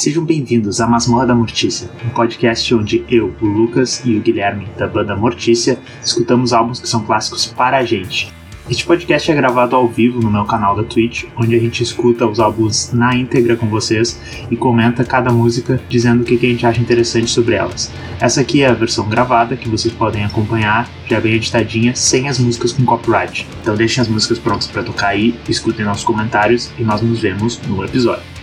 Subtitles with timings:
[0.00, 4.66] Sejam bem-vindos à Masmorra da Mortícia, um podcast onde eu, o Lucas e o Guilherme,
[4.78, 8.32] da banda Mortícia, escutamos álbuns que são clássicos para a gente.
[8.70, 12.26] Este podcast é gravado ao vivo no meu canal da Twitch, onde a gente escuta
[12.26, 14.18] os álbuns na íntegra com vocês
[14.50, 17.92] e comenta cada música dizendo o que a gente acha interessante sobre elas.
[18.18, 22.38] Essa aqui é a versão gravada que vocês podem acompanhar, já bem editadinha, sem as
[22.38, 23.46] músicas com copyright.
[23.60, 27.60] Então deixem as músicas prontas para tocar aí, escutem nossos comentários e nós nos vemos
[27.68, 28.39] no episódio.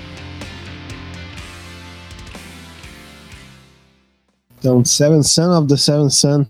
[4.60, 6.46] Então, Seven Son of the Seven Son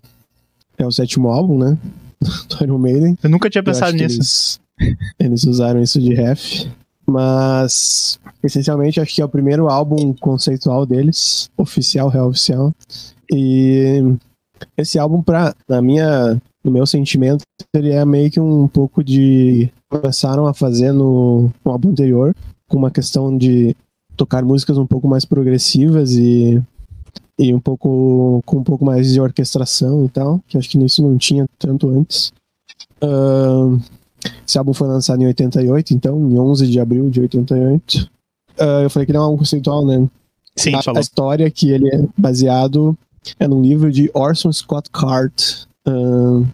[0.77, 1.77] é o sétimo álbum, né?
[2.21, 3.17] Do Iron Maiden.
[3.21, 4.59] Eu nunca tinha pensado nisso.
[4.79, 6.67] Eles, eles usaram isso de ref.
[7.09, 12.73] Mas, essencialmente, acho que é o primeiro álbum conceitual deles, oficial, real oficial.
[13.31, 14.03] E
[14.77, 17.43] esse álbum, pra, na minha, no meu sentimento,
[17.73, 19.69] ele é meio que um pouco de.
[19.89, 22.35] Começaram a fazer no, no álbum anterior,
[22.67, 23.73] com uma questão de
[24.17, 26.61] tocar músicas um pouco mais progressivas e
[27.37, 31.01] e um pouco com um pouco mais de orquestração e tal, que acho que nisso
[31.01, 32.31] não tinha tanto antes.
[33.01, 33.79] Ahn,
[34.45, 38.09] esse álbum foi lançado em 88, então, em 11 de abril de 88.
[38.59, 40.07] Ah, eu falei que ele é um álbum conceitual, né?
[40.55, 40.97] Sim, a, falou.
[40.97, 42.97] a história que ele é baseado
[43.39, 45.67] é num livro de Orson Scott Card.
[45.85, 46.45] Ahn,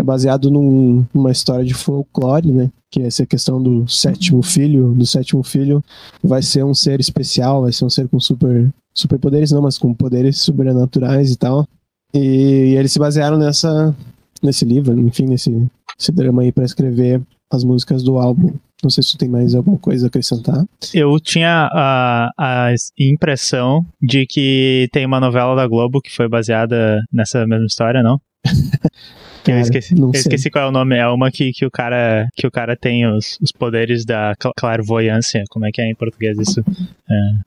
[0.00, 2.70] é baseado num- numa história de folclore, né?
[2.90, 5.82] Que é essa questão do sétimo filho, do sétimo filho
[6.22, 9.94] vai ser um ser especial, vai ser um ser com super superpoderes não, mas com
[9.94, 11.66] poderes sobrenaturais e tal.
[12.14, 13.94] E, eles se basearam nessa
[14.42, 15.50] nesse livro, enfim, nesse,
[15.98, 17.20] esse drama aí pra escrever
[17.52, 18.52] as músicas do álbum.
[18.82, 20.64] Não sei se tu tem mais alguma coisa a acrescentar.
[20.94, 27.02] Eu tinha a, a impressão de que tem uma novela da Globo que foi baseada
[27.12, 28.20] nessa mesma história, não?
[29.48, 30.96] Que eu Cara, esqueci, eu esqueci qual é o nome.
[30.96, 34.52] É uma que, que, o, cara, que o cara tem os, os poderes da cl-
[34.54, 35.42] clairvoyância.
[35.48, 36.62] Como é que é em português isso?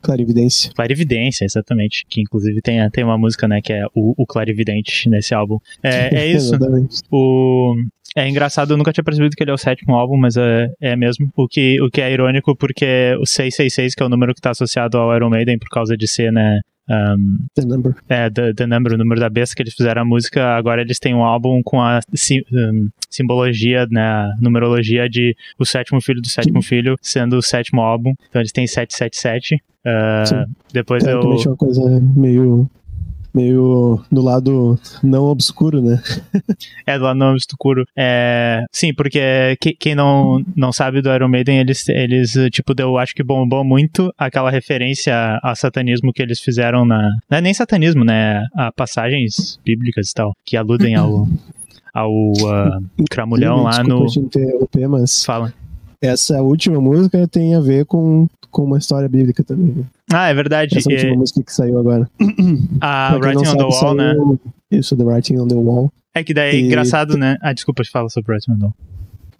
[0.01, 0.71] Clarividência.
[0.73, 2.03] Clarividência, exatamente.
[2.09, 3.61] Que inclusive tem, tem uma música, né?
[3.61, 5.59] Que é o, o Clarividente nesse álbum.
[5.83, 6.53] É, é isso.
[7.11, 7.75] O...
[8.15, 10.95] É engraçado, eu nunca tinha percebido que ele é o sétimo álbum, mas é, é
[10.95, 11.29] mesmo.
[11.35, 14.49] O que, o que é irônico, porque o 666, que é o número que está
[14.49, 16.59] associado ao Iron Maiden, por causa de ser, né?
[16.89, 17.95] Um, The number.
[18.09, 20.99] é, the, the Number, o número da besta que eles fizeram a música, agora eles
[20.99, 26.21] têm um álbum com a si- um, simbologia, né, a numerologia de o sétimo filho
[26.21, 28.13] do sétimo filho sendo o sétimo álbum.
[28.29, 29.55] Então eles têm 777.
[29.83, 30.43] Uh, Sim.
[30.73, 31.19] depois eu.
[31.21, 32.69] É uma coisa meio
[33.33, 36.01] meio do lado não obscuro, né?
[36.85, 37.85] É, do lado do escuro.
[37.95, 42.97] É, sim, porque que- quem não, não sabe do Iron Maiden, eles, eles, tipo, deu,
[42.97, 47.09] acho que bombou muito aquela referência a satanismo que eles fizeram na.
[47.29, 48.45] Não é nem satanismo, né?
[48.55, 51.27] A passagens bíblicas e tal, que aludem ao.
[51.93, 54.05] ao ah, cramulhão lá no.
[54.05, 55.53] te interromper, mas Fala.
[56.01, 59.85] essa última música tem a ver com, com uma história bíblica também.
[60.11, 60.19] Né?
[60.19, 60.77] Ah, é verdade.
[60.77, 62.09] Essa última é, música que saiu agora.
[62.81, 64.13] a quem não Writing on the Wall, né?
[64.15, 64.39] saiu-
[64.71, 65.91] Isso, The Writing on the Wall.
[66.13, 67.37] É que daí é E- engraçado, né?
[67.41, 68.73] Ah, desculpa, fala sobre Writing on the Wall.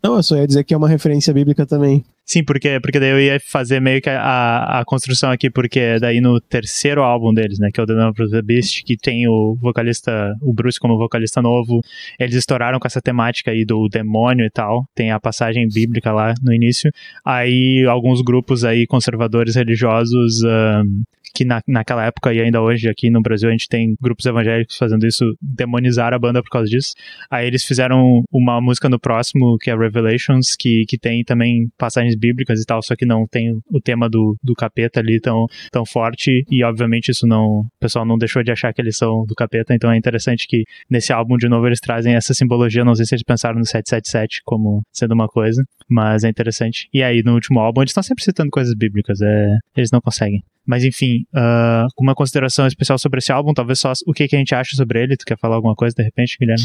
[0.03, 2.03] Não, eu só ia dizer que é uma referência bíblica também.
[2.31, 6.21] Sim, porque, porque daí eu ia fazer meio que a, a construção aqui, porque daí
[6.21, 9.27] no terceiro álbum deles, né, que é o The Number of the Beast, que tem
[9.27, 11.81] o vocalista, o Bruce como vocalista novo,
[12.17, 16.33] eles estouraram com essa temática aí do demônio e tal, tem a passagem bíblica lá
[16.41, 16.89] no início,
[17.25, 21.03] aí alguns grupos aí conservadores religiosos ahn,
[21.33, 24.77] que na, naquela época e ainda hoje aqui no Brasil a gente tem grupos evangélicos
[24.77, 26.93] fazendo isso, demonizar a banda por causa disso.
[27.29, 32.15] Aí eles fizeram uma música no próximo, que é Revelations, que, que tem também passagens
[32.21, 35.85] bíblicas e tal, só que não tem o tema do, do capeta ali tão, tão
[35.85, 37.61] forte, e obviamente isso não.
[37.61, 40.63] O pessoal não deixou de achar que eles são do capeta, então é interessante que
[40.89, 42.85] nesse álbum de novo eles trazem essa simbologia.
[42.85, 46.87] Não sei se eles pensaram no 777 como sendo uma coisa, mas é interessante.
[46.93, 50.43] E aí no último álbum eles estão sempre citando coisas bíblicas, é, eles não conseguem.
[50.65, 54.39] Mas enfim, ah, uma consideração especial sobre esse álbum, talvez só o que, que a
[54.39, 55.17] gente acha sobre ele.
[55.17, 56.63] Tu quer falar alguma coisa de repente, Guilherme?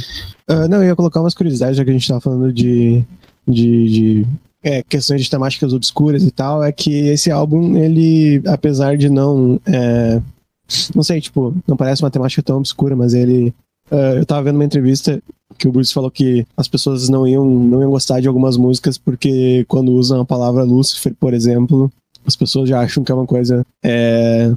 [0.49, 3.03] Ah, não, eu ia colocar umas curiosidades, já que a gente tava falando de,
[3.49, 4.27] de, de
[4.67, 9.61] é, questões de temáticas obscuras e tal, é que esse álbum, ele, apesar de não.
[9.65, 10.21] é,
[10.93, 13.55] não sei, tipo, não parece uma temática tão obscura, mas ele.
[13.93, 15.23] ah, eu tava vendo uma entrevista
[15.57, 18.99] que o Bruce falou que as pessoas não iam, não iam gostar de algumas músicas
[18.99, 21.91] porque quando usam a palavra Lúcifer, por exemplo,
[22.27, 23.65] as pessoas já acham que é uma coisa.
[23.85, 24.53] é,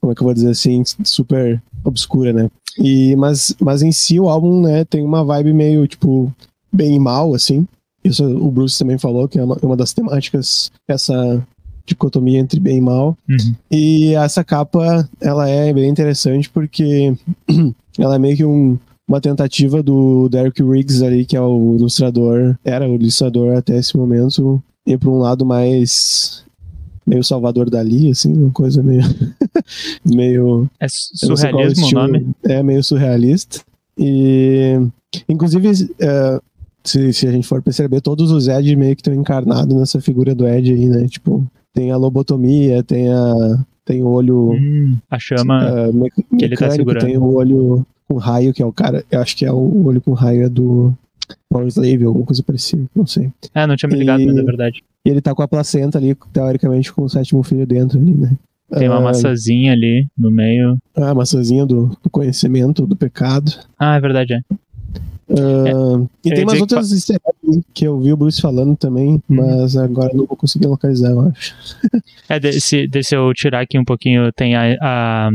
[0.00, 0.84] como é que eu vou dizer assim?
[1.02, 2.48] Super obscura, né?
[2.78, 6.32] E, mas, mas em si o álbum, né, tem uma vibe meio, tipo,
[6.72, 7.66] bem e mal, assim.
[8.04, 11.42] Isso o Bruce também falou, que é uma, uma das temáticas, essa
[11.86, 13.16] dicotomia entre bem e mal.
[13.28, 13.54] Uhum.
[13.70, 17.14] E essa capa, ela é bem interessante porque
[17.98, 22.56] ela é meio que um, uma tentativa do Derek Riggs ali, que é o ilustrador,
[22.64, 26.44] era o ilustrador até esse momento, ir para um lado mais
[27.06, 29.02] meio Salvador Dali, assim, uma coisa meio.
[30.04, 30.70] meio.
[30.80, 32.28] É surrealismo o nome?
[32.42, 33.60] É meio surrealista.
[33.98, 34.80] E.
[35.28, 36.42] Inclusive, uh,
[36.84, 40.34] se, se a gente for perceber, todos os Ed meio que estão encarnados nessa figura
[40.34, 41.08] do Ed aí, né?
[41.08, 43.64] Tipo, tem a lobotomia, tem a.
[43.84, 44.52] Tem o olho.
[44.52, 47.04] Hum, a chama uh, que ele tá segurando.
[47.04, 49.04] Tem o olho com raio, que é o cara.
[49.10, 50.94] Eu acho que é o olho com raio é do
[51.50, 53.30] Power Slave, alguma coisa parecida, não sei.
[53.54, 54.82] É, não tinha me ligado, e, mas é verdade.
[55.04, 58.32] E ele tá com a placenta ali, teoricamente, com o sétimo filho dentro ali, né?
[58.70, 60.78] Tem uma uh, maçãzinha ali no meio.
[60.96, 63.52] Ah, a maçãzinha do, do conhecimento, do pecado.
[63.78, 64.40] Ah, é verdade, é.
[65.28, 66.94] Uh, é, e tem umas outras que...
[66.94, 67.18] easter
[67.72, 69.22] que eu vi o Bruce falando também, hum.
[69.28, 71.54] mas agora não vou conseguir localizar, eu acho.
[72.28, 75.30] é, desse, desse eu tirar aqui um pouquinho, tem a, a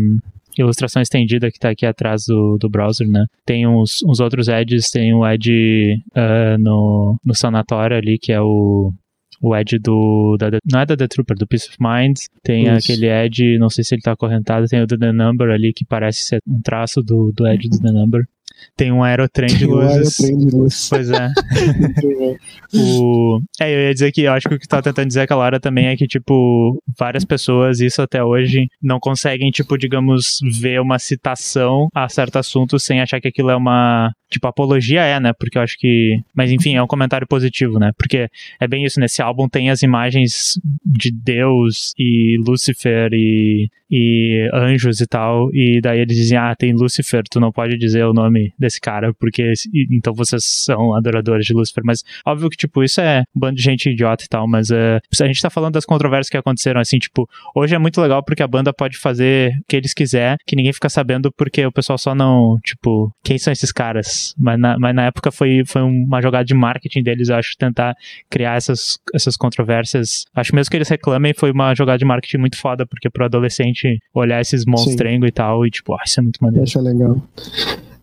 [0.57, 3.25] ilustração estendida que está aqui atrás do, do browser, né?
[3.45, 8.41] Tem uns, uns outros edges, tem o edge uh, no, no sanatório ali, que é
[8.41, 8.93] o
[9.41, 10.35] o Edge do.
[10.37, 12.17] Da, não é da The Trooper, do Peace of Mind.
[12.43, 12.91] Tem Isso.
[12.91, 15.85] aquele Edge, não sei se ele tá acorrentado, tem o do The Number ali, que
[15.85, 18.27] parece ser um traço do, do Edge do The Number.
[18.75, 20.19] Tem um aerotrem de luzes.
[20.19, 20.89] Um aerotrem de luzes.
[20.89, 21.29] Pois é.
[22.73, 23.41] o...
[23.59, 25.59] É, eu ia dizer que eu acho que o que tá tentando dizer aquela hora
[25.59, 30.99] também é que, tipo, várias pessoas, isso até hoje, não conseguem, tipo, digamos, ver uma
[30.99, 34.11] citação a certo assunto sem achar que aquilo é uma.
[34.29, 35.33] Tipo, apologia é, né?
[35.33, 36.21] Porque eu acho que.
[36.33, 37.91] Mas enfim, é um comentário positivo, né?
[37.97, 38.29] Porque
[38.59, 45.01] é bem isso, nesse álbum tem as imagens de Deus e Lúcifer e, e anjos
[45.01, 45.53] e tal.
[45.53, 49.13] E daí eles dizem, ah, tem Lúcifer, tu não pode dizer o nome desse cara,
[49.13, 49.53] porque
[49.89, 51.83] então vocês são adoradores de Lúcifer.
[51.83, 54.99] Mas óbvio que, tipo, isso é um bando de gente idiota e tal, mas uh,
[55.21, 58.43] a gente tá falando das controvérsias que aconteceram, assim, tipo, hoje é muito legal porque
[58.43, 61.97] a banda pode fazer o que eles quiser, que ninguém fica sabendo porque o pessoal
[61.97, 64.18] só não, tipo, quem são esses caras?
[64.37, 67.95] Mas na, mas na época foi, foi uma jogada de marketing deles, eu acho, tentar
[68.29, 70.25] criar essas, essas controvérsias.
[70.35, 73.99] Acho mesmo que eles reclamem, foi uma jogada de marketing muito foda, porque pro adolescente
[74.13, 76.63] olhar esses monstrengos e tal, e tipo, ah, isso é muito maneiro.
[76.63, 77.21] Acho legal.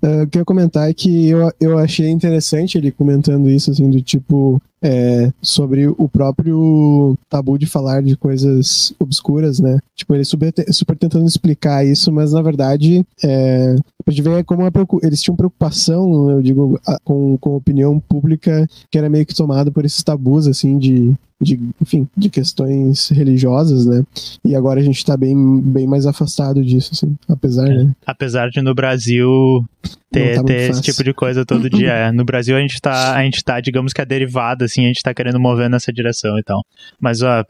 [0.02, 4.60] Uh, eu queria comentar que eu, eu achei interessante ele comentando isso, assim, do tipo,
[4.86, 9.80] é, sobre o próprio tabu de falar de coisas obscuras, né?
[9.96, 13.74] Tipo, ele super, super tentando explicar isso, mas na verdade, é,
[14.06, 14.70] a gente vê como uma,
[15.02, 19.72] eles tinham preocupação, eu digo, com, com a opinião pública que era meio que tomada
[19.72, 24.02] por esses tabus, assim, de, de, enfim, de questões religiosas, né?
[24.44, 27.84] E agora a gente tá bem, bem mais afastado disso, assim, apesar, é.
[27.84, 27.92] né?
[28.06, 29.64] Apesar de no Brasil
[30.10, 31.92] ter, tá ter esse tipo de coisa todo dia.
[31.92, 32.12] É.
[32.12, 35.02] No Brasil a gente tá, a gente tá, digamos que a derivada, assim, a gente
[35.02, 36.64] tá querendo mover nessa direção e tal.
[36.98, 37.44] Mas, ó,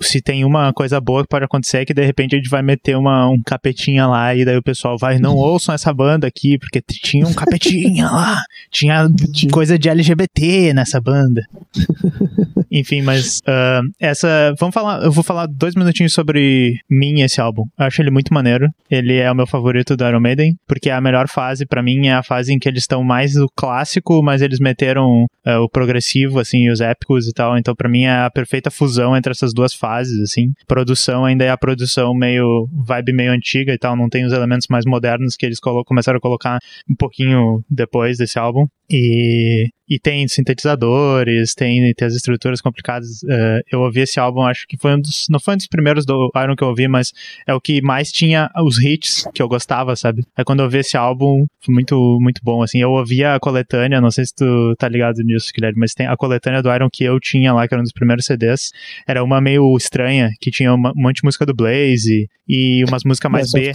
[0.00, 2.62] se tem uma coisa boa que pode acontecer é que de repente a gente vai
[2.62, 6.58] meter uma, um capetinha lá e daí o pessoal vai, não ouçam essa banda aqui,
[6.58, 9.08] porque tinha um capetinha lá, tinha
[9.50, 11.42] coisa de LGBT nessa banda.
[12.70, 14.54] Enfim, mas uh, essa.
[14.58, 15.02] Vamos falar.
[15.02, 17.64] Eu vou falar dois minutinhos sobre mim esse álbum.
[17.78, 18.68] Eu acho ele muito maneiro.
[18.90, 22.08] Ele é o meu favorito do Iron Maiden, porque é a melhor fase para mim
[22.08, 25.68] é a fase em que eles estão mais do clássico, mas eles meteram uh, o
[25.68, 27.56] progressivo, assim, os épicos e tal.
[27.56, 30.52] Então, para mim, é a perfeita fusão entre essas duas fases, assim.
[30.66, 32.68] Produção ainda é a produção meio.
[32.72, 36.20] vibe meio antiga e tal, não tem os elementos mais modernos que eles começaram a
[36.20, 38.66] colocar um pouquinho depois desse álbum.
[38.90, 43.10] E e tem sintetizadores, tem, tem as estruturas complicadas.
[43.22, 45.26] Uh, eu ouvi esse álbum, acho que foi um dos.
[45.28, 47.12] Não foi um dos primeiros do Iron que eu ouvi, mas
[47.46, 50.24] é o que mais tinha os hits que eu gostava, sabe?
[50.36, 52.80] Aí quando eu ouvi esse álbum, foi muito, muito bom, assim.
[52.80, 56.16] Eu ouvia a coletânea, não sei se tu tá ligado nisso, Guilherme, mas tem a
[56.16, 58.72] coletânea do Iron que eu tinha lá, que era um dos primeiros CDs.
[59.06, 63.04] Era uma meio estranha, que tinha uma, um monte de música do Blaze e umas
[63.04, 63.72] músicas mais B.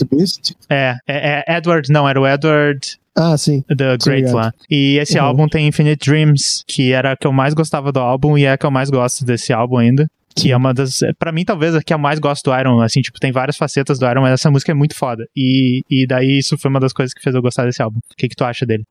[0.70, 2.98] É, é, é Edward, não, era o Edward.
[3.18, 3.64] Ah, sim.
[3.68, 4.54] The Great lá.
[4.70, 5.26] E esse uhum.
[5.26, 8.52] álbum tem Infinite Dreams, que era a que eu mais gostava do álbum e é
[8.52, 10.08] a que eu mais gosto desse álbum ainda.
[10.36, 11.00] Que é uma das.
[11.18, 12.80] para mim, talvez a que eu mais gosto do Iron.
[12.80, 15.28] Assim, tipo, tem várias facetas do Iron, mas essa música é muito foda.
[15.36, 17.98] E, e daí isso foi uma das coisas que fez eu gostar desse álbum.
[17.98, 18.86] O que, que tu acha dele?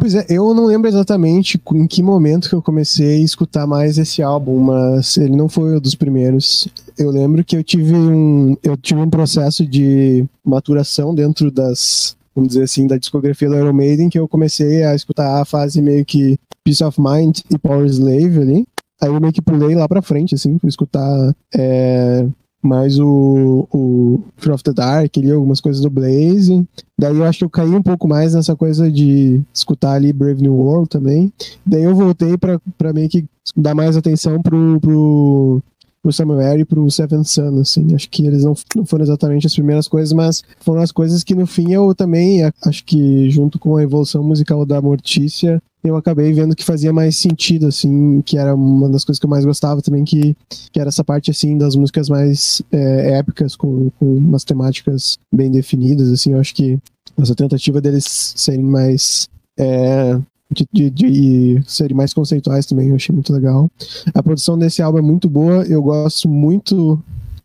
[0.00, 3.96] Pois é, eu não lembro exatamente em que momento que eu comecei a escutar mais
[3.96, 6.66] esse álbum, mas ele não foi um dos primeiros.
[6.98, 12.48] Eu lembro que eu tive um, eu tive um processo de maturação dentro das vamos
[12.48, 16.04] dizer assim, da discografia do Iron Maiden, que eu comecei a escutar a fase meio
[16.04, 18.66] que Peace of Mind e Power Slave ali.
[19.00, 22.26] Aí eu meio que pulei lá pra frente, assim, pra escutar é,
[22.62, 26.66] mais o, o Fear of the Dark, ali, algumas coisas do Blaze.
[26.98, 30.42] Daí eu acho que eu caí um pouco mais nessa coisa de escutar ali Brave
[30.42, 31.32] New World também.
[31.64, 33.24] Daí eu voltei pra, pra meio que
[33.56, 35.62] dar mais atenção pro, pro
[36.06, 37.92] pro Samuel e pro Seven Sun, assim.
[37.92, 41.34] Acho que eles não, não foram exatamente as primeiras coisas, mas foram as coisas que
[41.34, 46.32] no fim eu também, acho que junto com a evolução musical da Mortícia, eu acabei
[46.32, 49.82] vendo que fazia mais sentido, assim, que era uma das coisas que eu mais gostava
[49.82, 50.36] também, que,
[50.72, 55.50] que era essa parte, assim, das músicas mais é, épicas, com, com umas temáticas bem
[55.50, 56.78] definidas, assim, eu acho que
[57.18, 60.18] essa tentativa deles serem mais é,
[60.50, 63.70] de, de, de, serem mais conceituais também, eu achei muito legal.
[64.14, 67.02] A produção desse álbum é muito boa, eu gosto muito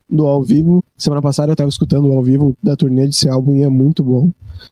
[0.09, 0.83] do ao vivo.
[0.97, 4.03] Semana passada eu tava escutando o ao vivo da turnê desse álbum e é muito
[4.03, 4.29] bom.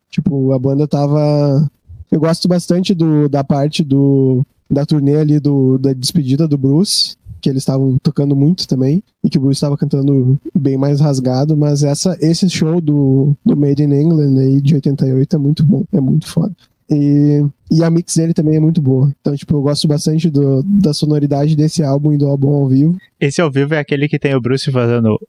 [0.10, 1.70] Tipo, a banda tava.
[2.12, 7.16] Eu gosto bastante do, da parte do, da turnê ali do, da despedida do Bruce,
[7.40, 11.56] que eles estavam tocando muito também, e que o Bruce estava cantando bem mais rasgado,
[11.56, 15.84] mas essa, esse show do, do Made in England aí de 88 é muito bom,
[15.92, 16.56] é muito foda.
[16.92, 19.14] E, e a mix dele também é muito boa.
[19.22, 22.98] Então, tipo, eu gosto bastante do, da sonoridade desse álbum e do álbum ao vivo.
[23.20, 25.20] Esse ao vivo é aquele que tem o Bruce fazendo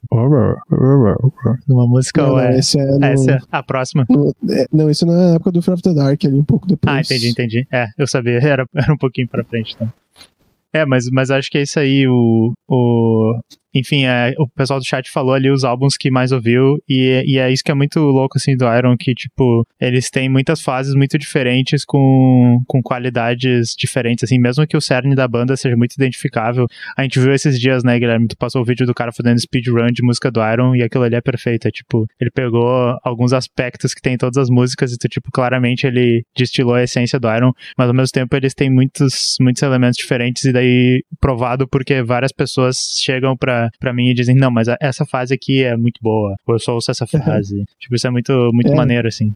[1.67, 2.57] numa música não, ou é...
[2.57, 4.05] Esse é no, Essa é a próxima?
[4.09, 6.43] No, é, não, isso não é na época do Fear of the Dark, ali um
[6.43, 6.95] pouco depois.
[6.95, 7.67] Ah, entendi, entendi.
[7.71, 9.91] É, eu sabia, era, era um pouquinho pra frente, então.
[10.73, 13.39] É, mas, mas acho que é isso aí, o, o,
[13.73, 17.37] enfim, é, o pessoal do chat falou ali os álbuns que mais ouviu, e, e,
[17.37, 20.93] é isso que é muito louco, assim, do Iron, que, tipo, eles têm muitas fases
[20.93, 25.93] muito diferentes, com, com qualidades diferentes, assim, mesmo que o cerne da banda seja muito
[25.93, 26.67] identificável.
[26.97, 29.91] A gente viu esses dias, né, Guilherme, tu passou o vídeo do cara fazendo speedrun
[29.91, 33.93] de música do Iron, e aquilo ali é perfeito, é, tipo, ele pegou alguns aspectos
[33.93, 37.33] que tem em todas as músicas, e, tu, tipo, claramente ele destilou a essência do
[37.33, 42.01] Iron, mas ao mesmo tempo eles têm muitos, muitos elementos diferentes, e daí provado porque
[42.01, 43.35] várias pessoas chegam
[43.79, 46.59] pra para mim e dizem, não, mas essa fase aqui é muito boa, ou eu
[46.59, 47.63] só ouço essa fase.
[47.79, 48.75] tipo, isso é muito, muito é.
[48.75, 49.33] maneiro, assim.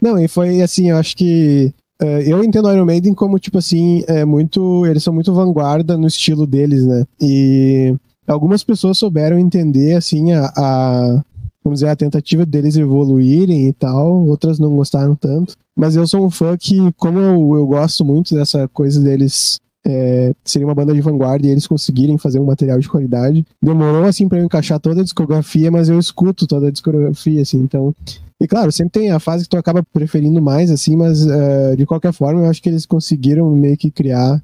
[0.00, 4.02] Não, e foi assim, eu acho que Uh, eu entendo Iron Maiden como, tipo assim,
[4.08, 4.86] é muito.
[4.86, 7.04] Eles são muito vanguarda no estilo deles, né?
[7.20, 7.94] E
[8.26, 11.22] algumas pessoas souberam entender, assim, a, a,
[11.62, 15.54] vamos dizer, a tentativa deles evoluírem e tal, outras não gostaram tanto.
[15.76, 20.34] Mas eu sou um fã que, como eu, eu gosto muito dessa coisa deles é,
[20.44, 23.44] seria uma banda de vanguarda e eles conseguirem fazer um material de qualidade.
[23.62, 27.58] Demorou assim para eu encaixar toda a discografia, mas eu escuto toda a discografia, assim,
[27.58, 27.94] então.
[28.40, 31.84] E claro, sempre tem a fase que tu acaba preferindo mais, assim, mas uh, de
[31.86, 34.42] qualquer forma, eu acho que eles conseguiram meio que criar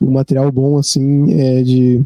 [0.00, 2.04] um material bom, assim, é, de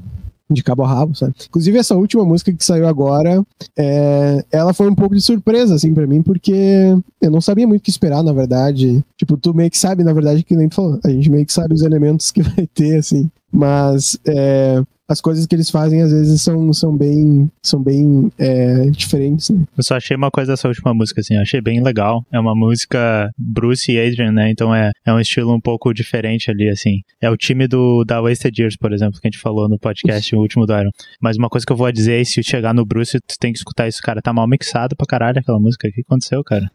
[0.50, 1.34] de cabo a rabo, sabe?
[1.46, 3.44] Inclusive, essa última música que saiu agora,
[3.76, 7.80] é, ela foi um pouco de surpresa, assim, pra mim, porque eu não sabia muito
[7.80, 9.04] o que esperar, na verdade.
[9.16, 11.52] Tipo, tu meio que sabe, na verdade, que nem tu falou, a gente meio que
[11.52, 13.30] sabe os elementos que vai ter, assim.
[13.52, 18.90] Mas é, as coisas que eles fazem às vezes são, são bem, são bem é,
[18.90, 19.48] diferentes.
[19.48, 19.64] Né?
[19.76, 22.22] Eu só achei uma coisa dessa última música, assim, eu achei bem legal.
[22.30, 24.50] É uma música Bruce e Adrian, né?
[24.50, 27.00] Então é, é um estilo um pouco diferente ali, assim.
[27.20, 30.36] É o time do da Wasted Years, por exemplo, que a gente falou no podcast,
[30.36, 30.90] o último do Iron.
[31.20, 33.58] Mas uma coisa que eu vou dizer é se chegar no Bruce, tu tem que
[33.58, 34.20] escutar isso, cara.
[34.20, 35.88] Tá mal mixado pra caralho aquela música.
[35.88, 36.70] O que aconteceu, cara?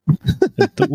[0.75, 0.87] Tô,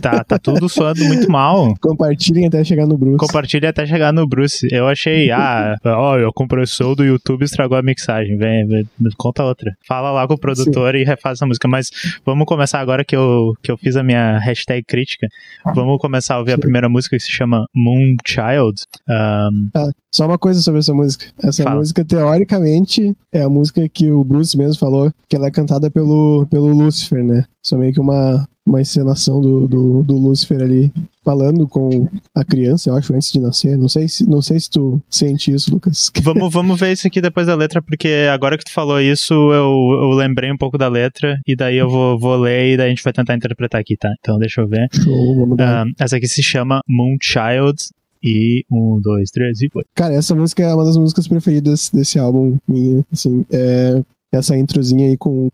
[0.00, 1.74] tá, tá tudo soando muito mal.
[1.80, 3.16] Compartilhem até chegar no Bruce.
[3.16, 4.68] Compartilhem até chegar no Bruce.
[4.70, 8.36] Eu achei, ah, ó, eu compressor show do YouTube estragou a mixagem.
[8.36, 8.86] Vem, vem
[9.16, 9.76] conta outra.
[9.86, 11.00] Fala lá com o produtor Sim.
[11.00, 11.68] e refaz a música.
[11.68, 11.90] Mas
[12.26, 15.28] vamos começar agora que eu, que eu fiz a minha hashtag crítica.
[15.74, 18.82] Vamos começar a ouvir a primeira música que se chama Moon Child.
[19.08, 19.68] Um...
[19.74, 21.26] Ah, só uma coisa sobre essa música.
[21.42, 21.76] Essa Fala.
[21.76, 26.46] música, teoricamente, é a música que o Bruce mesmo falou, que ela é cantada pelo,
[26.50, 27.44] pelo Lucifer, né?
[27.62, 30.92] Isso é meio que uma, uma encenação do, do, do Lúcifer ali
[31.24, 33.76] falando com a criança, eu acho, antes de nascer.
[33.76, 36.10] Não sei se, não sei se tu sente isso, Lucas.
[36.22, 40.00] Vamos, vamos ver isso aqui depois da letra, porque agora que tu falou isso, eu,
[40.02, 42.90] eu lembrei um pouco da letra, e daí eu vou, vou ler e daí a
[42.90, 44.12] gente vai tentar interpretar aqui, tá?
[44.20, 44.88] Então deixa eu ver.
[44.92, 45.86] Show, vamos dar.
[45.86, 47.76] Uh, essa aqui se chama Moonchild.
[48.24, 49.82] E um, dois, três e foi.
[49.96, 54.00] Cara, essa música é uma das músicas preferidas desse álbum, minha, assim, é
[54.32, 55.50] essa introzinha aí com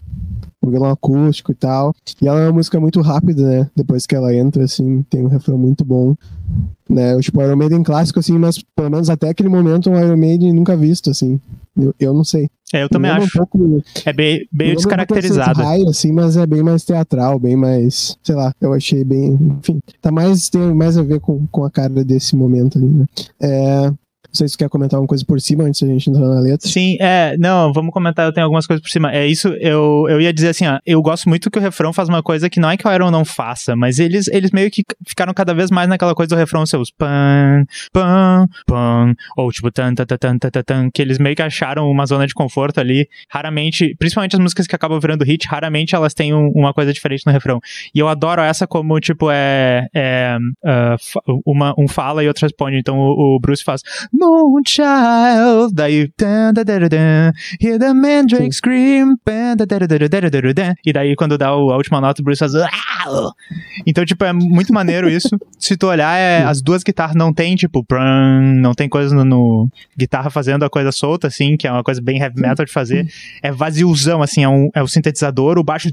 [0.60, 1.94] o violão acústico e tal.
[2.20, 3.70] E ela é uma música muito rápida, né?
[3.76, 6.14] Depois que ela entra, assim, tem um refrão muito bom.
[6.88, 7.18] Né?
[7.20, 10.76] Tipo, Iron Maiden clássico, assim, mas pelo menos até aquele momento um Iron Maiden nunca
[10.76, 11.40] visto, assim.
[11.76, 12.48] Eu, eu não sei.
[12.72, 13.26] É, eu também acho.
[13.26, 15.62] Um pouco, é bem, bem descaracterizado.
[15.62, 19.80] Um assim, mas é bem mais teatral, bem mais, sei lá, eu achei bem, enfim,
[20.02, 23.06] tá mais, tem mais a ver com, com a cara desse momento ali, né?
[23.40, 23.92] É,
[24.38, 26.68] sei se você quer comentar alguma coisa por cima antes da gente entrar na letra.
[26.68, 29.12] Sim, é, não, vamos comentar, eu tenho algumas coisas por cima.
[29.12, 32.08] É isso, eu, eu ia dizer assim, ó, eu gosto muito que o refrão faz
[32.08, 34.82] uma coisa que não é que o Iron não faça, mas eles, eles meio que
[35.06, 39.94] ficaram cada vez mais naquela coisa do refrão seus pan, pan, pan, ou tipo tan,
[39.94, 43.08] tan, tan, tan, tan, tan, que eles meio que acharam uma zona de conforto ali.
[43.30, 47.26] Raramente, principalmente as músicas que acabam virando hit, raramente elas têm um, uma coisa diferente
[47.26, 47.60] no refrão.
[47.94, 52.76] E eu adoro essa como, tipo, é, é uh, uma, um fala e outro responde.
[52.78, 54.27] Então o, o Bruce faz, no
[55.72, 56.10] Daí.
[57.60, 59.16] Hear the Mandrake Scream.
[60.84, 62.52] E daí, quando dá a última nota, o Bruce faz.
[63.86, 65.30] Então, tipo, é muito maneiro isso.
[65.58, 67.84] Se tu olhar, é, as duas guitarras não tem, tipo,
[68.60, 72.00] não tem coisa no, no, guitarra fazendo a coisa solta, assim, que é uma coisa
[72.02, 73.06] bem heavy metal de fazer.
[73.42, 75.88] É vaziozão, assim, é, um, é o um sintetizador, o baixo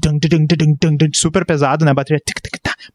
[1.13, 1.91] super pesado, né?
[1.91, 2.19] A bateria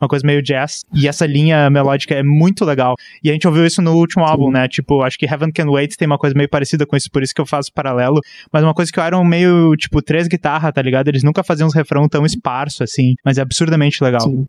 [0.00, 0.84] uma coisa meio jazz.
[0.94, 2.96] E essa linha melódica é muito legal.
[3.22, 4.68] E a gente ouviu isso no último álbum, né?
[4.68, 7.34] Tipo, acho que Heaven Can Wait tem uma coisa meio parecida com isso, por isso
[7.34, 8.20] que eu faço paralelo.
[8.52, 11.08] Mas uma coisa que o Iron meio, tipo, três guitarras, tá ligado?
[11.08, 14.22] Eles nunca faziam uns refrão tão esparso, assim, mas é absurdamente legal.
[14.22, 14.46] Sim.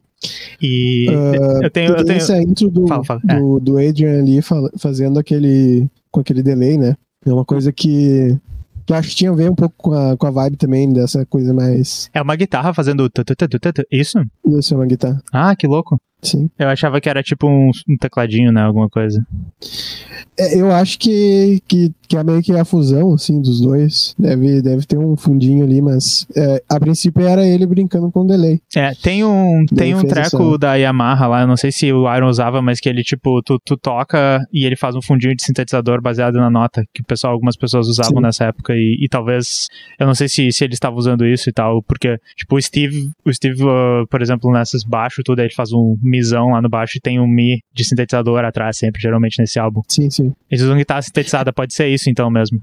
[0.61, 1.95] E Ah, eu tenho.
[1.95, 2.17] Eu tenho...
[2.17, 3.21] essa intro do, Fala, fala.
[3.29, 3.35] É.
[3.35, 4.39] do, do Adrian ali
[4.77, 5.87] fazendo aquele.
[6.11, 6.95] com aquele delay, né?
[7.25, 8.37] É uma coisa que.
[8.85, 10.91] que eu acho que tinha a ver um pouco com a, com a vibe também
[10.91, 12.09] dessa coisa mais.
[12.13, 13.09] É uma guitarra fazendo.
[13.91, 14.19] Isso?
[14.45, 15.21] Isso é uma guitarra.
[15.31, 15.97] Ah, que louco.
[16.21, 16.49] Sim.
[16.57, 18.61] Eu achava que era tipo um, um tecladinho, né?
[18.61, 19.25] Alguma coisa.
[20.37, 24.15] É, eu acho que, que, que é meio que a fusão, assim, dos dois.
[24.17, 28.27] Deve, deve ter um fundinho ali, mas é, a princípio era ele brincando com o
[28.27, 28.61] delay.
[28.75, 32.29] É, tem um, tem um treco da Yamaha lá, eu não sei se o Iron
[32.29, 36.01] usava, mas que ele, tipo, tu, tu toca e ele faz um fundinho de sintetizador
[36.01, 38.21] baseado na nota, que o pessoal, algumas pessoas usavam Sim.
[38.21, 39.67] nessa época, e, e talvez,
[39.99, 43.09] eu não sei se, se ele estava usando isso e tal, porque, tipo, o Steve,
[43.25, 46.69] o Steve, uh, por exemplo, nessas baixo, tudo, aí ele faz um misão lá no
[46.69, 49.81] baixo e tem um mi de sintetizador atrás, sempre, geralmente, nesse álbum.
[49.87, 50.33] Sim, sim.
[50.49, 52.61] Eles usam guitarra sintetizada, pode ser isso então mesmo.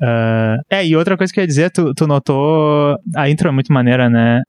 [0.00, 2.96] Ah, é, e outra coisa que eu ia dizer, tu, tu notou.
[3.16, 4.42] A intro é muito maneira, né?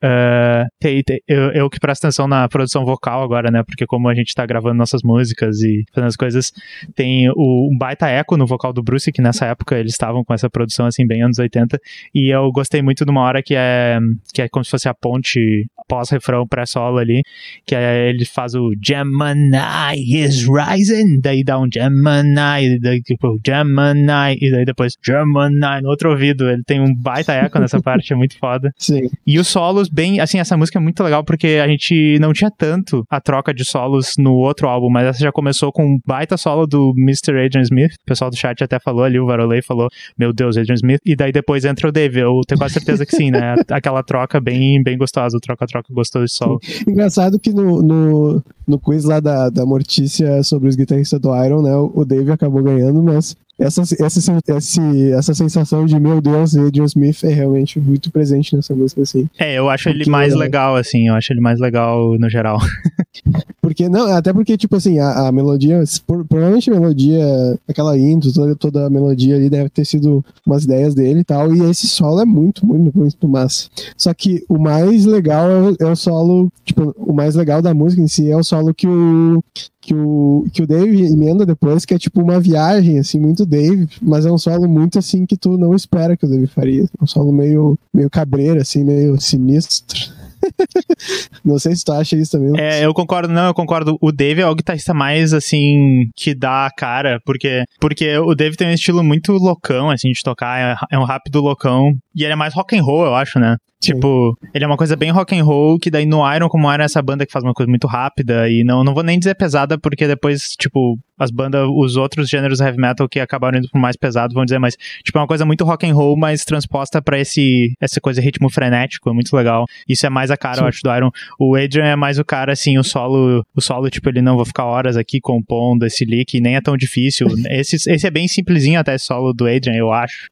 [0.79, 3.63] Tem- eu, eu que presto atenção na produção vocal agora, né?
[3.63, 6.51] Porque como a gente tá gravando nossas músicas e fazendo as coisas,
[6.95, 10.33] tem o, um baita eco no vocal do Bruce, que nessa época eles estavam com
[10.33, 11.79] essa produção, assim, bem anos 80.
[12.13, 13.97] E eu gostei muito de uma hora que é,
[14.33, 17.23] que é como se fosse a ponte pós-refrão pré-solo ali,
[17.65, 19.57] que é, ele faz o Gemini
[19.95, 26.09] is rising, daí dá um Gemini, daí tipo Gemini, e daí depois Gemini no outro
[26.09, 26.49] ouvido.
[26.49, 28.73] Ele tem um baita eco nessa parte, é muito foda.
[28.77, 29.09] Sim.
[29.25, 32.49] E os solos, bem, assim, essa música é muito legal porque a gente não tinha
[32.49, 36.35] tanto a troca de solos no outro álbum, mas essa já começou com um baita
[36.35, 37.45] solo do Mr.
[37.45, 37.93] Adrian Smith.
[37.93, 40.99] O pessoal do chat até falou ali, o Varolei falou, meu Deus, Adrian Smith.
[41.05, 42.19] E daí depois entra o Dave.
[42.19, 43.55] Eu tenho quase certeza que sim, né?
[43.69, 46.59] Aquela troca bem, bem gostosa, o troca-troca gostoso de solo.
[46.87, 51.61] Engraçado que no, no, no quiz lá da, da Mortícia sobre os guitarristas do Iron,
[51.61, 51.75] né?
[51.75, 56.85] O o Dave acabou ganhando, mas essa, essa, esse, essa sensação de meu Deus, Adrian
[56.85, 59.29] Smith é realmente muito presente nessa música, assim.
[59.37, 62.57] É, eu acho ele mais legal, assim, eu acho ele mais legal no geral.
[63.69, 68.33] Porque, não, até porque, tipo assim, a, a melodia, por- provavelmente a melodia, aquela intro,
[68.33, 71.85] toda, toda a melodia ali deve ter sido umas ideias dele e tal, e esse
[71.87, 73.69] solo é muito, muito, muito massa.
[73.95, 77.73] Só que o mais legal é o, é o solo, tipo, o mais legal da
[77.73, 79.43] música em si é o solo que o,
[79.79, 83.87] que o, que o Dave emenda depois, que é tipo uma viagem, assim, muito Dave,
[84.01, 86.83] mas é um solo muito, assim, que tu não espera que o Dave faria.
[86.83, 90.18] É um solo meio, meio cabreiro, assim, meio sinistro.
[91.43, 92.59] não sei se tu acha isso também.
[92.59, 93.97] É, eu concordo, não, eu concordo.
[94.01, 98.55] O Dave é o guitarrista mais, assim, que dá a cara, porque, porque o Dave
[98.55, 102.33] tem um estilo muito loucão, assim, de tocar, é, é um rápido loucão, e ele
[102.33, 103.57] é mais rock and roll, eu acho, né?
[103.81, 103.93] Sim.
[103.93, 106.81] Tipo, ele é uma coisa bem rock and roll, que daí no Iron, como Iron
[106.81, 109.35] é essa banda que faz uma coisa muito rápida, e não, não vou nem dizer
[109.35, 113.79] pesada, porque depois, tipo, as bandas, os outros gêneros heavy metal que acabaram indo pro
[113.79, 117.01] mais pesado, vão dizer, mas, tipo, é uma coisa muito rock and roll, mas transposta
[117.01, 119.65] pra esse, essa coisa ritmo frenético, é muito legal.
[119.87, 120.67] Isso é mais a cara, eu Sim.
[120.67, 121.11] acho, do Iron.
[121.39, 124.45] O Adrian é mais o cara, assim, o solo, o solo, tipo, ele não vou
[124.45, 127.27] ficar horas aqui compondo esse lick, nem é tão difícil.
[127.49, 130.27] esse, esse é bem simplesinho até solo do Adrian, eu acho.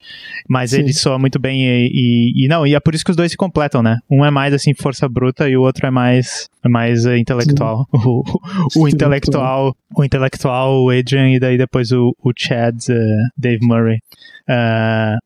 [0.48, 0.80] Mas Sim.
[0.80, 3.32] ele soa muito bem e, e, e não, e é por isso que os dois
[3.38, 3.98] completam, né?
[4.10, 7.86] Um é mais, assim, força bruta e o outro é mais, é mais eh, intelectual.
[8.08, 8.22] O,
[8.76, 12.94] o intelectual, o intelectual, o Adrian e daí depois o, o Chad, eh,
[13.36, 13.98] Dave Murray.
[14.48, 15.18] Ah,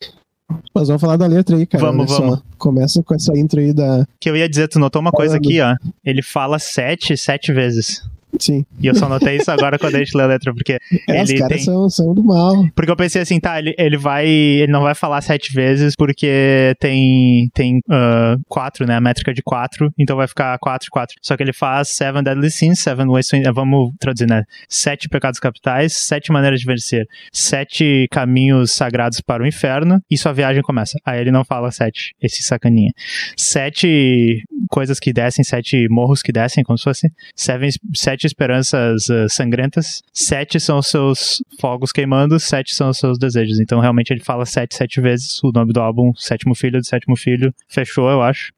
[0.74, 1.84] Mas vamos falar da letra aí, cara.
[1.84, 2.42] Vamos, vamos.
[2.58, 4.06] Começa com essa intro aí da.
[4.20, 5.74] que eu ia dizer, tu notou uma coisa aqui, ó.
[6.04, 8.02] Ele fala sete, sete vezes.
[8.38, 8.64] Sim.
[8.80, 11.30] E eu só notei isso agora quando a gente lê a letra, porque É, os
[11.30, 12.66] Ele caras tem- são, são do mal.
[12.74, 14.26] Porque eu pensei assim, tá, ele, ele vai.
[14.26, 17.48] Ele não vai falar sete vezes porque tem.
[17.54, 18.96] Tem ah, quatro, né?
[18.96, 21.16] A métrica de quatro, então vai ficar quatro, quatro.
[21.22, 23.36] Só que ele faz seven deadly sins, seven ways to.
[23.36, 24.44] eh, Vamos traduzir, né?
[24.68, 30.32] Sete pecados capitais, sete maneiras de vencer, sete caminhos sagrados para o inferno, e sua
[30.32, 30.98] viagem começa.
[31.04, 32.90] Aí ele não fala sete, esse sacaninha.
[33.36, 37.12] Sete coisas que descem, sete morros que descem, como se fosse.
[37.34, 40.02] Seven, sete esperanças ah, sangrentas.
[40.12, 43.60] Sete são os seus fogos queimando, sete são os seus desejos.
[43.60, 47.16] Então, realmente, ele fala sete, sete vezes o nome do álbum, Sétimo Filho do Sétimo
[47.16, 47.54] Filho.
[47.68, 48.52] Fechou, eu acho.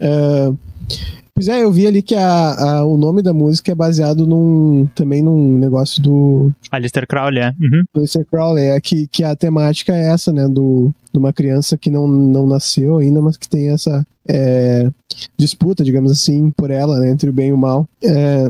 [0.00, 0.50] É,
[1.34, 4.88] Pois é, eu vi ali que a, a, o nome da música é baseado num
[4.94, 6.52] também num negócio do.
[6.70, 7.48] Alistair Crowley, é.
[7.60, 7.82] Uhum.
[7.96, 10.46] Alistair Crowley, é que, que a temática é essa, né?
[10.46, 14.90] Do, de uma criança que não, não nasceu ainda, mas que tem essa é,
[15.38, 17.88] disputa, digamos assim, por ela, né, entre o bem e o mal.
[18.02, 18.48] É,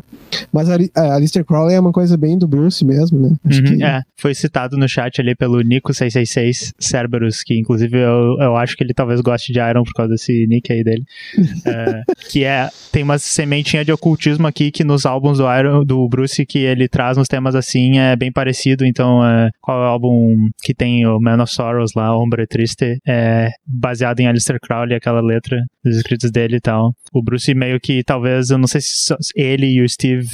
[0.53, 3.37] mas a, a Alistair Crowley é uma coisa bem do Bruce mesmo, né?
[3.45, 3.85] Uhum, que...
[3.85, 8.83] É, foi citado no chat ali pelo Nico666 Cerberus, que inclusive eu, eu acho que
[8.83, 11.05] ele talvez goste de Iron por causa desse nick aí dele.
[11.67, 16.09] é, que é, tem uma sementinha de ocultismo aqui que nos álbuns do Iron, do
[16.09, 18.85] Bruce, que ele traz nos temas assim, é bem parecido.
[18.85, 23.01] Então, é, qual é o álbum que tem o Man of Sorrows lá, Ombre Triste,
[23.05, 26.95] é baseado em Alistair Crowley, aquela letra dos escritos dele e tal.
[27.13, 30.29] O Bruce meio que talvez, eu não sei se ele e o Steve.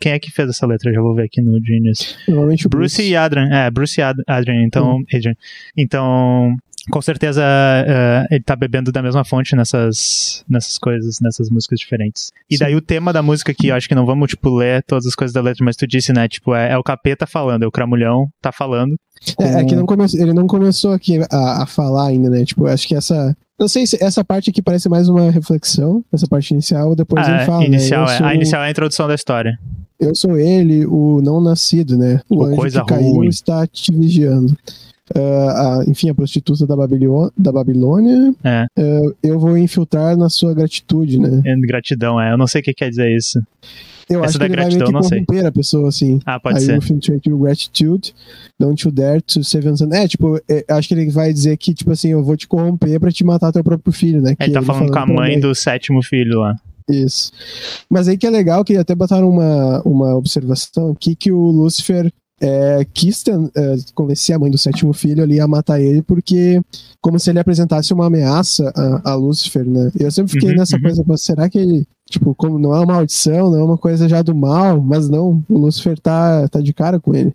[0.00, 0.90] Quem é que fez essa letra?
[0.90, 2.16] Já vou ver aqui no Genius.
[2.26, 3.10] Normalmente o Bruce, Bruce.
[3.10, 3.50] e Adrian.
[3.52, 4.64] É, Bruce e Adrian.
[4.64, 5.04] Então, uhum.
[5.12, 5.34] Adrian.
[5.76, 6.56] Então,
[6.90, 12.32] com certeza uh, ele tá bebendo da mesma fonte nessas, nessas coisas, nessas músicas diferentes.
[12.48, 12.64] E Sim.
[12.64, 15.14] daí o tema da música aqui, eu acho que não vamos, tipo, ler todas as
[15.14, 17.70] coisas da letra, mas tu disse, né, tipo, é, é o capeta falando, é o
[17.70, 18.96] cramulhão tá falando.
[19.36, 19.44] Com...
[19.44, 20.04] É, é que não come...
[20.14, 23.36] ele não começou aqui a, a falar ainda, né, tipo, acho que essa...
[23.58, 27.30] Não sei se essa parte aqui parece mais uma reflexão, essa parte inicial, depois ah,
[27.30, 27.60] ele fala.
[27.60, 28.18] Né, inicial, né?
[28.18, 28.24] é.
[28.24, 29.58] A inicial é a introdução da história.
[30.00, 32.22] Eu sou ele, o não nascido, né?
[32.30, 33.28] O, o anjo coisa que caiu ruim.
[33.28, 34.56] está te vigiando.
[35.16, 38.32] Uh, a, enfim, a prostituta da, Babilô da Babilônia.
[38.44, 38.66] É.
[38.78, 41.42] Uh, eu vou infiltrar na sua gratitude, né?
[41.44, 42.32] É, gratidão, é.
[42.32, 43.42] Eu não sei o que quer dizer isso.
[44.08, 46.20] Eu Essa acho que ele gratidão, vai meio que corromper a pessoa, assim.
[46.26, 46.72] Ah, pode Aí ser.
[46.72, 48.12] o infiltrate your gratitude,
[48.58, 49.88] don't you dare to save son.
[49.92, 52.98] É, tipo, é, acho que ele vai dizer que, tipo assim, eu vou te corromper
[52.98, 54.34] pra te matar teu próprio filho, né?
[54.34, 56.56] Que Ele tá falando com a mãe do sétimo filho lá.
[56.88, 57.30] Isso.
[57.88, 62.12] Mas aí que é legal que até botaram uma, uma observação aqui que o Lúcifer
[62.40, 66.60] é, quis é, convencer a mãe do sétimo filho ali a matar ele, porque
[67.00, 68.72] como se ele apresentasse uma ameaça
[69.04, 69.90] a, a Lúcifer, né?
[69.98, 70.82] Eu sempre fiquei Uhum, nessa uhum.
[70.82, 74.20] coisa, será que ele, tipo, como não é uma maldição, não é uma coisa já
[74.22, 77.32] do mal, mas não, o Lúcifer tá, tá de cara com ele.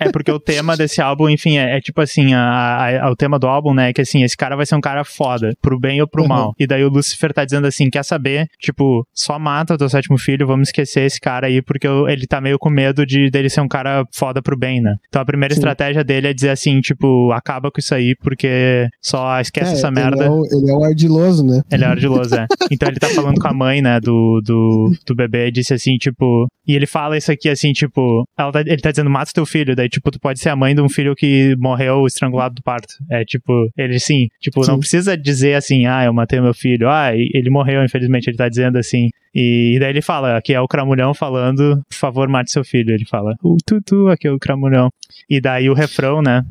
[0.00, 3.38] É porque o tema desse álbum, enfim, é, é tipo assim, a, a- o tema
[3.38, 6.00] do álbum, né, é que assim, esse cara vai ser um cara foda, pro bem
[6.00, 6.28] ou pro Uhum.
[6.28, 6.54] mal.
[6.58, 10.16] E daí o Lucifer tá dizendo assim, quer saber, tipo, só mata o teu sétimo
[10.18, 13.48] filho, vamos esquecer esse cara aí, porque eu- ele tá meio com medo de dele
[13.50, 14.94] ser um cara foda pro bem, né?
[15.08, 15.60] Então a primeira Sim.
[15.60, 19.88] estratégia dele é dizer assim, tipo, acaba com isso aí, porque só esquece É, essa
[19.88, 20.24] ele merda.
[20.24, 21.62] é, o, ele é o ardiloso, né?
[21.70, 22.46] Ele é ardiloso, é.
[22.70, 25.96] Então ele tá falando com a mãe, né, do, do, do bebê, e disse assim,
[25.96, 26.46] tipo.
[26.66, 28.24] E ele fala isso aqui assim, tipo.
[28.38, 29.74] ela tá- ele tá dizendo, mata o teu filho.
[29.74, 32.94] Daí, tipo, tu pode ser a mãe de um filho que morreu estrangulado do parto.
[33.10, 34.80] É tipo, ele sim, tipo, não Sim.
[34.80, 36.88] precisa dizer assim, ah, eu matei meu filho.
[36.88, 39.08] Ah, ele morreu, infelizmente, ele tá dizendo assim.
[39.34, 42.92] E, e daí ele fala, aqui é o Cramulhão falando, por favor, mate seu filho.
[42.92, 44.90] Ele fala, o tutu, é o Cramulhão.
[45.28, 46.44] E daí o refrão, né?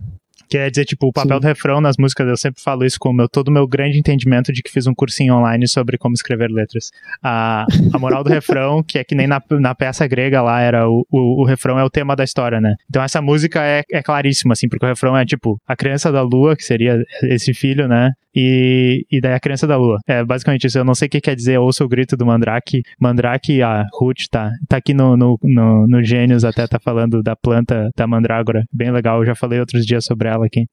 [0.50, 1.42] Quer dizer, tipo, o papel Sim.
[1.42, 4.00] do refrão nas músicas, eu sempre falo isso com o meu, todo o meu grande
[4.00, 6.90] entendimento de que fiz um cursinho online sobre como escrever letras.
[7.22, 10.90] A, a moral do refrão, que é que nem na, na peça grega lá, era
[10.90, 12.76] o, o, o refrão é o tema da história, né?
[12.90, 16.22] Então essa música é, é claríssima, assim, porque o refrão é tipo, a criança da
[16.22, 18.14] lua, que seria esse filho, né?
[18.40, 19.98] E, e daí a criança da lua.
[20.06, 20.78] É basicamente isso.
[20.78, 22.84] Eu não sei o que quer dizer, ouça o grito do Mandrake.
[23.02, 27.36] Mandrake, a Ruth tá, tá aqui no, no, no, no Gênios, até tá falando da
[27.36, 28.64] planta da mandrágora.
[28.72, 30.68] Bem legal, eu já falei outros dias sobre ela aqui.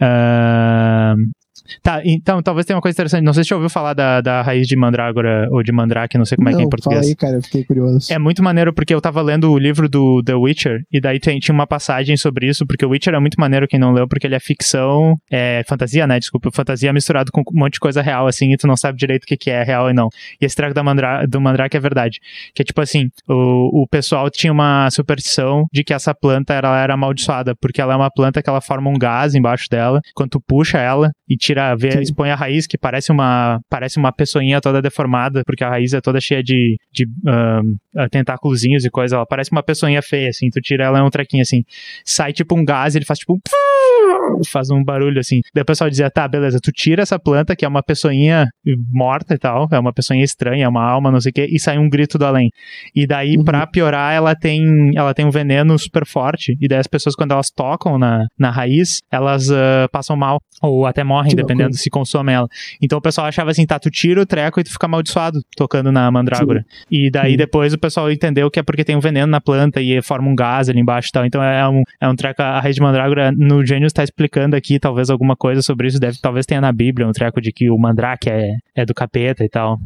[0.00, 1.16] Ahn,
[1.82, 3.24] Tá, então talvez tenha uma coisa interessante.
[3.24, 6.24] Não sei se você ouviu falar da, da raiz de mandrágora ou de mandrake, não
[6.24, 7.00] sei como é que é em Não, português.
[7.00, 8.12] Fala aí, cara, eu fiquei curioso.
[8.12, 11.38] É muito maneiro porque eu tava lendo o livro do The Witcher e daí tem-
[11.38, 14.26] tinha uma passagem sobre isso, porque o Witcher é muito maneiro quem não leu, porque
[14.26, 16.18] ele é ficção, é fantasia, né?
[16.18, 19.24] Desculpa, fantasia misturado com um monte de coisa real, assim, e tu não sabe direito
[19.24, 20.08] o que, que é real e não.
[20.40, 22.18] E esse treco da mandra do Mandrake é verdade.
[22.54, 26.78] Que é tipo assim, o, o pessoal tinha uma superstição de que essa planta ela
[26.80, 30.30] era amaldiçoada, porque ela é uma planta que ela forma um gás embaixo dela, quando
[30.30, 32.00] tu puxa ela e tira, vê, Sim.
[32.00, 36.00] expõe a raiz, que parece uma, parece uma pessoinha toda deformada, porque a raiz é
[36.00, 40.48] toda cheia de, de ahn, ah, tentáculozinhos e coisa, ela parece uma pessoinha feia, assim,
[40.50, 41.62] tu tira ela é um trequinho assim,
[42.04, 43.38] sai tipo um gás, ele faz tipo um
[44.52, 45.40] faz um barulho assim.
[45.54, 48.46] Daí o pessoal dizia, tá, beleza, tu tira essa planta, que é uma pessoinha
[48.90, 51.58] morta e tal, é uma pessoinha estranha, é uma alma, não sei o que, e
[51.58, 52.50] sai um grito do além.
[52.94, 53.44] E daí, Uhum.
[53.44, 57.32] pra piorar, ela tem, ela tem um veneno super forte, e daí as pessoas, quando
[57.32, 62.34] elas tocam na, na raiz, elas ah, passam mal, ou até morrem, dependendo se consomem
[62.34, 62.48] ela.
[62.80, 65.90] Então o pessoal achava assim, tá, tu tira o treco e tu fica amaldiçoado tocando
[65.92, 66.64] na mandrágora.
[66.90, 67.36] E daí Sim.
[67.36, 70.34] depois o pessoal entendeu que é porque tem um veneno na planta e forma um
[70.34, 71.24] gás ali embaixo e tal.
[71.26, 74.78] Então é um, é um treco, a raiz de mandrágora no Gênios tá explicando aqui
[74.78, 77.78] talvez alguma coisa sobre isso, deve, talvez tenha na Bíblia um treco de que o
[77.78, 79.78] mandrake é, é do capeta e tal.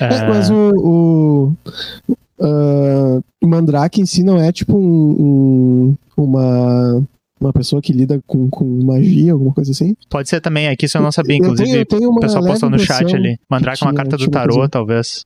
[0.00, 1.56] É, Ah, mas o, o,
[3.40, 7.02] o Mandrake em si não é tipo um, um- uma
[7.40, 9.94] uma pessoa que lida com, com magia, alguma coisa assim.
[10.08, 11.68] Pode ser também, aqui isso eu não sabia, Eu inclusive.
[11.70, 13.38] tenho- eu tenho o pessoal postou no chat ali.
[13.50, 15.24] Mandrake é uma carta do tarô, talvez.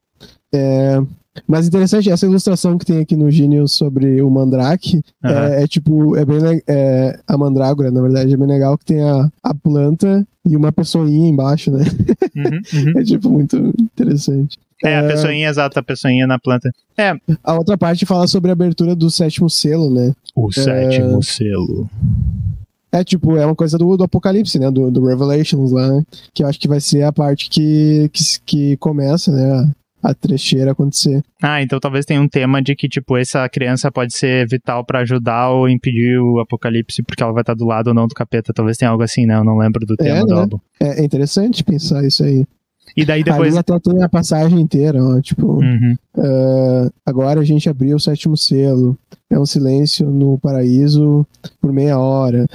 [0.55, 1.01] É,
[1.47, 5.49] mas interessante, essa ilustração que tem aqui no Genius sobre o Mandrake Aham.
[5.49, 9.03] é, é tipo, é bem é, a mandrágora, na verdade, é bem legal que tem
[9.03, 11.85] a, a planta e uma pessoinha embaixo, né?
[12.37, 12.61] Uhum,
[12.93, 13.01] uhum.
[13.01, 14.59] É tipo muito interessante.
[14.85, 16.71] É, a pessoinha, exato, a pessoinha na planta.
[17.43, 20.13] A outra parte fala sobre a abertura do sétimo selo, né?
[20.35, 21.89] O sétimo selo.
[22.93, 24.71] É tipo, é uma coisa do, do Apocalipse, né?
[24.71, 26.05] Do, do Revelations lá, né?
[26.33, 29.73] que eu acho que vai ser a parte que, que, que começa, né?
[30.05, 31.23] A, trecheira acontecer.
[31.43, 35.01] Ah, então talvez tenha um tema de que, tipo, essa criança pode ser vital pra
[35.01, 38.53] ajudar ou impedir o apocalipse, porque ela vai estar do lado ou não do capeta.
[38.53, 39.37] Talvez tenha algo assim, né?
[39.37, 40.41] Eu não lembro do tema do né?
[40.41, 40.59] álbum.
[40.79, 42.47] É, é interessante pensar isso aí.
[42.97, 43.49] E daí depois.
[43.49, 45.97] Ali até tem a passagem inteira, ó, tipo, Uhum.
[46.19, 48.97] ah, agora a gente abriu o sétimo selo.
[49.31, 51.27] É um silêncio no paraíso
[51.61, 52.47] por meia hora.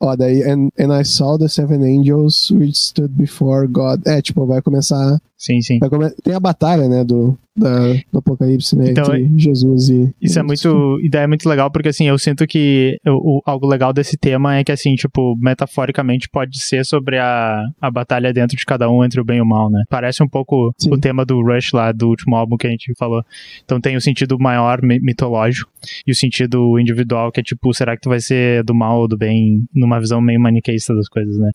[0.00, 4.06] Ó, daí, and, and I saw the seven angels which stood before God.
[4.06, 5.18] É, tipo, vai começar.
[5.44, 5.78] Sim, sim.
[6.22, 10.10] Tem a batalha, né, do, da- do Apocalipse, né, Então, entre Jesus e.
[10.20, 10.98] Isso é muito.
[11.02, 14.56] Ideia é muito legal, porque assim, eu sinto que eu- o, algo legal desse tema
[14.56, 19.04] é que, assim, tipo, metaforicamente pode ser sobre a, a batalha dentro de cada um
[19.04, 19.82] entre o bem e o mal, né?
[19.90, 20.92] Parece um pouco Sim.
[20.94, 23.22] o tema do Rush lá, do último álbum que a gente falou.
[23.66, 25.70] Então tem o sentido maior mi- mitológico
[26.06, 29.08] e o sentido individual, que é tipo, será que tu vai ser do mal ou
[29.08, 31.50] do bem, numa visão meio maniqueísta das coisas, né?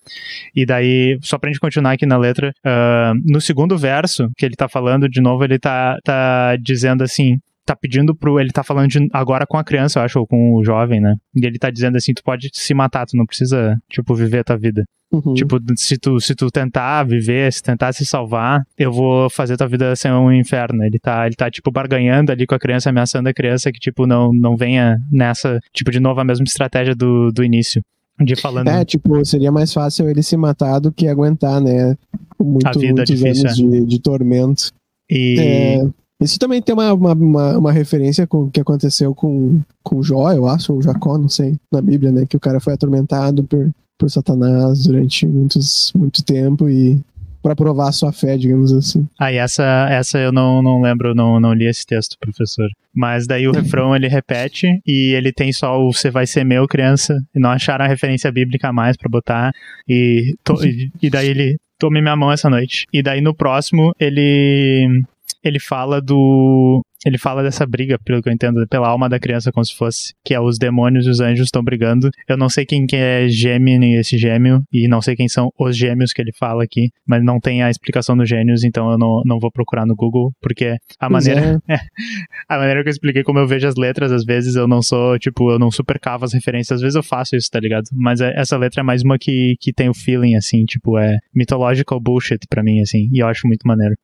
[0.56, 4.55] E daí, só pra gente continuar aqui na letra, ah, no segundo verso, que ele
[4.55, 8.39] tá falando, de novo, ele tá, tá dizendo assim, tá pedindo pro.
[8.39, 11.15] Ele tá falando de- agora com a criança, eu acho, ou com o jovem, né?
[11.35, 14.43] E ele tá dizendo assim: tu pode se matar, tu não precisa, tipo, viver a
[14.43, 14.83] tua vida.
[15.11, 15.33] Uhum.
[15.33, 19.67] Tipo, se tu, se tu tentar viver, se tentar se salvar, eu vou fazer tua
[19.67, 20.83] vida ser um inferno.
[20.83, 24.05] Ele tá, ele tá, tipo, barganhando ali com a criança, ameaçando a criança que, tipo,
[24.05, 27.81] não, não venha nessa, tipo, de novo, a mesma estratégia do, do início.
[28.19, 28.67] De falando.
[28.67, 31.97] É, tipo, seria mais fácil ele se matar do que aguentar, né?
[32.39, 34.71] Muito, A vida muitos difícil, anos de, de tormento.
[35.10, 35.36] e.
[35.39, 35.89] É,
[36.21, 40.34] isso também tem uma, uma, uma, uma referência com o que aconteceu com, com Jó,
[40.34, 42.25] eu acho, ou Jacó, não sei, na Bíblia, né?
[42.27, 46.99] Que o cara foi atormentado por, por Satanás durante muitos, muito tempo e
[47.41, 49.08] para provar a sua fé, digamos assim.
[49.19, 52.67] Aí essa, essa eu não, não lembro, não, não li esse texto, professor.
[52.93, 56.67] Mas daí o refrão ele repete e ele tem só o você vai ser meu,
[56.67, 59.52] criança, e não acharam a referência bíblica a mais pra botar.
[59.88, 62.86] E, to- e, e daí ele tome minha mão essa noite.
[62.91, 65.02] E daí no próximo ele
[65.43, 69.52] ele fala do ele fala dessa briga, pelo que eu entendo, pela alma da criança,
[69.52, 72.10] como se fosse, que é os demônios e os anjos estão brigando.
[72.28, 75.78] Eu não sei quem que é Gemini, esse gêmeo, e não sei quem são os
[75.78, 79.21] gêmeos que ele fala aqui, mas não tem a explicação dos gênios, então eu não,
[79.25, 81.78] não vou procurar no Google, porque a maneira, é.
[82.49, 85.17] a maneira que eu expliquei como eu vejo as letras, às vezes eu não sou,
[85.17, 87.86] tipo, eu não supercavo as referências, às vezes eu faço isso, tá ligado?
[87.93, 91.17] Mas é- essa letra é mais uma que, que tem o feeling, assim, tipo, é
[91.34, 93.95] mythological bullshit pra mim, assim, e eu acho muito maneiro.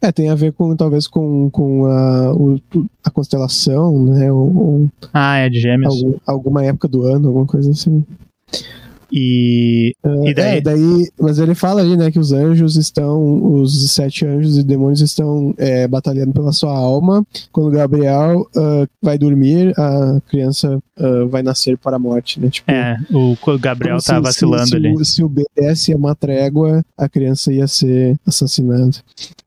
[0.00, 2.60] É, tem a ver com, talvez, com, com a, o-
[3.04, 4.32] a constelação, né?
[4.32, 5.94] Ou, ou Ah, é de gêmeos.
[5.94, 8.04] algum- alguma época do ano, alguma coisa assim.
[9.12, 9.94] E,
[10.24, 10.58] e daí?
[10.58, 14.62] É, daí, mas ele fala ali, né, que os anjos estão, os sete anjos e
[14.62, 17.24] demônios estão é, batalhando pela sua alma.
[17.52, 22.48] Quando Gabriel ah, vai dormir, a criança ah, vai nascer para a morte, né?
[22.50, 24.92] Tipo, É, o Gabriel tá se- vacilando se, se ali.
[24.94, 28.90] O, se o B desse uma trégua, a criança ia ser assassinada.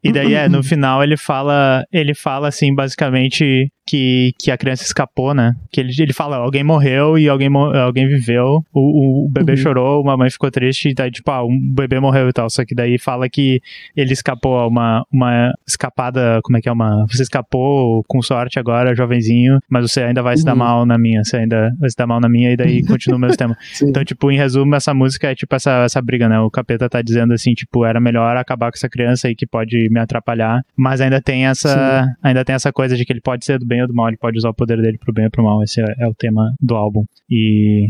[0.04, 4.84] E daí, é, no final ele fala, ele fala assim, basicamente, que, que a criança
[4.84, 5.56] escapou, né?
[5.72, 9.58] Que ele, ele fala, alguém morreu e alguém, alguém viveu, o, o bebê Uhum.
[9.58, 12.50] chorou, a mamãe ficou triste, e daí, tipo, ah, um bebê morreu e tal.
[12.50, 13.62] Só que daí fala que
[13.96, 16.72] ele escapou, a uma, uma escapada, como é que é?
[16.72, 20.58] Uma, você escapou com sorte agora, jovenzinho, mas você ainda vai se dar Uhum.
[20.60, 23.20] mal na minha, você ainda vai se dar mal na minha, e daí continua o
[23.22, 23.58] mesmo tema.
[23.74, 23.90] Sim.
[23.90, 26.40] Então, tipo, em resumo, essa música é tipo essa, essa briga, né?
[26.40, 29.90] O capeta tá dizendo assim, tipo, era melhor acabar com essa criança aí que pode
[29.90, 30.64] me atrapalhar.
[30.76, 32.08] Mas ainda tem essa.
[32.22, 34.18] Ainda tem essa coisa de que ele pode ser do bem ou do mal, ele
[34.18, 35.64] pode usar o poder dele pro bem ou pro mal.
[35.64, 37.04] Esse é, é o tema do álbum.
[37.30, 37.88] E.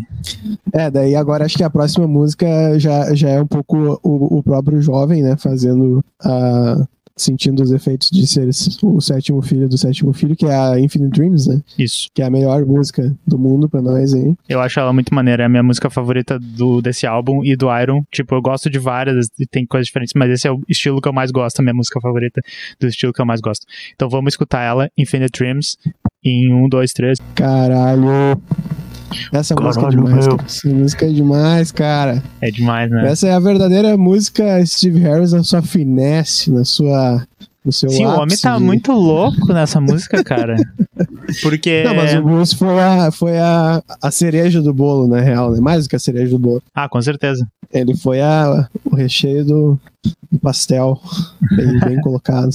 [0.71, 4.43] É, daí agora acho que a próxima música já, já é um pouco o, o
[4.43, 6.87] próprio jovem, né, fazendo a.
[7.15, 8.49] Sentindo os efeitos de ser
[8.81, 11.61] o sétimo filho do sétimo filho, que é a Infinite Dreams, né?
[11.77, 12.09] Isso.
[12.13, 14.33] Que é a melhor música do mundo pra nós aí.
[14.49, 15.43] Eu acho ela muito maneira.
[15.43, 18.03] É a minha música favorita do, desse álbum e do Iron.
[18.11, 21.07] Tipo, eu gosto de várias e tem coisas diferentes, mas esse é o estilo que
[21.07, 22.41] eu mais gosto, a minha música favorita
[22.79, 23.65] do estilo que eu mais gosto.
[23.93, 25.77] Então vamos escutar ela, Infinite Dreams,
[26.23, 27.19] em um, dois, três.
[27.35, 28.41] Caralho!
[29.31, 30.37] Essa música é demais, meu.
[30.37, 30.47] cara.
[30.47, 32.23] Essa música é demais, cara.
[32.41, 33.09] É demais, né?
[33.09, 37.25] Essa é a verdadeira música Steve Harris na sua finesse, na sua
[37.65, 40.55] no seu Sim, o homem tá muito louco nessa música, cara.
[41.41, 41.83] Porque.
[41.83, 45.59] Não, mas o Bruce foi, a, foi a, a cereja do bolo, na real, né?
[45.59, 46.61] Mais do que a cereja do bolo.
[46.73, 47.47] Ah, com certeza.
[47.71, 49.79] Ele foi a, o recheio do,
[50.31, 50.99] do pastel.
[51.55, 52.51] Bem, bem colocado.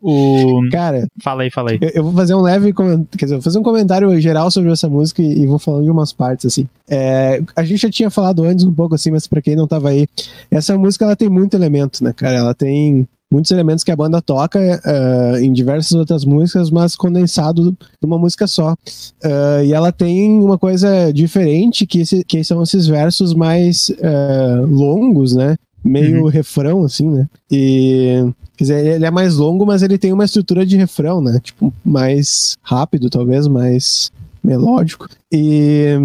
[0.00, 0.62] O...
[0.72, 1.06] Cara.
[1.22, 1.78] Fala aí, fala aí.
[1.80, 2.72] Eu, eu, vou fazer um leve.
[2.72, 5.90] Quer dizer, vou fazer um comentário geral sobre essa música e, e vou falando de
[5.90, 6.68] umas partes, assim.
[6.88, 9.90] É, a gente já tinha falado antes um pouco assim, mas pra quem não tava
[9.90, 10.06] aí,
[10.50, 12.36] essa música ela tem muito elemento, né, cara?
[12.36, 17.76] Ela tem muitos elementos que a banda toca uh, em diversas outras músicas, mas condensado
[18.00, 18.74] numa música só.
[18.74, 24.64] Uh, e ela tem uma coisa diferente, que, esse, que são esses versos mais uh,
[24.66, 25.56] longos, né?
[25.84, 26.28] Meio uhum.
[26.28, 27.26] refrão, assim, né?
[27.50, 28.24] E.
[28.56, 31.40] Quer dizer, ele é mais longo, mas ele tem uma estrutura de refrão, né?
[31.42, 34.12] Tipo, mais rápido, talvez, mais
[34.44, 35.08] melódico.
[35.32, 35.98] E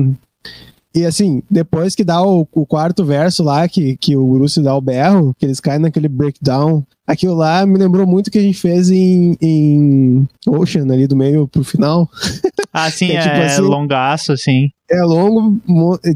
[1.00, 4.76] e assim, depois que dá o, o, quarto verso lá, que, que o Bruce dá
[4.76, 8.42] o berro, que eles caem naquele breakdown, aquilo lá me lembrou muito o que a
[8.42, 12.10] gente fez em, em Ocean, ali do meio pro final.
[12.72, 14.70] Ah, sim, é, tipo é assim, longaço, assim.
[14.92, 15.60] É longo,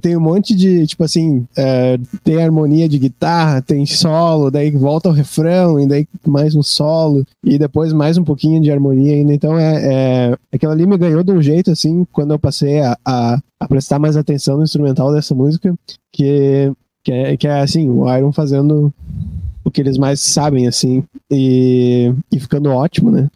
[0.02, 5.10] tem um monte de, tipo assim, é, tem harmonia de guitarra, tem solo, daí volta
[5.10, 9.34] o refrão, e daí mais um solo, e depois mais um pouquinho de harmonia ainda.
[9.34, 12.98] Então é, é aquilo ali me ganhou de um jeito, assim, quando eu passei a,
[13.06, 15.74] a, a prestar mais atenção no instrumental dessa música,
[16.12, 16.72] que,
[17.04, 18.94] que, é, que é assim, o Iron fazendo
[19.64, 23.30] o que eles mais sabem, assim, e, e ficando ótimo, né?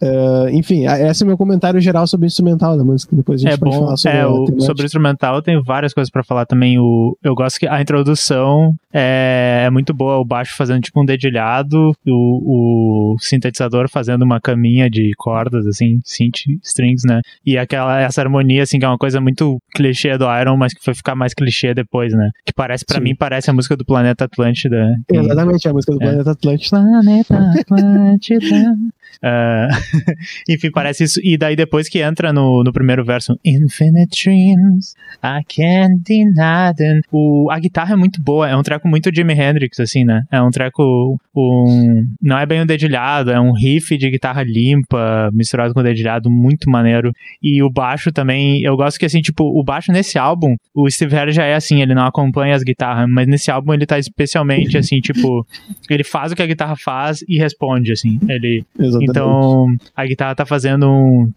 [0.00, 3.14] Uh, enfim, esse é o meu comentário geral sobre o instrumental da música.
[3.16, 5.62] Depois a gente é pode bom, falar sobre é, o, Sobre o instrumental, eu tenho
[5.62, 6.78] várias coisas para falar também.
[6.78, 10.18] O, eu gosto que a introdução é, é, muito boa.
[10.18, 16.00] O baixo fazendo tipo um dedilhado, o, o sintetizador fazendo uma caminha de cordas, assim,
[16.04, 17.20] synth strings, né?
[17.44, 20.84] E aquela, essa harmonia, assim, que é uma coisa muito clichê do Iron, mas que
[20.84, 22.30] foi ficar mais clichê depois, né?
[22.46, 24.96] Que parece, para mim, parece a música do Planeta Atlântida.
[25.10, 26.06] Exatamente, a música do é.
[26.06, 26.80] Planeta Atlântida.
[26.80, 28.76] Planeta Atlântida.
[29.22, 29.68] uh,
[30.48, 31.20] Enfim, parece isso.
[31.22, 37.00] E daí depois que entra no, no primeiro verso, Infinite Dreams, I can't deny them.
[37.12, 40.22] O, a guitarra é muito boa, é um treco muito Jimi Hendrix, assim, né?
[40.30, 45.30] É um treco, um, não é bem um dedilhado, é um riff de guitarra limpa,
[45.32, 47.12] misturado com dedilhado, muito maneiro.
[47.42, 51.14] E o baixo também, eu gosto que, assim, tipo, o baixo nesse álbum, o Steve
[51.14, 54.76] Harris já é assim, ele não acompanha as guitarras, mas nesse álbum ele tá especialmente,
[54.76, 55.46] assim, tipo,
[55.88, 58.18] ele faz o que a guitarra faz e responde, assim.
[58.28, 58.64] Ele,
[59.02, 59.10] Exatamente.
[59.10, 61.30] então, a guitarra tá fazendo um.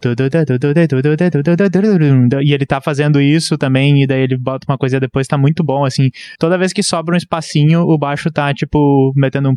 [2.42, 5.62] E ele tá fazendo isso também, e daí ele bota uma coisa depois, tá muito
[5.64, 6.10] bom, assim.
[6.38, 9.56] Toda vez que sobra um espacinho, o baixo tá, tipo, metendo um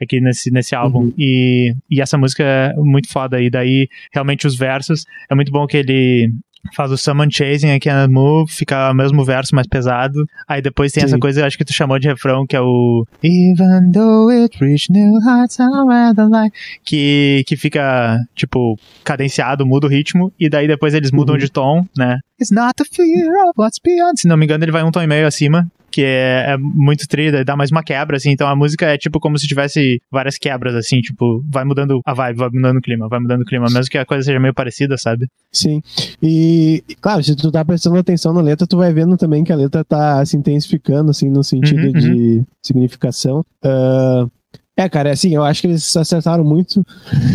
[0.00, 1.04] aqui nesse, nesse álbum.
[1.04, 1.14] Uhum.
[1.18, 3.40] E, e essa música é muito foda.
[3.40, 6.30] E daí, realmente, os versos, é muito bom que ele
[6.74, 10.26] faz o Summon Chasing, I Cannot Move, fica o mesmo verso mais pesado.
[10.48, 11.06] Aí depois tem Sim.
[11.06, 14.92] essa coisa, acho que tu chamou de refrão, que é o Even though it reached
[14.92, 16.52] new heights around the light,
[16.84, 21.40] que, que fica, tipo, cadenciado, muda o ritmo, e daí depois eles mudam uhum.
[21.40, 22.18] de tom, né?
[22.40, 24.20] It's not the fear of what's beyond.
[24.20, 27.06] Se não me engano, ele vai um tom e meio acima, que é, é muito
[27.06, 28.30] trida, dá mais uma quebra, assim.
[28.32, 32.12] Então a música é tipo como se tivesse várias quebras, assim, tipo, vai mudando a
[32.12, 34.52] vibe, vai mudando o clima, vai mudando o clima, mesmo que a coisa seja meio
[34.52, 35.28] parecida, sabe?
[35.52, 35.80] Sim.
[36.20, 39.56] E, claro, se tu tá prestando atenção na letra, tu vai vendo também que a
[39.56, 42.46] letra tá se intensificar assim, no sentido uhum, de uhum.
[42.60, 43.44] significação.
[43.64, 44.28] Uh,
[44.76, 46.84] é, cara, é assim, eu acho que eles acertaram muito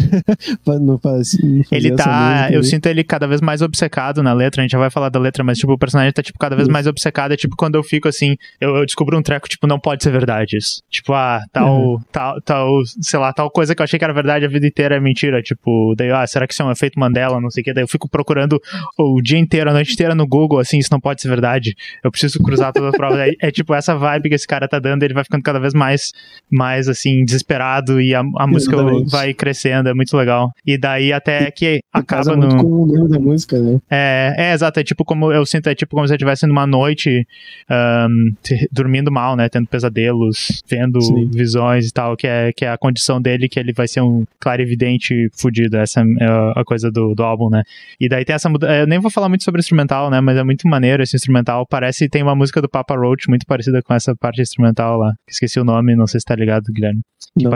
[0.82, 4.63] não faz, não Ele tá, eu sinto ele cada vez mais obcecado na letra, a
[4.63, 6.86] gente já vai falar da letra, mas tipo, o personagem tá tipo cada vez mais
[6.86, 10.04] obcecado, é tipo quando eu fico assim, eu, eu descubro um treco, tipo, não pode
[10.04, 10.82] ser verdade isso.
[10.89, 12.02] Tipo, ah, tal, uhum.
[12.12, 12.69] tal, tal,
[13.02, 15.41] sei lá, tal coisa que eu achei que era verdade a vida inteira é mentira,
[15.41, 17.84] tipo, daí, ah, será que isso é um efeito Mandela, não sei o que, daí
[17.84, 18.62] eu fico procurando
[18.97, 21.73] o dia inteiro, a noite inteira no Google, assim, isso não pode ser verdade,
[22.04, 24.78] eu preciso cruzar todas as provas, é, é tipo essa vibe que esse cara tá
[24.78, 26.12] dando, ele vai ficando cada vez mais,
[26.52, 28.75] mais assim, desesperado e a, a música
[29.07, 30.51] vai crescendo, é muito legal.
[30.65, 32.47] E daí até que acaba no.
[32.47, 33.79] Muito com o nome da música, né?
[33.89, 36.65] É, é, exato, é tipo como eu sinto, é tipo como se eu estivesse numa
[36.65, 37.25] noite
[37.69, 38.33] um,
[38.71, 39.47] dormindo mal, né?
[39.49, 41.29] Tendo pesadelos, vendo Sim.
[41.29, 44.25] visões e tal, que é, que é a condição dele, que ele vai ser um
[44.39, 45.77] clarividente fudido.
[45.77, 47.63] Essa é a coisa do, do álbum, né?
[47.99, 48.73] E daí tem essa mudança.
[48.73, 50.19] Eu nem vou falar muito sobre o instrumental, né?
[50.21, 51.65] Mas é muito maneiro esse instrumental.
[51.67, 55.13] Parece tem uma música do Papa Roach muito parecida com essa parte instrumental lá.
[55.27, 57.01] Esqueci o nome, não sei se tá ligado, Guilherme.
[57.38, 57.51] Que não,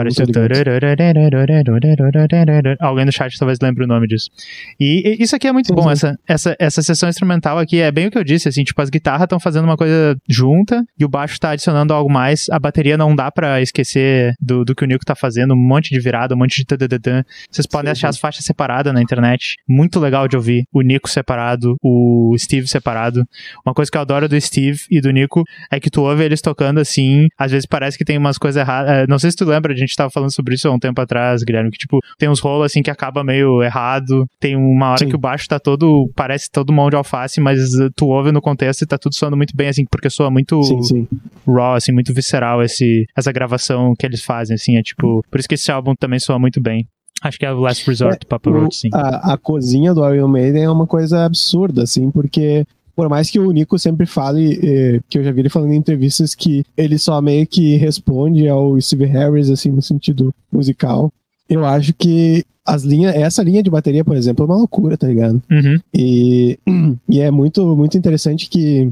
[2.80, 4.30] Alguém no chat talvez lembre o nome disso.
[4.78, 8.06] E, e isso aqui é muito bom, essa, essa, essa sessão instrumental aqui é bem
[8.06, 11.08] o que eu disse, assim, tipo, as guitarras estão fazendo uma coisa junta e o
[11.08, 12.48] baixo tá adicionando algo mais.
[12.50, 15.90] A bateria não dá para esquecer do, do que o Nico tá fazendo, um monte
[15.90, 17.22] de virada, um monte de tadadadã.
[17.50, 19.56] Vocês podem Sim, achar as faixas separadas na internet.
[19.68, 20.64] Muito legal de ouvir.
[20.72, 23.24] O Nico separado, o Steve separado.
[23.64, 26.40] Uma coisa que eu adoro do Steve e do Nico é que tu ouve eles
[26.40, 29.06] tocando assim, às vezes parece que tem umas coisas erradas.
[29.08, 31.42] Não sei se tu lembra, a gente tava falando sobre isso há um tempo atrás,
[31.42, 35.08] Guilherme, que tipo, tem uns rolos assim que acaba meio errado, tem uma hora Sim.
[35.08, 38.40] que o baixo tá todo, parece todo mão de alface, mas uh, tu ouve no
[38.40, 41.08] contexto e tá tudo soando muito bem, assim, porque soa muito Sim, sim.
[41.46, 45.48] raw, assim, muito visceral esse, essa gravação que eles fazem, assim, é tipo, por isso
[45.48, 46.86] que esse álbum também soa muito bem.
[47.22, 48.90] Acho que é o Last Resort do Papa Roach, sim.
[48.92, 53.38] a, a cozinha do Iron Maiden é uma coisa absurda, assim, porque por mais que
[53.38, 56.98] o Nico sempre fale, eh, que eu já vi ele falando em entrevistas, que ele
[56.98, 61.12] só meio que responde ao Steve Harris, assim, no sentido musical,
[61.48, 65.06] eu acho que as linhas, essa linha de bateria, por exemplo, é uma loucura, tá
[65.06, 65.42] ligado?
[65.50, 65.78] Uhum.
[65.92, 66.58] E,
[67.08, 68.90] e é muito, muito interessante que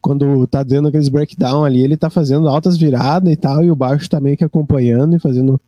[0.00, 3.76] quando tá dando aqueles breakdown ali, ele tá fazendo altas viradas e tal, e o
[3.76, 5.60] baixo tá meio que acompanhando e fazendo.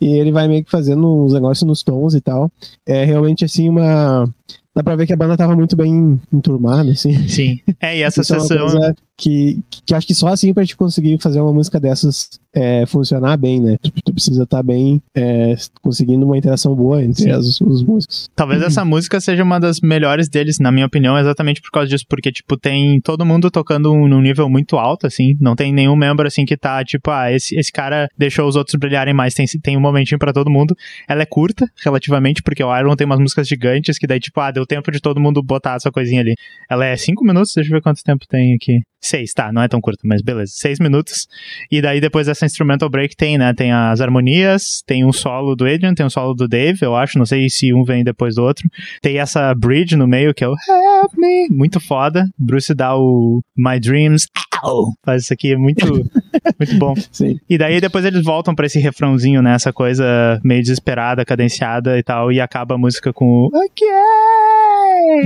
[0.00, 2.50] E ele vai meio que fazendo uns negócios nos tons e tal.
[2.86, 4.28] É realmente assim uma.
[4.74, 7.28] Dá pra ver que a banda tava muito bem enturmada, assim.
[7.28, 7.60] Sim.
[7.80, 8.58] É, e essa é sessão.
[8.58, 12.84] coisa que, que acho que só assim pra gente conseguir fazer uma música dessas é,
[12.86, 13.76] funcionar bem, né?
[13.82, 18.28] Tu, tu precisa estar bem é, conseguindo uma interação boa entre as, os músicos.
[18.34, 22.04] Talvez essa música seja uma das melhores deles, na minha opinião, exatamente por causa disso,
[22.08, 25.96] porque, tipo, tem todo mundo tocando um- num nível muito alto, assim, não tem nenhum
[25.96, 29.46] membro, assim, que tá, tipo, ah, esse, esse cara deixou os outros brilharem mais, tem,
[29.62, 30.76] tem um momentinho pra todo mundo.
[31.08, 34.50] Ela é curta, relativamente, porque o Iron tem umas músicas gigantes, que daí, tipo, ah,
[34.52, 36.34] deu tempo de todo mundo botar a sua coisinha ali.
[36.70, 38.80] Ela é cinco minutos, deixa eu ver quanto tempo tem aqui.
[39.06, 41.28] Seis, tá, não é tão curta, mas beleza, seis minutos.
[41.70, 45.66] E daí depois dessa instrumental break tem, né, tem as harmonias, tem um solo do
[45.66, 48.42] Adrian, tem um solo do Dave, eu acho, não sei se um vem depois do
[48.42, 48.66] outro.
[49.02, 52.26] Tem essa bridge no meio que é o Help Me, muito foda.
[52.38, 54.26] Bruce dá o My Dreams,
[54.62, 54.94] Ow!
[55.04, 55.84] faz isso aqui, é muito,
[56.58, 56.94] muito bom.
[57.12, 57.38] Sim.
[57.48, 62.02] E daí depois eles voltam pra esse refrãozinho, né, essa coisa meio desesperada, cadenciada e
[62.02, 63.86] tal, e acaba a música com o Ok!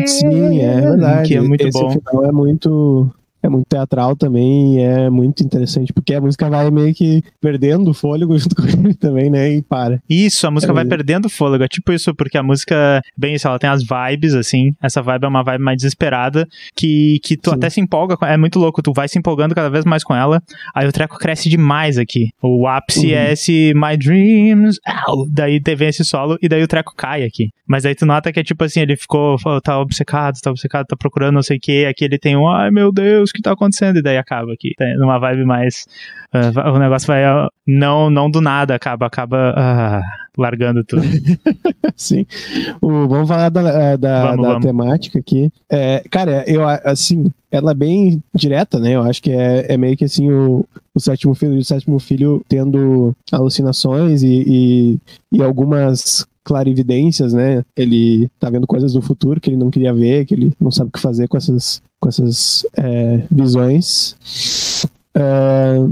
[0.06, 1.28] Sim, é verdade.
[1.28, 1.90] Que é muito Esse bom.
[1.90, 3.10] final é muito.
[3.42, 7.90] É muito teatral também e é muito interessante, porque a música vai meio que perdendo
[7.90, 9.52] o fôlego junto com ele também, né?
[9.54, 10.00] E para.
[10.08, 10.96] Isso, a música É vai mesmo.
[10.96, 11.62] perdendo fôlego.
[11.64, 14.72] É tipo isso, porque a música, bem isso, ela tem as vibes, assim.
[14.82, 17.56] Essa vibe é uma vibe mais desesperada, que, que tu Sim.
[17.56, 18.16] até se empolga.
[18.16, 20.42] com- É muito louco, tu vai se empolgando cada vez mais com ela.
[20.74, 22.28] Aí o treco cresce demais aqui.
[22.42, 23.12] O ápice Uhum.
[23.14, 24.78] é esse My Dreams,
[25.08, 25.26] ow!
[25.30, 27.50] daí vem esse solo, e daí o treco cai aqui.
[27.66, 30.96] Mas aí tu nota que é tipo assim, ele ficou, tá obcecado, tá obcecado, tá
[30.96, 31.84] procurando não sei o que.
[31.84, 33.98] Aqui ele tem um, ai meu Deus, o que tá acontecendo?
[33.98, 34.72] E daí acaba aqui.
[34.76, 35.86] Tem numa vibe mais.
[36.52, 37.24] va- o negócio vai.
[37.24, 40.02] ah, não, não do nada, acaba, acaba ah,
[40.36, 41.02] largando tudo.
[41.96, 42.26] Sim.
[42.80, 44.64] O- vamos falar da, da, Vamos, da vamos.
[44.66, 45.50] temática aqui.
[45.70, 48.92] É, cara, eu assim, ela é bem direta, né?
[48.94, 50.64] Eu acho que é, é meio que assim o,
[50.94, 54.98] o sétimo filho e o sétimo filho tendo alucinações e, e,
[55.38, 57.62] e algumas clarividências, né?
[57.76, 60.88] Ele tá vendo coisas do futuro que ele não queria ver, que ele não sabe
[60.88, 64.16] o que fazer com essas, com essas é, visões.
[65.14, 65.86] É,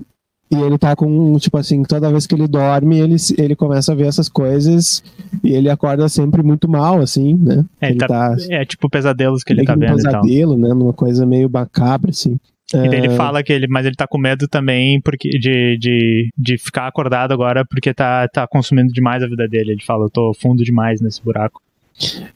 [0.50, 3.94] e ele tá com, tipo assim, toda vez que ele dorme, ele, ele começa a
[3.94, 5.02] ver essas coisas
[5.42, 7.64] e ele acorda sempre muito mal, assim, né?
[7.80, 10.22] É, ele tá- tá, É tipo pesadelos que ele tá num vendo e tal.
[10.22, 10.68] pesadelo, né?
[10.68, 12.38] Numa coisa meio macabra, assim.
[12.74, 15.78] E daí ele É, fala que ele, mas ele tá com medo também porque de,
[15.78, 19.72] de, de ficar acordado agora porque tá, tá consumindo demais a vida dele.
[19.72, 21.62] Ele fala, eu tô fundo demais nesse buraco.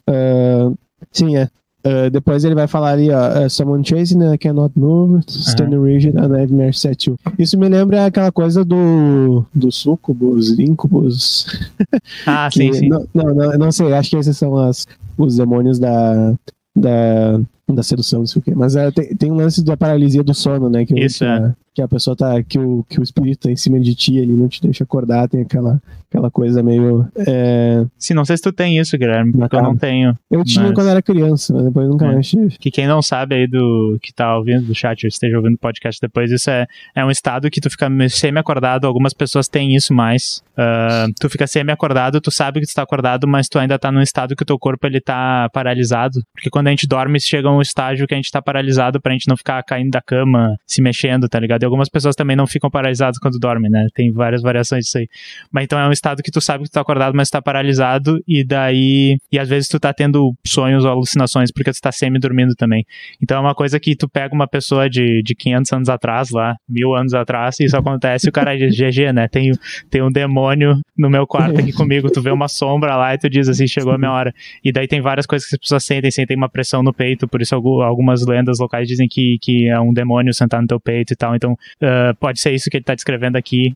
[0.07, 0.71] Ah,
[1.11, 1.49] sim, é.
[1.83, 6.15] Ah, depois ele vai falar ali, ó, uh, Someone chasing, I cannot move, standing rigid,
[6.15, 7.17] a nightmare set you.
[7.39, 11.47] Isso me lembra aquela coisa do, do sucubus, incubus.
[12.27, 12.87] Ah, que- sim, sim.
[12.89, 16.33] Não, não, não, não sei, acho que esses são as, os demônios da,
[16.75, 17.39] da,
[17.75, 18.53] da sedução, não sei o quê.
[18.55, 20.85] Mas é, tem, tem um lance da paralisia do sono, né?
[20.85, 23.55] Que, Isso, que, a, que a pessoa tá, que o, que o espírito tá em
[23.55, 27.07] cima de ti, ele não te deixa acordar, tem aquela, aquela coisa meio...
[27.15, 30.17] é, Sim, não sei se tu tem isso, Guilherme, porque eu não tenho.
[30.29, 32.13] Eu tinha Mas- quando era criança, mas depois nunca É.
[32.13, 32.57] mais tive.
[32.57, 35.59] Que quem não sabe aí do que tá ouvindo do chat, ou esteja ouvindo o
[35.59, 36.65] podcast depois, isso é,
[36.95, 40.41] é um estado que tu fica semi-acordado, algumas pessoas têm isso mais.
[40.57, 44.01] Ah, tu fica semi-acordado, tu sabe que tu tá acordado, mas tu ainda tá num
[44.01, 46.21] estado que o teu corpo ele tá paralisado.
[46.33, 49.27] Porque quando a gente dorme, chega um estágio que a gente tá paralisado pra gente
[49.27, 51.63] não ficar caindo da cama, se mexendo, tá ligado?
[51.63, 53.87] E algumas pessoas também não ficam paralisadas quando dormem, né?
[53.93, 55.07] Tem várias variações disso aí.
[55.51, 57.41] Mas então é um estado que tu sabe que tu tá acordado, mas tu tá
[57.41, 59.17] paralisado, e daí.
[59.31, 62.85] E às vezes tu tá tendo sonhos ou alucinações, porque tu tá semi-dormindo também.
[63.21, 66.55] Então é uma coisa que tu pega uma pessoa de, de 500 anos atrás, lá,
[66.67, 69.27] mil anos atrás, e isso acontece, e o cara diz, GG, né?
[69.27, 69.51] Tem,
[69.89, 73.29] tem um demônio no meu quarto aqui comigo, tu vê uma sombra lá e tu
[73.29, 74.33] diz assim, chegou a minha hora.
[74.63, 77.40] E daí tem várias coisas que as pessoas sentem, sentem uma pressão no peito, por
[77.43, 81.13] isso algu- algumas lendas locais dizem que, que é um demônio sentado no teu peito
[81.13, 81.35] e tal.
[81.35, 83.75] Então ah, pode ser isso que ele tá descrevendo aqui.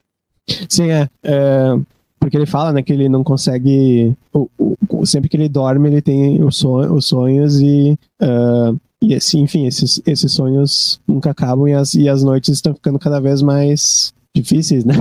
[0.70, 1.10] Sim, é.
[1.24, 1.76] é,
[2.20, 4.14] porque ele fala, né, que ele não consegue.
[4.34, 4.50] o-
[4.90, 7.98] o- sempre que ele dorme, ele tem os, son- os sonhos e.
[8.22, 12.74] ah, e assim, enfim, esses, esses sonhos nunca acabam e as, e as noites estão
[12.74, 14.94] ficando cada vez mais difíceis, né?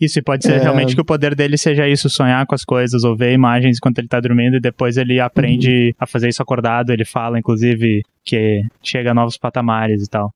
[0.00, 0.58] Isso, e pode ser É.
[0.58, 3.98] realmente que o poder dele seja isso, sonhar com as coisas, ou ver imagens enquanto
[3.98, 5.92] ele tá dormindo, e depois ele aprende Uhum.
[6.00, 10.32] a fazer isso acordado, ele fala, inclusive, que chega a novos patamares e tal.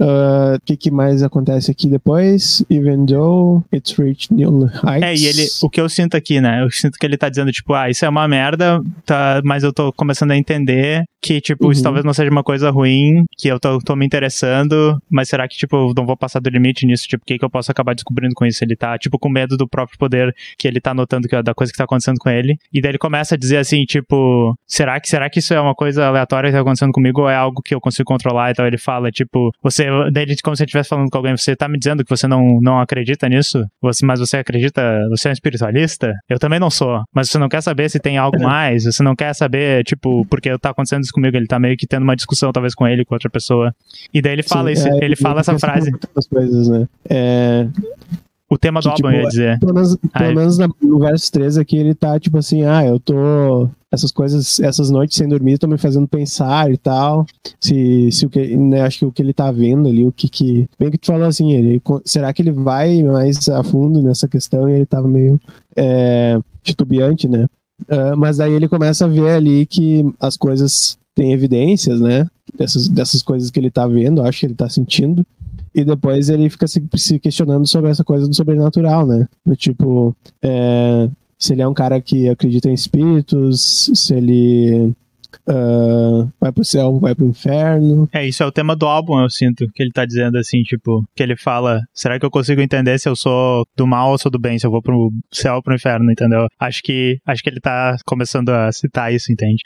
[0.00, 2.64] Ah, O que, que mais acontece aqui depois?
[2.70, 5.02] Even though it's reached new heights.
[5.02, 6.62] É, e ele, o que eu sinto aqui, né?
[6.62, 9.72] Eu sinto que ele tá dizendo, tipo, ah, isso é uma merda, tá, mas eu
[9.74, 11.84] tô começando a entender que, tipo, isso Uhum.
[11.84, 15.56] talvez não seja uma coisa ruim, que eu tô, tô me interessando, mas será que,
[15.56, 17.06] tipo, eu não vou passar do limite nisso?
[17.08, 18.62] Tipo, o que, que eu posso acabar descobrindo com isso?
[18.62, 21.72] Ele tá, tipo, com medo do próprio poder que ele tá notando que, da coisa
[21.72, 22.56] que tá acontecendo com ele.
[22.72, 25.74] E daí ele começa a dizer assim, tipo, será que, será que isso é uma
[25.74, 28.50] coisa aleatória que tá acontecendo comigo ou é algo que eu consigo controlar?
[28.52, 31.56] Então ele fala, tipo, você, daí ele, como se ele estivesse falando com alguém, você
[31.56, 33.64] tá me dizendo que você não, não acredita nisso?
[33.82, 36.12] Você, mas você acredita, você é um espiritualista?
[36.28, 37.02] Eu também não sou.
[37.14, 38.84] Mas você não quer saber se tem algo mais?
[38.84, 41.36] Você não quer saber, tipo, porque tá acontecendo isso comigo?
[41.36, 43.74] Ele tá meio que tendo uma discussão, talvez, com ele, com outra pessoa.
[44.14, 45.90] E daí ele fala Sim, isso, é, ele fala essa frase.
[46.30, 46.88] coisas, né?
[47.10, 47.68] É,
[48.48, 49.58] O tema do que, álbum, tipo, eu ia dizer.
[49.58, 53.68] pelo menos, pelo menos no verso 13 aqui ele tá tipo assim, ah, eu tô.
[53.92, 57.24] Essas coisas, essas noites sem dormir estão me fazendo pensar e tal.
[57.60, 60.28] Se, se o que, né, acho que o que ele tá vendo ali, o que
[60.28, 60.68] que.
[60.78, 64.68] Bem que tu falou assim, ele, será que ele vai mais a fundo nessa questão?
[64.68, 65.40] E ele tava meio
[65.74, 67.46] é, titubeante, né?
[67.88, 72.28] Ah, mas daí ele começa a ver ali que as coisas têm evidências, né?
[72.56, 75.26] Dessas, dessas coisas que ele tá vendo, acho que ele tá sentindo.
[75.74, 79.26] E depois ele fica se, se questionando sobre essa coisa do sobrenatural, né?
[79.44, 81.08] Do tipo, é,
[81.38, 84.94] se ele é um cara que acredita em espíritos, se ele
[85.48, 88.08] ah, vai pro céu, vai pro inferno.
[88.12, 91.04] É, isso é o tema do álbum, eu sinto, que ele tá dizendo assim, tipo,
[91.14, 94.30] que ele fala, será que eu consigo entender se eu sou do mal ou sou
[94.30, 96.46] do bem, se eu vou pro céu ou pro inferno, entendeu?
[96.58, 99.62] Acho que, acho que ele tá começando a citar isso, entende?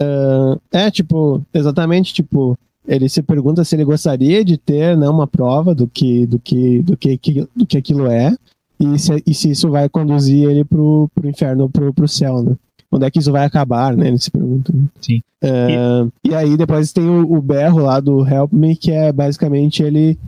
[0.00, 5.26] Ah, é, tipo, exatamente, tipo, ele se pergunta se ele gostaria de ter né, uma
[5.26, 8.34] prova do que, do que, do que, do que aquilo é,
[8.78, 12.42] e se, e se isso vai conduzir ele pro, pro inferno ou pro, pro céu,
[12.42, 12.56] né?
[12.90, 14.08] Onde é que isso vai acabar, né?
[14.08, 14.72] Ele se pergunta.
[15.00, 15.20] Sim.
[15.42, 16.34] Ah, e...
[16.34, 20.18] aí depois tem o, o berro lá do Help Me, que é basicamente ele,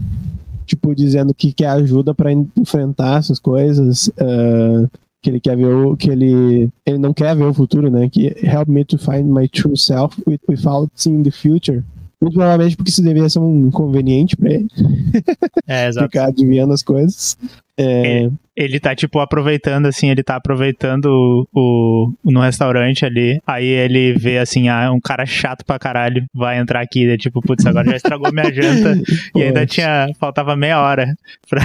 [0.65, 4.89] tipo, dizendo que quer ajuda en- enfrentar essas coisas, ah,
[5.27, 8.09] que ele quer ver o, que ele, ele não quer ver o futuro, né?
[8.09, 11.83] Que help me to find my true self with- without seeing the future.
[12.21, 14.69] Muito provavelmente porque isso deveria ser um inconveniente pra ele,
[15.69, 16.07] É, exato.
[16.07, 17.37] ficar adivinhando as coisas.
[17.79, 21.05] É, Ele tá, tipo, aproveitando, assim, ele tá aproveitando
[21.53, 26.25] o, o- no restaurante ali, aí ele vê, assim, ah, um cara chato pra caralho
[26.35, 28.99] vai entrar aqui, e, tipo, putz, agora já estragou minha janta,
[29.37, 31.15] e ainda tinha, faltava meia hora
[31.51, 31.61] pra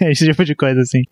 [0.08, 1.02] esse tipo de coisa, assim.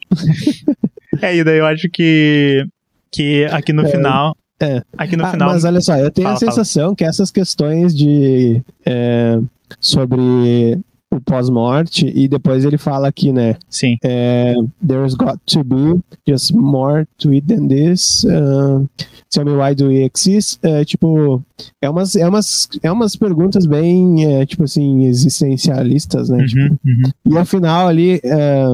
[1.23, 2.65] É, e daí eu acho que,
[3.11, 4.83] que aqui no É, final, é.
[4.97, 7.95] aqui no Ah, final, Mas olha só, eu tenho Fala, a sensação que essas questões
[7.95, 9.39] de é,
[9.79, 10.79] sobre
[11.13, 13.57] o pós-morte, e depois ele fala aqui, né?
[13.69, 14.55] sim, é,
[14.87, 18.23] There's got to be just more to it than this.
[18.23, 18.87] Uh,
[19.29, 20.61] tell me why do we exist?
[20.63, 21.43] É, tipo,
[21.83, 26.47] é umas, é umas, é umas perguntas bem, é, tipo assim, existencialistas, né?
[26.55, 27.11] uhum, uhum.
[27.35, 28.65] E afinal ali, é,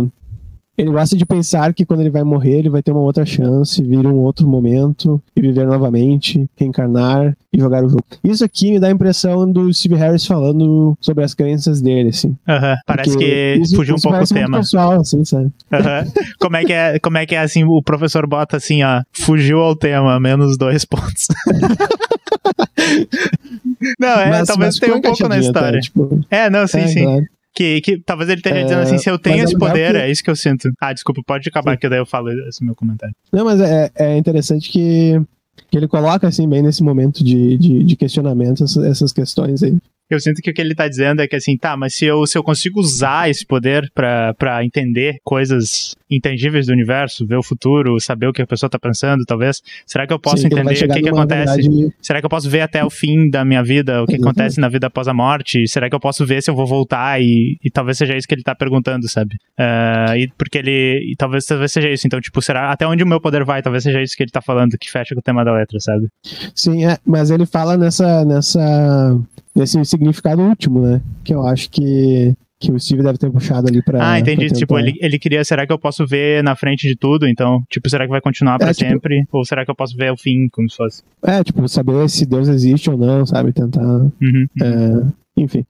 [0.76, 3.82] ele gosta de pensar que quando ele vai morrer, ele vai ter uma outra chance,
[3.82, 8.04] vir um outro momento e viver novamente, reencarnar e jogar o jogo.
[8.22, 12.36] Isso aqui me dá a impressão do Steve Harris falando sobre as crenças dele, assim.
[12.48, 13.24] Aham, Parece Porque
[13.56, 14.58] que isso- fugiu um pouco o parece muito tema.
[14.58, 15.50] pessoal, assim, sabe?
[15.72, 16.04] Aham.
[16.38, 19.60] Como é que é, como é que é assim, o professor bota assim, ó, fugiu
[19.60, 21.26] ao tema, menos dois pontos.
[23.98, 25.80] não, é, Mas- talvez mas tenha um pouco na história.
[25.80, 27.02] tipo, É, não, sim, é, sim.
[27.04, 27.24] claro.
[27.56, 29.96] Que, que talvez ele esteja É, dizendo assim, se eu tenho é esse poder, que-
[29.98, 30.70] é isso que eu sinto.
[30.78, 31.78] Ah, desculpa, pode acabar Sim.
[31.78, 33.14] que daí eu falo esse meu comentário.
[33.32, 35.18] Não, mas é, é interessante que,
[35.70, 39.74] que ele coloca, assim, bem nesse momento de, de, de questionamento, essas, essas questões aí.
[40.08, 42.24] Eu sinto que o que ele tá dizendo é que assim, tá, mas se eu,
[42.26, 47.42] se eu consigo usar esse poder pra, pra entender coisas intangíveis do universo, ver o
[47.42, 50.60] futuro, saber o que a pessoa tá pensando, talvez, será que eu posso Sim, vai
[50.62, 51.62] entender o que que acontece?
[51.62, 54.22] verdade- Será que eu posso ver até o fim da minha vida, o que Exatamente.
[54.22, 55.66] acontece na vida após a morte?
[55.66, 57.20] Será que eu posso ver se eu vou voltar?
[57.20, 59.34] E, e talvez seja isso que ele tá perguntando, sabe?
[59.58, 61.00] Ah, e porque ele.
[61.10, 62.06] E talvez, talvez seja isso.
[62.06, 63.60] Então, tipo, será até onde o meu poder vai?
[63.60, 66.06] Talvez seja isso que ele tá falando, que fecha com o tema da letra, sabe?
[66.54, 69.18] Sim, é, mas ele fala nessa, nessa,
[69.56, 71.00] nesse significado último, né?
[71.24, 74.12] Que eu acho que, que o Steve deve ter puxado ali pra.
[74.12, 74.46] ah, entendi.
[74.48, 77.26] pra Tipo, ele, ele queria, será que eu posso ver na frente de tudo?
[77.26, 79.24] Então, tipo, será que vai continuar pra É, tipo- sempre?
[79.32, 81.02] Ou será que eu posso ver o fim, como se fosse?
[81.24, 83.52] É, tipo, saber se Deus existe ou não, sabe?
[83.52, 83.82] Tentar.
[83.82, 84.46] Uhum.
[84.62, 85.64] é, enfim.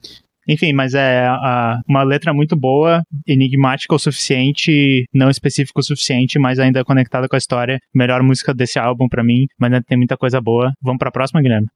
[0.49, 6.39] Enfim, mas é a, uma letra muito boa, enigmática o suficiente, não específica o suficiente,
[6.39, 7.79] mas ainda conectada com a história.
[7.95, 10.73] Melhor música desse álbum para mim, mas ainda tem muita coisa boa.
[10.83, 11.67] Vamos pra próxima, Guilherme?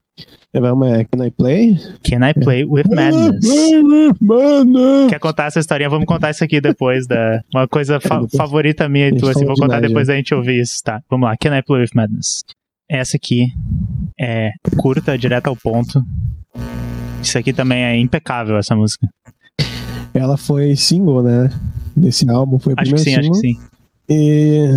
[0.52, 1.76] Vamos, é Can I Play?
[2.02, 3.46] Can I Play with Madness?
[5.08, 5.88] Quer contar essa historinha?
[5.88, 7.40] Vamos contar isso aqui depois da.
[7.54, 10.82] Uma coisa fa favorita minha e tua, assim, vou contar depois da gente ouvir isso,
[10.84, 11.00] tá?
[11.08, 12.42] Vamos lá, Can I Play with Madness?
[12.88, 13.46] Essa aqui
[14.20, 16.02] é curta, direto ao ponto.
[17.22, 19.08] Isso aqui também é impecável, essa música.
[20.14, 21.50] Ela foi single, né?
[21.96, 23.32] Desse álbum, foi o acho primeiro que sim, single.
[23.32, 23.70] Acho que sim.
[24.12, 24.68] E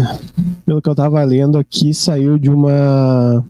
[0.65, 3.43] pelo que eu tava lendo aqui, saiu de uma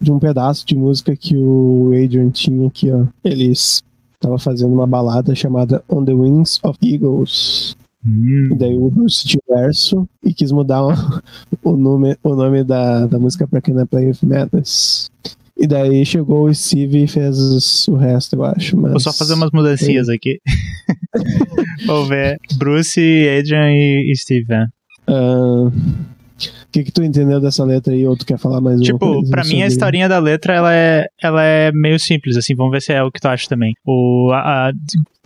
[0.00, 3.06] de um pedaço de música que o Adrian tinha aqui, ó.
[3.24, 3.82] Eles
[4.20, 7.76] tava fazendo uma balada chamada On the Wings of Eagles.
[8.06, 8.50] Hum.
[8.52, 10.92] E daí o Bruce diverso e quis mudar o,
[11.64, 15.10] o nome, o nome da, da música pra Can I Play With Madness.
[15.56, 18.76] E daí chegou o Steve e fez o resto, eu acho.
[18.76, 18.90] Mas...
[18.92, 20.40] Vou só fazer umas mudancinhas aqui.
[21.86, 22.38] Vou ver.
[22.56, 23.00] Bruce,
[23.38, 24.68] Adrian e, e Steve, né?
[25.08, 25.72] Uh, o
[26.72, 29.30] que, que tu entendeu dessa letra aí, ou tu quer falar mais Tipo, uma coisa
[29.30, 32.82] pra mim a historinha da letra, ela é, ela é meio simples, assim, vamos ver
[32.82, 33.74] se é o que tu acha também.
[33.86, 34.72] O, a- a-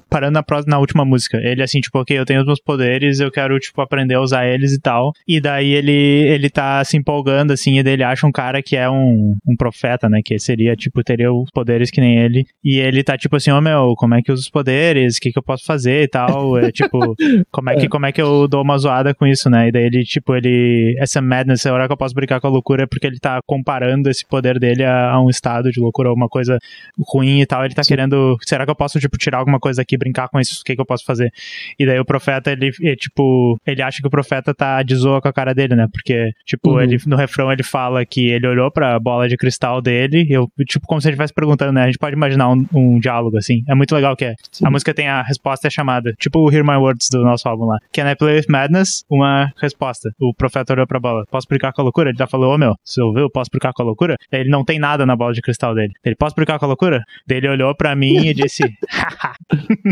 [0.08, 3.30] parando na, na última música, ele assim, tipo, ok, eu tenho os meus poderes, eu
[3.30, 7.52] quero, tipo, aprender a usar eles e tal, e daí ele, ele tá se empolgando,
[7.52, 10.74] assim, e daí ele acha um cara que é um, um profeta, né, que seria,
[10.74, 14.14] tipo, teria os poderes que nem ele, e ele tá, tipo assim, ô meu, como
[14.14, 16.98] é que uso os poderes, o que que eu posso fazer e tal, é, tipo,
[17.50, 19.84] como é, que, como é que eu dou uma zoada com isso, né, e daí
[19.84, 22.86] ele, tipo, ele, essa madness, a hora que eu posso brincar com a loucura é
[22.86, 26.58] porque ele tá comparando esse poder dele a, a um estado de loucura, alguma coisa
[26.98, 27.88] ruim e tal, ele tá Sim.
[27.88, 30.74] querendo, será que eu posso, tipo, tirar alguma coisa aqui, brincar com isso, o que
[30.74, 31.30] que eu posso fazer?
[31.78, 35.20] E daí o profeta, ele, é, tipo, ele acha que o profeta tá de zoa
[35.20, 36.80] com a cara dele, né, porque, tipo, Uhum.
[36.80, 40.48] ele, no refrão ele fala que ele olhou pra bola de cristal dele, e eu,
[40.66, 43.62] tipo, como se ele estivesse perguntando, né, a gente pode imaginar um, um diálogo, assim,
[43.68, 44.66] é muito legal que é, Sim.
[44.66, 47.64] a música tem a resposta é chamada, tipo o Hear My Words do nosso álbum
[47.66, 47.78] lá.
[47.92, 49.04] Can I Play With Madness?
[49.10, 50.10] Uma resposta.
[50.20, 51.24] O profeta olhou pra bola.
[51.30, 52.10] Posso brincar com a loucura?
[52.10, 53.28] Ele já falou, ô meu, você ouviu?
[53.30, 54.16] Posso brincar com a loucura?
[54.30, 55.92] Daí Ele não tem nada na bola de cristal dele.
[56.04, 57.02] Ele, posso brincar com a loucura?
[57.26, 59.34] Daí ele olhou pra mim e disse, haha.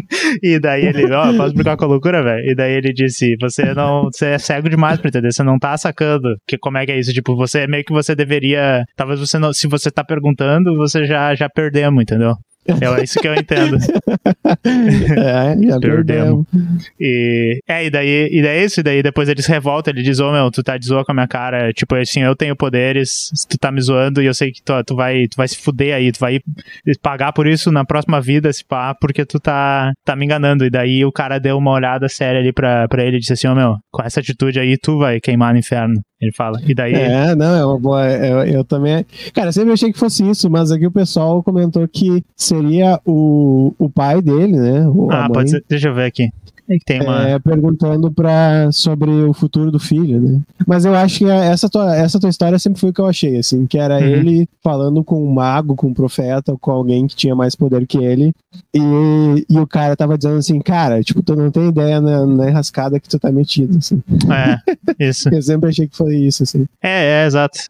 [0.43, 2.51] e daí ele, ó, posso brincar com a loucura, velho?
[2.51, 5.77] E daí ele disse, você não, você é cego demais pra entender, você não tá
[5.77, 9.39] sacando que como é que é isso, tipo, você meio que você deveria, talvez você
[9.39, 12.35] não, se você tá perguntando, você já, já perdemos, entendeu?
[12.69, 13.79] É isso que eu entendo.
[14.65, 16.47] é, Perdemos.
[17.01, 20.03] E é, e daí, e daí é isso, e daí depois ele se revolta, ele
[20.03, 22.57] diz, ô meu, tu tá de zoa com a minha cara, tipo, assim, eu tenho
[22.57, 25.57] poderes, tu tá me zoando e eu sei que tu, tu, vai, tu vai se
[25.57, 26.41] fuder aí, tu vai
[27.03, 30.65] pagar por isso na próxima vida, se pá, porque tu tá, tá me enganando.
[30.65, 33.49] E daí o cara deu uma olhada séria ali pra, pra ele e disse assim,
[33.49, 36.01] ô meu, com essa atitude aí tu vai queimar no inferno.
[36.21, 36.59] Ele fala.
[36.67, 36.95] E daí.
[36.95, 38.07] É, não, é uma boa.
[38.09, 39.05] Eu, eu também.
[39.35, 43.75] Cara, eu sempre achei que fosse isso, mas aqui o pessoal comentou que seria o,
[43.79, 44.87] o pai dele, né?
[44.89, 45.65] o- a ah, pode ser.
[45.69, 46.29] Deixa eu ver aqui.
[46.69, 47.29] É tem uma.
[47.29, 50.41] é, perguntando pra, sobre o futuro do filho, né?
[50.67, 53.39] Mas eu acho que essa tua, essa tua história sempre foi o que eu achei,
[53.39, 54.05] assim, que era Uhum.
[54.05, 57.99] ele falando com um mago, com um profeta, com alguém que tinha mais poder que
[57.99, 58.33] ele,
[58.75, 62.51] e, e o cara tava dizendo assim, cara, tipo, tu não tem ideia na, na
[62.51, 64.03] enrascada que tu tá metido, assim.
[64.99, 65.29] É, isso.
[65.33, 66.67] Eu sempre achei que foi isso, assim.
[66.83, 67.61] É, é, exato.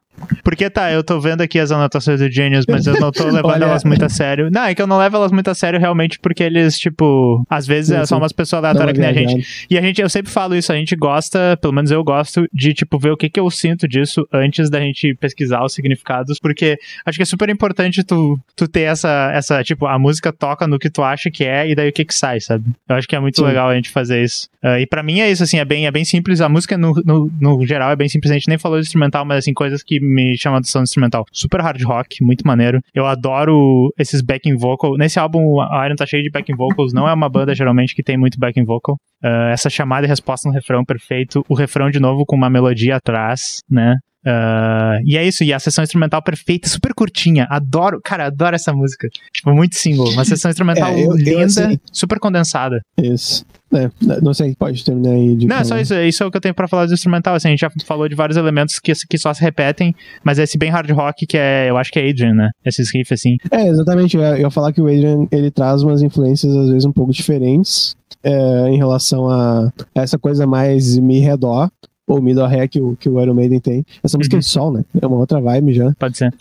[0.43, 3.47] Porque tá, eu tô vendo aqui as anotações do Genius, mas eu não tô levando
[3.47, 4.49] Olha- elas muito a sério.
[4.51, 7.67] Não, é que eu não levo elas muito a sério realmente porque eles, tipo, às
[7.67, 9.35] vezes é só umas pessoas aleatórias que nem a gente.
[9.35, 9.67] viajada.
[9.71, 12.73] E a gente, eu sempre falo isso, a gente gosta, pelo menos eu gosto, de,
[12.73, 16.79] tipo, ver o que que eu sinto disso antes da gente pesquisar os significados, porque
[17.05, 20.79] acho que é super importante tu, tu ter essa, essa, tipo, a música toca no
[20.79, 22.65] que tu acha que é e daí o que que sai, sabe?
[22.89, 23.45] Eu acho que é muito Sim.
[23.47, 24.49] legal a gente fazer isso.
[24.63, 26.93] Ah, e pra mim é isso, assim, é bem, é bem simples, a música no,
[27.05, 29.83] no, no geral é bem simples, a gente nem falou de instrumental, mas assim, coisas
[29.83, 31.25] que me chamam a atenção instrumental.
[31.33, 32.81] Super hard rock, muito maneiro.
[32.95, 34.97] Eu adoro esses backing vocal.
[34.97, 38.03] Nesse álbum, a Iron tá cheio de backing vocals, não é uma banda geralmente que
[38.03, 38.97] tem muito backing vocal.
[39.23, 41.45] Ah, essa chamada e resposta no refrão perfeito.
[41.49, 43.97] O refrão de novo com uma melodia atrás, né?
[44.27, 47.47] Ah, e é isso, e a sessão instrumental perfeita, super curtinha.
[47.49, 49.09] Adoro, cara, adoro essa música.
[49.33, 50.11] Tipo, muito single.
[50.11, 52.81] Uma sessão instrumental É, eu- eu, linda, assim- super condensada.
[53.01, 53.45] Isso.
[53.75, 53.91] É,
[54.23, 56.41] não sei, pode terminar aí de Não, é só isso, isso é o que eu
[56.41, 57.35] tenho pra falar do instrumental.
[57.35, 60.57] Assim, a gente já falou de vários elementos que, que só se repetem, mas esse
[60.57, 62.49] bem hard rock que é, eu acho que é Adrian, né?
[62.65, 63.37] Esses riffs assim.
[63.51, 64.17] É, exatamente.
[64.17, 67.13] Eu eu ia falar que o Adrian, ele traz umas influências, às vezes, um pouco
[67.13, 71.69] diferentes é, em relação a essa coisa mais ré dó,
[72.07, 73.85] ou mi dó ré que o, que o Iron Maiden tem.
[74.03, 74.39] Essa música Uhum.
[74.39, 74.85] é de sol, né?
[75.01, 75.93] É uma outra vibe já.
[75.99, 76.33] Pode ser.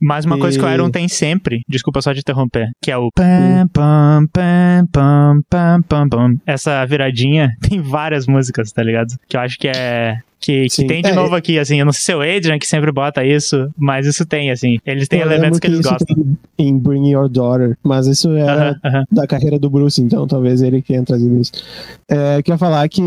[0.00, 2.96] Mas uma coisa que o E- Iron tem sempre, desculpa só de interromper, que é
[2.96, 6.34] o pam, pam, pam, pam, pam, pam, pam.
[6.46, 9.14] Essa viradinha tem várias músicas, tá ligado?
[9.28, 10.18] Que eu acho que é.
[10.40, 11.78] Que, que tem de É, novo aqui, assim.
[11.80, 14.78] Eu não sei se é o Adrian que sempre bota isso, mas isso tem, assim.
[14.84, 16.36] Eles têm Eu elementos lembro que eles gostam.
[16.58, 19.04] Em Bring Your Daughter, mas isso era Aham, aham.
[19.10, 21.50] da carreira do Bruce, então talvez ele que tenha trazido isso.
[22.10, 23.00] É, queria falar que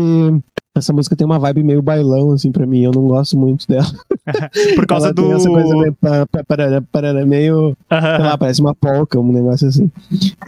[0.78, 2.80] essa música tem uma vibe meio bailão, assim, pra mim.
[2.82, 3.86] Eu não gosto muito dela.
[4.74, 5.22] Por causa Ela do.
[5.22, 9.32] tem essa coisa meio, pa- pa- parará, parará, meio sei lá, parece uma polca, um
[9.32, 9.90] negócio assim.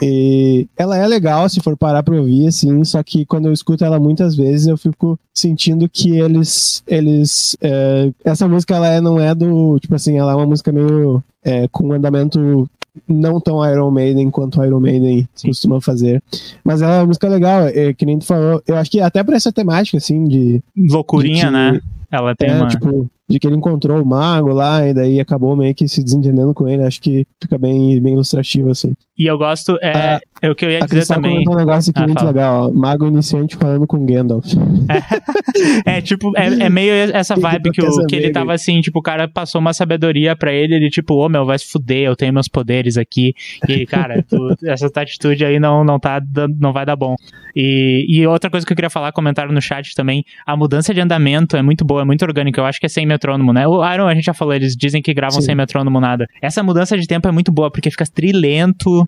[0.03, 3.85] E ela é legal se for parar pra ouvir, assim, só que quando eu escuto
[3.85, 6.83] ela muitas vezes eu fico sentindo que eles.
[6.87, 9.78] eles é, essa música ela é- não é do.
[9.81, 11.22] Tipo assim, ela é uma música meio.
[11.43, 12.68] é, com um andamento
[13.09, 15.48] não tão Iron Maiden quanto Iron Maiden Sim.
[15.48, 16.22] costuma fazer.
[16.64, 18.62] Mas ela é uma música legal, é, que nem tu falou.
[18.66, 20.62] Eu acho que até pra essa temática, assim, de.
[20.76, 21.80] Loucurinha, de né?
[22.11, 22.68] Ela tem é, uma.
[22.68, 26.53] tipo, de que ele encontrou o mago lá e daí acabou meio que se desentendendo
[26.53, 26.83] com ele.
[26.83, 28.93] Acho que fica bem, bem ilustrativo, assim.
[29.16, 29.78] E eu gosto.
[29.81, 31.45] É, Ah, é o que eu ia dizer também.
[31.49, 32.31] um negócio aqui Ah, muito fala.
[32.31, 32.72] legal, ó.
[32.72, 34.45] Mago iniciante falando com Gandalf.
[35.85, 39.03] É tipo, é, é meio essa vibe que, o, que ele tava assim, tipo, o
[39.03, 42.33] cara passou uma sabedoria pra ele, ele tipo, ô meu, vai se fuder, eu tenho
[42.33, 43.35] meus poderes aqui.
[43.68, 46.20] E ele, cara, tu- essa tua atitude aí não, não, tá,
[46.59, 47.14] não vai dar bom.
[47.55, 51.01] E, e outra coisa que eu queria falar, comentaram no chat também, a mudança de
[51.01, 53.68] andamento é muito boa, é muito orgânica, eu acho que é sem metrônomo, né?
[53.68, 55.47] O Iron, a gente já falou, eles dizem que gravam Sim.
[55.47, 56.27] sem metrônomo nada.
[56.41, 59.07] Essa mudança de tempo é muito boa, porque fica trilento,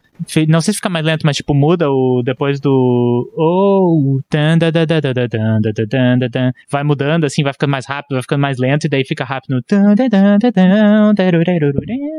[0.48, 4.70] não sei se fica mais lento, mas tipo, muda o depois do oh, tan, da,
[4.70, 6.52] da, da, da, da, da, da, da, da, da, da.
[6.70, 9.62] vai mudando assim, vai ficando mais rápido, vai ficando mais lento e daí fica rápido.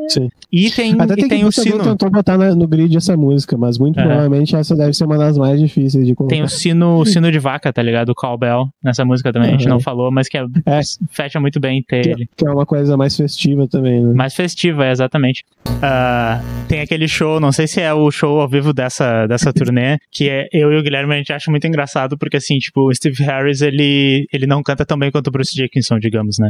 [0.07, 0.29] Sim.
[0.51, 1.83] E tem, Até e tem, tem que o sino.
[1.83, 5.59] tentou botar no grid essa música, mas muito provavelmente essa deve ser uma das mais
[5.59, 6.33] difíceis de colocar.
[6.35, 8.09] Tem o sino, o sino de vaca, tá ligado?
[8.09, 10.79] O cowbell nessa música também, a gente não falou, mas que é, É.
[11.11, 12.29] fecha muito bem que, ele.
[12.35, 14.13] que é uma coisa mais festiva também, né?
[14.13, 15.43] Mais festiva, é, exatamente.
[15.81, 19.97] Ah, tem aquele show, não sei se é o show ao vivo dessa, dessa turnê,
[20.11, 22.93] que é eu e o Guilherme a gente acha muito engraçado, porque assim, tipo, o
[22.93, 26.49] Steve Harris, ele, ele não canta tão bem quanto o Bruce Dickinson, digamos, né?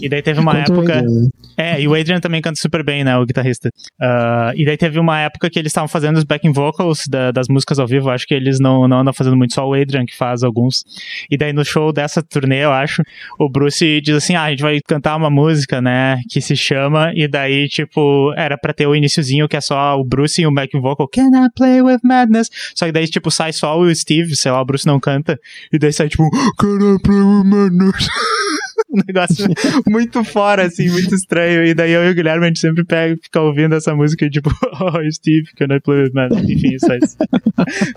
[0.00, 0.98] E daí teve uma época.
[0.98, 1.28] Adrian, né?
[1.56, 3.16] É, e o Adrian também canta super bem, né?
[3.16, 3.70] O guitarrista.
[4.00, 7.48] Ah, e daí teve uma época que eles estavam fazendo os backing vocals da- das
[7.48, 8.10] músicas ao vivo.
[8.10, 10.84] Acho que eles não, não andam fazendo muito, só o Adrian que faz alguns.
[11.30, 13.02] E daí no show dessa turnê, eu acho,
[13.38, 16.18] o Bruce diz assim: ah, gente vai cantar uma música, né?
[16.28, 17.12] Que se chama.
[17.14, 20.52] E daí, tipo, era pra ter o iniciozinho que é só o Bruce e o
[20.52, 21.08] backing vocal.
[21.08, 22.50] Can I play with madness?
[22.74, 25.38] Só que daí, tipo, sai só o Steve, sei lá, o Bruce não canta.
[25.72, 26.28] E daí sai, tipo,
[26.58, 28.08] Can I play with madness?
[28.90, 29.46] um negócio
[29.88, 31.64] muito fora, assim, muito estranho.
[31.64, 34.50] E daí eu e o Guilherme, a gente sempre pega fica ouvindo essa música tipo,
[34.80, 36.28] oh, Steve, can I play with man?
[36.32, 37.16] Enfim, isso é isso.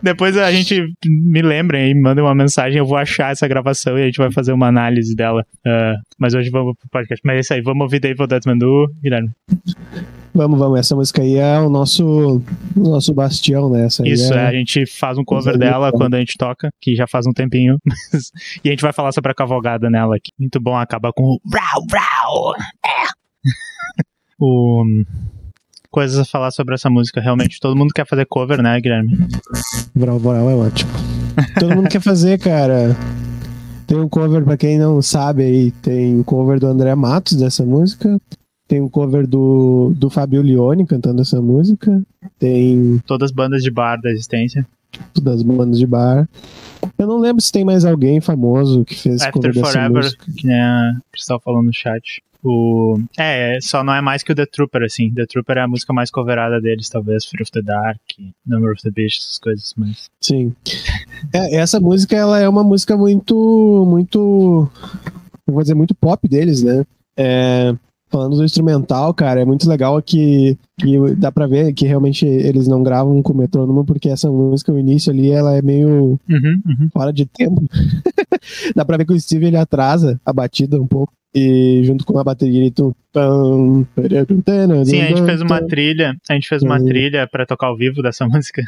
[0.02, 4.04] Depois a gente me lembra e manda uma mensagem, eu vou achar essa gravação e
[4.04, 5.46] a gente vai fazer uma análise dela.
[5.66, 7.22] Ah, mas hoje vamos pro podcast.
[7.26, 9.32] Mas é isso aí, vamos ouvir David Desmond do Guilherme.
[10.34, 10.80] Vamos, vamos.
[10.80, 12.42] Essa música aí é o nosso,
[12.76, 13.88] o nosso bastião, né?
[13.88, 16.00] Isso, é, é, a gente faz um cover dela então.
[16.00, 17.78] quando a gente toca, que já faz um tempinho.
[18.64, 20.32] e a gente vai falar sobre a cavalgada nela aqui.
[20.40, 22.54] Muito bom, acaba com o brau, brau.
[22.86, 23.08] É.
[24.40, 24.84] o
[25.90, 27.20] coisas a falar sobre essa música.
[27.20, 29.18] Realmente, todo mundo quer fazer cover, né, Guilherme?
[29.96, 30.92] Vral Vral é ótimo.
[31.60, 32.96] Todo mundo quer fazer, cara.
[33.88, 37.66] Tem um cover, pra quem não sabe aí, tem um cover do André Matos dessa
[37.66, 38.20] música.
[38.68, 42.02] Tem um cover do, do Fabio Lione cantando essa música.
[42.38, 44.68] Tem Todas as bandas de bar da existência.
[45.22, 46.28] das bandas de bar.
[46.98, 50.26] Eu não lembro se tem mais alguém famoso que fez After cover dessa Forever, música.
[50.36, 52.22] que nem a Cristal falou no chat.
[52.44, 53.00] O...
[53.18, 55.12] É, só não é mais que o The Trooper, assim.
[55.12, 57.26] The Trooper é a música mais coverada deles, talvez.
[57.26, 58.00] Fear of the Dark,
[58.46, 60.10] Number of the Beast, essas coisas, mas...
[60.22, 60.54] Sim.
[61.34, 64.70] É, essa música, ela é uma música muito, muito,
[65.46, 66.86] vou dizer, muito pop deles, né?
[67.18, 67.76] É,
[68.10, 72.68] falando do instrumental, cara, é muito legal que, que dá pra ver que realmente eles
[72.68, 76.90] não gravam com metrônomo, porque essa música, o início ali, ela é meio Uhum, uhum.
[76.94, 77.64] fora de tempo.
[78.76, 82.18] dá pra ver que o Steve, ele atrasa a batida um pouco, e junto com
[82.18, 82.72] a bateria, ele...
[82.72, 82.96] tu-
[84.86, 88.02] Sim, a gente fez uma trilha, a gente fez uma trilha pra tocar ao vivo
[88.02, 88.62] dessa música.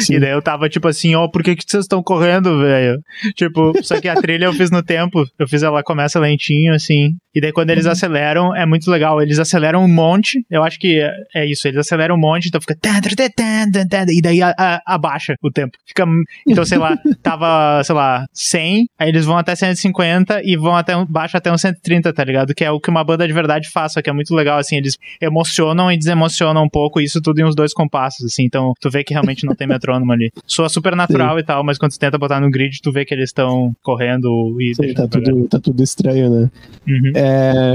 [0.00, 0.14] Sim.
[0.14, 3.00] E daí eu tava tipo assim, ó, por que que vocês estão correndo, velho?
[3.34, 7.16] Tipo, só que a trilha eu fiz no tempo, eu fiz ela começa lentinho assim,
[7.34, 11.00] e daí quando eles aceleram é muito legal, eles aceleram um monte, eu acho que
[11.00, 12.76] é- é isso, eles aceleram um monte, então fica
[14.08, 15.76] e daí a- a- abaixa o tempo.
[15.86, 16.04] Fica
[16.48, 20.92] então, sei lá, tava, sei lá, 100, aí eles vão até 150 e vão até
[21.08, 22.54] baixa até um 130, tá ligado?
[22.54, 24.76] Que é o que uma banda de verdade faz, só que é muito legal assim,
[24.76, 28.44] eles emocionam e desemocionam um pouco, isso tudo em uns dois compassos, assim.
[28.44, 30.30] Então, tu vê que realmente não tem metrônomo ali.
[30.46, 33.14] Soa super natural e tal, mas quando tu tenta botar no grid, tu vê que
[33.14, 36.50] eles estão correndo e Sim, tá tudo, tá tudo estranho, né?
[36.86, 37.12] Uhum.
[37.14, 37.21] É,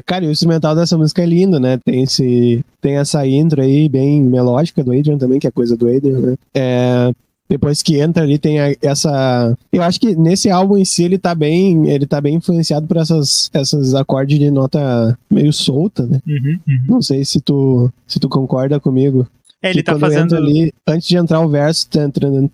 [0.06, 1.78] cara, e o instrumental dessa música é lindo, né?
[1.84, 5.88] Tem, esse, tem essa intro aí bem melódica do Adrian também, que é coisa do
[5.88, 6.36] Adrian, né?
[6.54, 7.12] É,
[7.50, 11.18] depois que entra ali tem a, essa eu acho que nesse álbum em si ele
[11.18, 16.20] tá bem ele tá bem influenciado por essas essas acordes de nota meio solta né
[16.28, 16.80] Uhum, uhum.
[16.88, 19.26] não sei se tu se tu concorda comigo
[19.62, 20.36] É, ele tá fazendo.
[20.36, 22.52] ali antes de entrar o verso tá entrando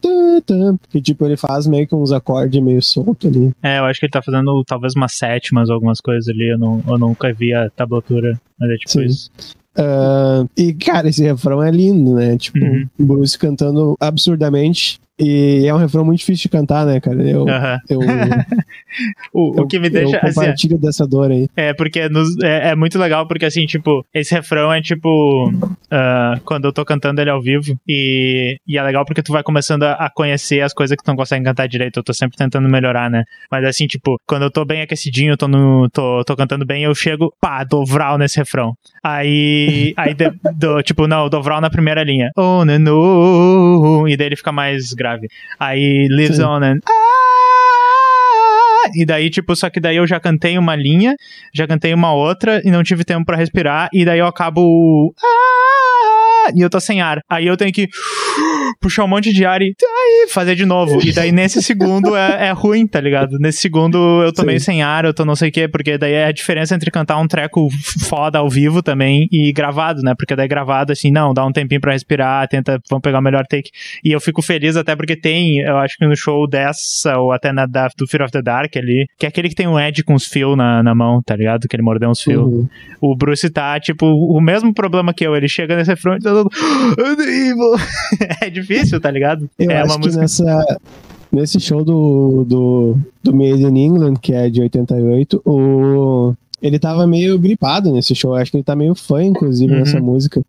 [0.89, 4.05] que tipo ele faz meio que uns acordes meio solto ali É, eu acho que
[4.05, 6.49] ele tá fazendo talvez umas sétimas, algumas coisas ali.
[6.53, 9.03] Eu, não, eu nunca vi a tablatura, mas é tipo Sim.
[9.05, 9.29] isso.
[9.75, 12.87] Ah, e cara esse refrão é lindo né tipo Uhum.
[12.99, 17.47] o Bruce cantando absurdamente e é um refrão muito difícil de cantar né cara eu
[17.47, 17.77] Aham.
[17.89, 17.99] eu,
[19.33, 20.17] O, o eu- que me deixa.
[20.17, 23.65] eu Assim, compartilho dessa dor aí É, porque nos- é, é muito legal, porque assim,
[23.65, 25.51] tipo, esse refrão é tipo.
[25.89, 27.75] ah, quando eu tô cantando ele ao vivo.
[27.87, 31.07] E, e é legal porque tu vai começando a, a conhecer as coisas que tu
[31.07, 31.97] não consegue cantar direito.
[31.99, 33.23] Eu tô sempre tentando melhorar, né?
[33.49, 36.93] Mas assim, tipo, quando eu tô bem aquecidinho, tô, no, tô, tô cantando bem, eu
[36.93, 38.73] chego, pá, dou vral nesse refrão.
[39.03, 39.93] Aí.
[39.97, 42.29] Aí, de- dou, tipo, não, eu dou vral na primeira linha.
[42.37, 44.07] Oh, no, no.
[44.07, 45.12] E daí ele fica mais grave.
[45.59, 46.43] Aí, lives Sim.
[46.43, 46.79] on and.
[46.87, 47.53] Ah!
[48.95, 51.15] E daí, tipo, só que daí eu já cantei uma linha,
[51.53, 55.13] já cantei uma outra e não tive tempo pra respirar, e daí eu acabo.
[55.23, 56.51] Ah!
[56.53, 57.21] E eu tô sem ar.
[57.29, 57.87] Aí eu tenho que
[58.79, 60.99] puxar um monte de ar e aí, fazer de novo.
[61.03, 63.37] E daí nesse segundo é, é ruim, tá ligado?
[63.39, 64.47] Nesse segundo eu tô Sim.
[64.47, 66.91] meio sem ar, eu tô não sei o quê, porque daí é a diferença entre
[66.91, 67.67] cantar um treco
[68.07, 70.13] foda ao vivo também e gravado, né?
[70.17, 73.45] Porque daí gravado, assim, não, dá um tempinho pra respirar, tenta, vamos pegar o melhor
[73.47, 73.69] take.
[74.03, 77.51] E eu fico feliz até porque tem, eu acho que no show dessa, ou até
[77.51, 80.03] na da, do Fear of the Dark ali, que é aquele que tem um Ed
[80.03, 81.67] com os fios na, na mão, tá ligado?
[81.67, 82.43] Que ele mordeu uns fios.
[82.43, 82.67] Uhum.
[83.01, 85.35] O Bruce tá, tipo, o mesmo problema que eu.
[85.35, 86.49] Ele chega nesse refrão e tá todo.
[88.41, 89.49] É difícil, tá ligado?
[89.59, 90.21] Eu é acho uma música.
[90.21, 90.79] nessa,
[91.31, 97.05] nesse show do, do, do Made in England, que é de 88, o, ele tava
[97.05, 98.31] meio gripado nesse show.
[98.31, 99.79] Eu Acho que ele tá meio fã, inclusive, Uhum.
[99.79, 100.41] nessa música.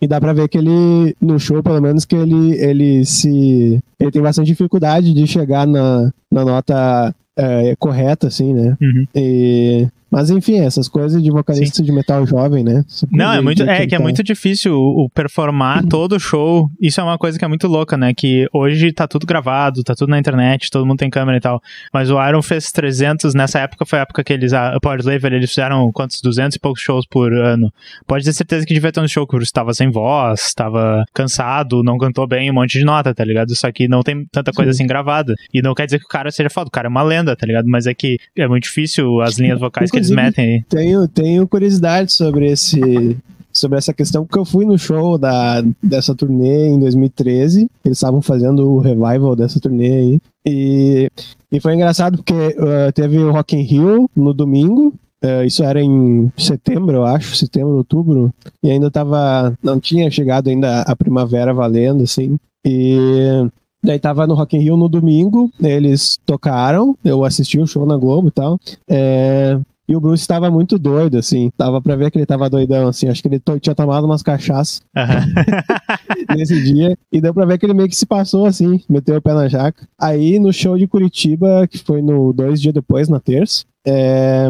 [0.00, 3.80] E dá pra ver que ele, no show, pelo menos, que ele, ele se.
[3.98, 8.76] Ele tem bastante dificuldade de chegar na, na nota é, correta, assim, né?
[8.80, 9.06] Uhum.
[9.14, 12.84] E, mas enfim, essas coisas de vocalista de metal jovem, né?
[12.88, 16.20] Essa Não, é muito, é que é tentar- muito difícil o o performar todo o
[16.20, 16.68] show.
[16.80, 18.12] Isso é uma coisa que é muito louca, né?
[18.12, 21.62] Que hoje tá tudo gravado, tá tudo na internet, todo mundo tem câmera e tal.
[21.92, 25.26] Mas o Iron fez 300, nessa época foi a época que eles, a Power Slave,
[25.26, 26.20] eles fizeram quantos?
[26.20, 27.72] 200 e poucos shows por ano.
[28.06, 31.04] Pode ter certeza que devia ter um show que o Bruce tava sem voz, tava
[31.14, 33.54] cansado, não cantou bem, um monte de nota, tá ligado?
[33.54, 34.82] Só que não tem tanta coisa Sim.
[34.82, 35.34] assim gravada.
[35.54, 37.46] E não quer dizer que o cara seja foda, o cara é uma lenda, tá
[37.46, 37.66] ligado?
[37.68, 40.64] Mas é que é muito difícil as linhas vocais que eles Inclusive, metem aí.
[40.68, 43.16] Tenho, tenho curiosidade sobre esse
[43.52, 48.22] sobre essa questão, porque eu fui no show da, dessa turnê em 2013, eles estavam
[48.22, 51.10] fazendo o revival dessa turnê aí, e,
[51.50, 54.94] e foi engraçado porque uh, teve o Rock in Rio no domingo,
[55.24, 58.32] uh, isso era em setembro, eu acho, setembro, outubro,
[58.62, 62.96] e ainda tava, não tinha chegado ainda a primavera valendo, assim, e
[63.82, 67.96] daí tava no Rock in Rio no domingo, eles tocaram, eu assisti o show na
[67.96, 69.58] Globo e tal, é,
[69.90, 71.50] e o Bruce estava muito doido, assim.
[71.56, 73.08] Tava pra ver que ele tava doidão, assim.
[73.08, 74.80] Acho que ele tinha tomado umas cachaças
[76.30, 76.96] nesse dia.
[77.10, 78.80] E deu pra ver que ele meio que se passou, assim.
[78.88, 79.84] Meteu o pé na jaca.
[80.00, 84.48] Aí, no show de Curitiba, que foi no dois dias depois, na terça, é,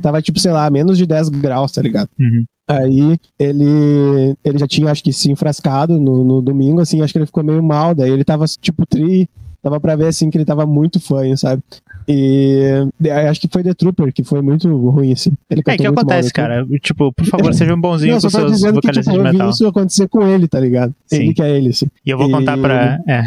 [0.00, 2.08] tava, tipo, sei lá, menos de 10 graus, tá ligado?
[2.16, 2.44] Uhum.
[2.68, 7.18] Aí ele, ele já tinha, acho que, se enfrascado no, no domingo, assim, acho que
[7.18, 9.28] ele ficou meio mal, daí ele tava, tipo, tri,
[9.64, 11.60] dava pra ver, assim, que ele tava muito fã, sabe?
[12.08, 15.30] E daí acho que foi The Trooper, que foi muito ruim, assim.
[15.50, 16.66] Ele É que mal acontece, cara.
[16.82, 19.30] Tipo, por favor, seja um bonzinho Não, com seus dizendo que, vocalistas tipo, de eu
[19.32, 19.50] vi metal.
[19.50, 20.94] isso acontecer com ele, tá ligado?
[21.06, 21.16] Sim.
[21.16, 21.86] Ele que é ele, assim.
[22.06, 22.98] E eu vou E- contar pra.
[23.06, 23.22] É.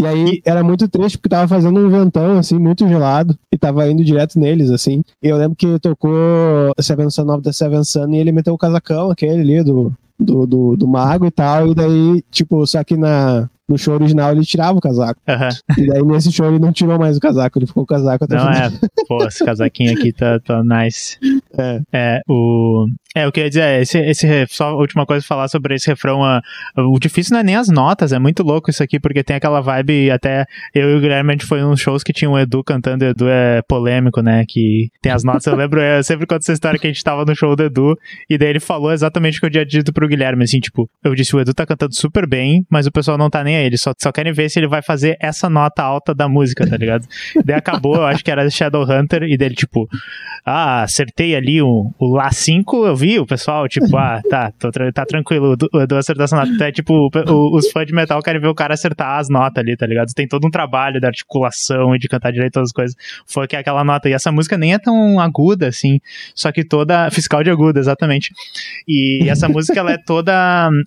[0.00, 3.86] E aí era muito triste porque tava fazendo um ventão, assim, muito gelado, e tava
[3.90, 5.02] indo direto neles, assim.
[5.22, 6.12] E eu lembro que tocou
[6.80, 10.46] Seven Son of the Seven Sun e ele meteu o casacão, aquele ali do, do,
[10.46, 14.44] do, do mago e tal, e daí, tipo, só que na, no show original ele
[14.44, 15.20] tirava o casaco.
[15.28, 15.50] Aham.
[15.76, 18.24] E daí nesse show ele não tirou mais o casaco, ele ficou com o casaco
[18.24, 18.70] até o Não é.
[19.06, 21.18] Pô, esse casaquinho aqui tá, tá nice.
[21.56, 21.80] É.
[21.92, 22.86] É, o.
[23.14, 26.20] É, eu queria dizer, é, esse, esse, só a última coisa falar sobre esse refrão.
[26.76, 29.60] o difícil não é nem as notas, é muito louco isso aqui, porque tem aquela
[29.60, 30.44] vibe, até
[30.74, 33.08] eu e o Guilherme, a gente foi uns shows que tinha o Edu cantando, o
[33.08, 36.78] Edu é polêmico, né, que tem as notas, eu lembro, eu sempre conto essa história
[36.78, 37.98] que a gente tava no show do Edu,
[38.28, 41.14] e daí ele falou exatamente o que eu tinha dito pro Guilherme, assim, tipo, eu
[41.14, 43.80] disse, o Edu tá cantando super bem, mas o pessoal não tá nem aí, eles
[43.80, 47.06] só, só querem ver se ele vai fazer essa nota alta da música, tá ligado?
[47.44, 49.88] daí acabou, eu acho que era Shadowhunter, e dele, tipo,
[50.44, 54.70] ah, acertei ali o, o Lá 5, eu vi o pessoal, tipo, ah, tá, tô,
[54.70, 56.64] tá tranquilo, Edu acertou essa nota.
[56.64, 59.76] É tipo, o, os fãs de metal querem ver o cara acertar as notas ali,
[59.76, 60.12] tá ligado?
[60.14, 62.96] Tem todo um trabalho de articulação e de cantar direito todas as coisas.
[63.26, 64.08] Foi que é aquela nota.
[64.08, 66.00] E essa música nem é tão aguda, assim,
[66.34, 67.10] só que toda.
[67.10, 68.32] Fiscal de aguda, exatamente.
[68.86, 70.32] E essa música, ela é toda.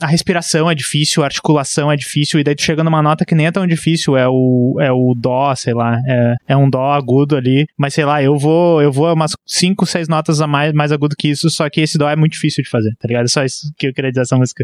[0.02, 3.34] A respiração é difícil, a articulação é difícil, e daí tu chega numa nota que
[3.34, 6.92] nem é tão difícil, é o, é o dó, sei lá, é, é um dó
[6.92, 10.72] agudo ali, mas sei lá, eu vou, eu vou umas 5, 6 notas a mais,
[10.74, 13.26] mais agudo que isso, só que esse dó é muito difícil de fazer, tá ligado?
[13.26, 14.64] É só isso que eu queria dizer essa música.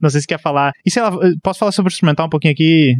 [0.00, 0.72] Não sei se quer falar.
[0.86, 1.10] E sei lá,
[1.42, 2.94] posso falar sobre o instrumental um pouquinho aqui,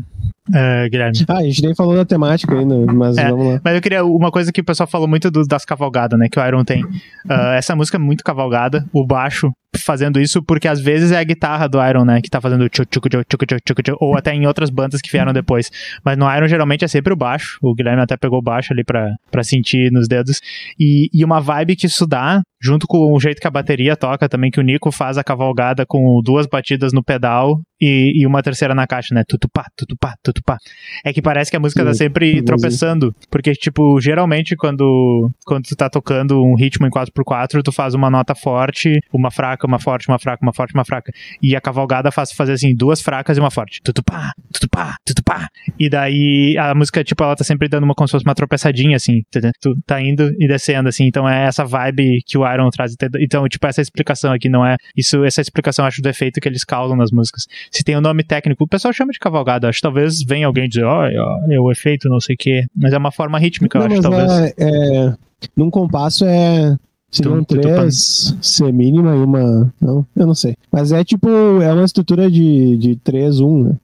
[0.50, 1.24] uh, Guilherme?
[1.28, 3.60] Ah, a gente nem falou da temática ainda, mas é, vamos lá.
[3.64, 6.38] Mas eu queria, uma coisa que o pessoal falou muito do, das cavalgadas, né, que
[6.38, 6.84] o Iron tem.
[6.84, 11.24] Uh, essa música é muito cavalgada, o baixo fazendo isso porque às vezes é a
[11.24, 14.46] guitarra do Iron, né, que tá fazendo tchuc, tchuc, tchuc, tchuc, tchuc, ou até em
[14.46, 15.70] outras bandas que vieram depois.
[16.04, 17.58] Mas no Iron geralmente é sempre o baixo.
[17.62, 20.40] O Guilherme até pegou o baixo ali pra, pra sentir nos dedos.
[20.78, 24.28] E, e uma vibe que isso dá, junto com o jeito que a bateria toca
[24.28, 28.40] também, que o Nico faz a cavalgada com duas batidas no pedal e, e uma
[28.42, 29.24] terceira na caixa, né?
[29.26, 30.56] Tutupá, tutupá, tutupá.
[31.04, 33.12] É que parece que a música tá sempre tropeçando.
[33.28, 38.08] Porque, tipo, geralmente quando, quando tu tá tocando um ritmo em 4x4, tu faz uma
[38.08, 41.12] nota forte, uma fraca, uma forte, uma fraca, uma forte, uma fraca.
[41.42, 43.80] E a cavalgada faz fazer assim, duas fracas e uma forte.
[43.82, 45.48] Tutupá, tutupá, tutupá.
[45.76, 48.94] E daí a música, tipo, ela tá sempre dando uma como se fosse uma tropeçadinha,
[48.94, 49.22] assim.
[49.60, 51.06] Tu tá indo e descendo, assim.
[51.06, 52.94] Então é essa vibe que o Iron traz.
[53.20, 54.76] Então, tipo, essa explicação aqui não é.
[54.96, 57.46] Isso, essa explicação, acho, do efeito que eles causam nas músicas.
[57.70, 59.68] Se tem o um nome técnico, o pessoal chama de cavalgada.
[59.68, 62.64] Acho que talvez venha alguém dizer, ó, oh, é o efeito, não sei o quê.
[62.74, 64.32] Mas é uma forma rítmica, eu acho, talvez.
[64.32, 65.14] É, é,
[65.56, 66.76] num compasso é
[67.12, 69.70] Seriam três C mínima e uma.
[69.78, 70.56] Não, eu não sei.
[70.72, 71.28] Mas é tipo,
[71.60, 73.76] é uma estrutura de, de 3, 1, né?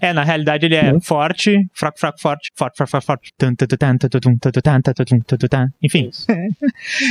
[0.00, 3.30] É, na realidade ele é forte, fraco, fraco, forte, forte, forte, forte, forte.
[5.82, 6.10] Enfim.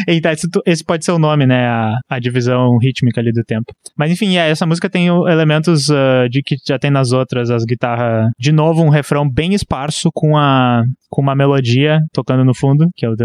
[0.08, 0.32] então,
[0.66, 1.68] esse pode ser o nome, né?
[1.68, 3.74] A, a divisão rítmica ali do tempo.
[3.98, 7.64] Mas enfim, é, essa música tem elementos uh, de que já tem nas outras, as
[7.64, 8.30] guitarras.
[8.40, 13.06] De novo, um refrão bem esparso com a com uma melodia tocando no fundo, que
[13.06, 13.16] é o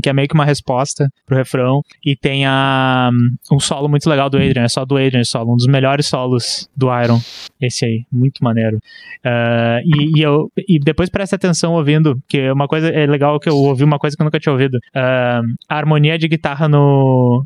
[0.00, 3.10] que é meio que uma resposta pro refrão e tem a
[3.50, 6.68] um solo muito legal do Adrian, é só do Adrian solo, um dos melhores solos
[6.76, 7.13] do Iron,
[7.60, 8.78] esse aí, muito maneiro.
[9.24, 13.38] Uh, e, e, eu, e depois presta atenção ouvindo, que é uma coisa é legal
[13.40, 14.76] que eu ouvi uma coisa que eu nunca tinha ouvido.
[14.76, 17.44] Uh, a harmonia de guitarra no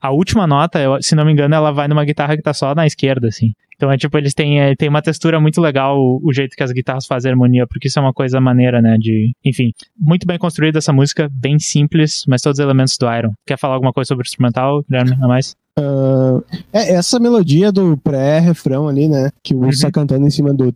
[0.00, 2.86] a última nota, se não me engano, ela vai numa guitarra que tá só na
[2.86, 3.52] esquerda, assim.
[3.82, 6.62] Então é tipo, eles têm, é, têm uma textura muito legal o, o, jeito que
[6.62, 8.96] as guitarras fazem harmonia, porque isso é uma coisa maneira, né?
[8.96, 9.32] De.
[9.44, 13.32] Enfim, muito bem construída essa música, bem simples, mas todos os elementos do Iron.
[13.44, 15.18] Quer falar alguma coisa sobre o instrumental, Guilherme?
[15.20, 15.56] A mais?
[15.78, 19.30] Uh, é essa melodia do pré-refrão ali, né?
[19.42, 19.68] Que o uhum.
[19.70, 20.64] está cantando em cima do.
[20.64, 20.72] Uhum.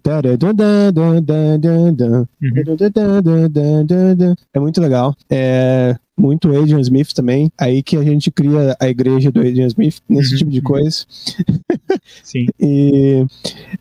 [4.54, 5.14] É muito legal.
[5.28, 7.50] É muito Adrian Smith também.
[7.58, 10.38] Aí que a gente cria a igreja do Adrian Smith, nesse uhum.
[10.38, 11.04] tipo de coisa.
[12.24, 12.46] Sim.
[12.58, 13.26] e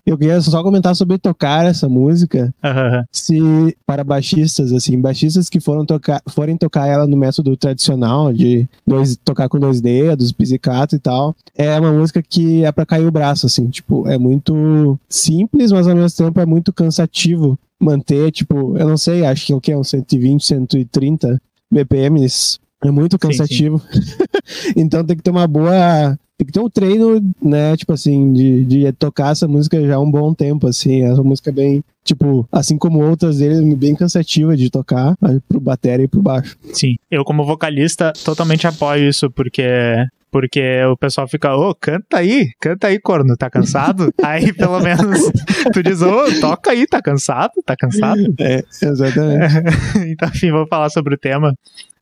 [0.06, 2.54] eu queria só comentar sobre tocar essa música.
[2.64, 3.04] Uhum.
[3.12, 8.68] Se para baixistas, assim, baixistas que foram tocar, forem tocar ela no método tradicional de
[8.86, 13.06] dois, tocar com dois dedos, pizzicato e tal, é uma música que é para cair
[13.06, 18.32] o braço, assim, tipo, é muito simples, mas ao mesmo tempo é muito cansativo manter,
[18.32, 19.76] tipo, eu não sei, acho que é o que?
[19.76, 21.42] Uns 120, 130
[21.72, 22.60] BPMs.
[22.84, 23.80] É muito cansativo.
[23.80, 24.74] Sim, sim.
[24.76, 26.18] então tem que ter uma boa.
[26.38, 27.78] Tem que ter um treino, né?
[27.78, 31.02] Tipo assim, de, de tocar essa música já há um bom tempo, assim.
[31.04, 35.16] Essa música é bem, tipo, assim como outras dele, bem cansativa de tocar,
[35.48, 36.58] pro bateria e pro baixo.
[36.74, 39.64] Sim, eu como vocalista totalmente apoio isso, porque
[40.36, 44.14] porque o pessoal fica, ô, oh, canta aí, canta aí, corno, tá cansado?
[44.22, 45.32] aí pelo menos
[45.72, 47.54] tu diz, ô, oh, toca aí, tá cansado?
[47.66, 48.22] Tá cansado?
[48.38, 49.54] É, exatamente.
[50.12, 51.56] então, enfim, vou falar sobre o tema.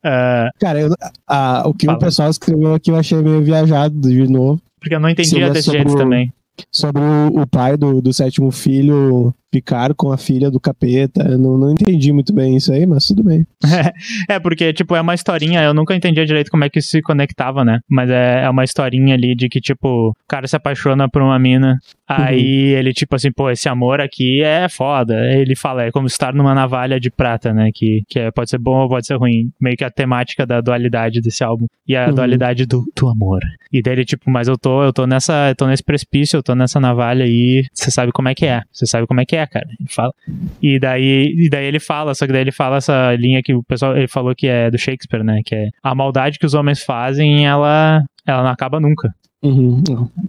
[0.03, 0.89] Uh, Cara, eu,
[1.27, 1.99] a, o que fala.
[1.99, 4.59] o pessoal escreveu aqui eu achei meio viajado de novo.
[4.79, 6.33] Porque eu não entendia desse jeito também.
[6.71, 11.21] Sobre o, o pai do, do sétimo filho ficar com a filha do capeta.
[11.29, 13.45] Eu não, não entendi muito bem isso aí, mas tudo bem.
[14.27, 16.89] É, é, porque, tipo, é uma historinha, eu nunca entendia direito como é que isso
[16.89, 17.79] se conectava, né?
[17.87, 21.37] Mas é, é uma historinha ali de que, tipo, o cara se apaixona por uma
[21.37, 21.77] mina,
[22.07, 22.79] aí uhum.
[22.79, 25.13] ele, tipo assim, pô, esse amor aqui é foda.
[25.31, 27.69] Ele fala, é como estar numa navalha de prata, né?
[27.73, 29.51] Que, que é, pode ser bom ou pode ser ruim.
[29.61, 31.67] Meio que a temática da dualidade desse álbum.
[31.87, 32.15] E a uhum.
[32.15, 33.41] dualidade do, do amor.
[33.71, 36.55] E daí tipo, mas eu tô, eu tô nessa, eu tô nesse precipício, eu tô
[36.55, 38.61] nessa navalha aí, você sabe como é que é.
[38.71, 39.67] Você sabe como é que é cara.
[39.79, 40.13] Ele fala.
[40.61, 43.63] E daí, e daí ele fala, só que daí ele fala essa linha que o
[43.63, 45.41] pessoal ele falou que é do Shakespeare, né?
[45.45, 49.09] Que é a maldade que os homens fazem, ela, ela não acaba nunca.
[49.43, 49.83] Uhum.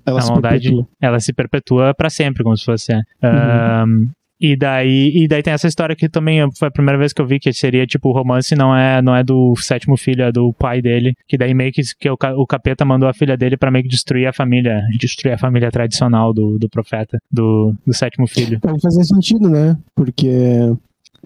[0.05, 0.89] Ela a maldade, perpetua.
[1.01, 2.93] ela se perpetua para sempre, como se fosse.
[2.93, 3.01] É.
[3.23, 3.85] Uhum.
[3.85, 4.11] Um,
[4.41, 7.27] E daí, e daí tem essa história que também foi a primeira vez que eu
[7.27, 10.53] vi que seria tipo o romance não é não é do sétimo filho, é do
[10.53, 13.71] pai dele, que daí meio que, que o, o capeta mandou a filha dele para
[13.71, 18.27] meio que destruir a família, destruir a família tradicional do, do profeta, do, do sétimo
[18.27, 18.61] filho.
[18.61, 19.79] Pode fazer sentido, né?
[19.95, 20.29] Porque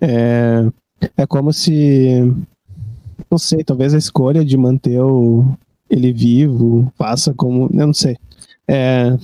[0.00, 0.66] é,
[1.16, 2.22] é como se
[3.30, 5.44] não sei, talvez a escolha de manter o,
[5.90, 8.16] ele vivo faça como, eu não sei.
[8.70, 9.16] É...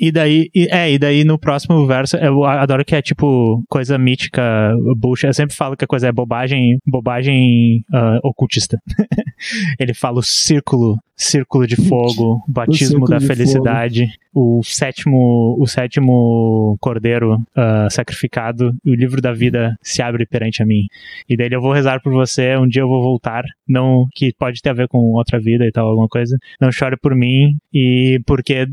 [0.00, 3.98] E daí, e, é, e daí no próximo verso, eu adoro que é tipo coisa
[3.98, 5.26] mítica, bullshit.
[5.26, 8.80] Eu sempre falo que a coisa é bobagem, bobagem uh, ocultista.
[9.78, 17.36] Ele fala o círculo, círculo de fogo, batismo da felicidade, o sétimo, o sétimo cordeiro
[17.36, 20.86] uh, sacrificado, e o livro da vida se abre perante a mim.
[21.28, 24.60] E daí eu vou rezar por você, um dia eu vou voltar, não que pode
[24.60, 26.36] ter a ver com outra vida e tal, alguma coisa.
[26.60, 28.66] Não chore por mim e porque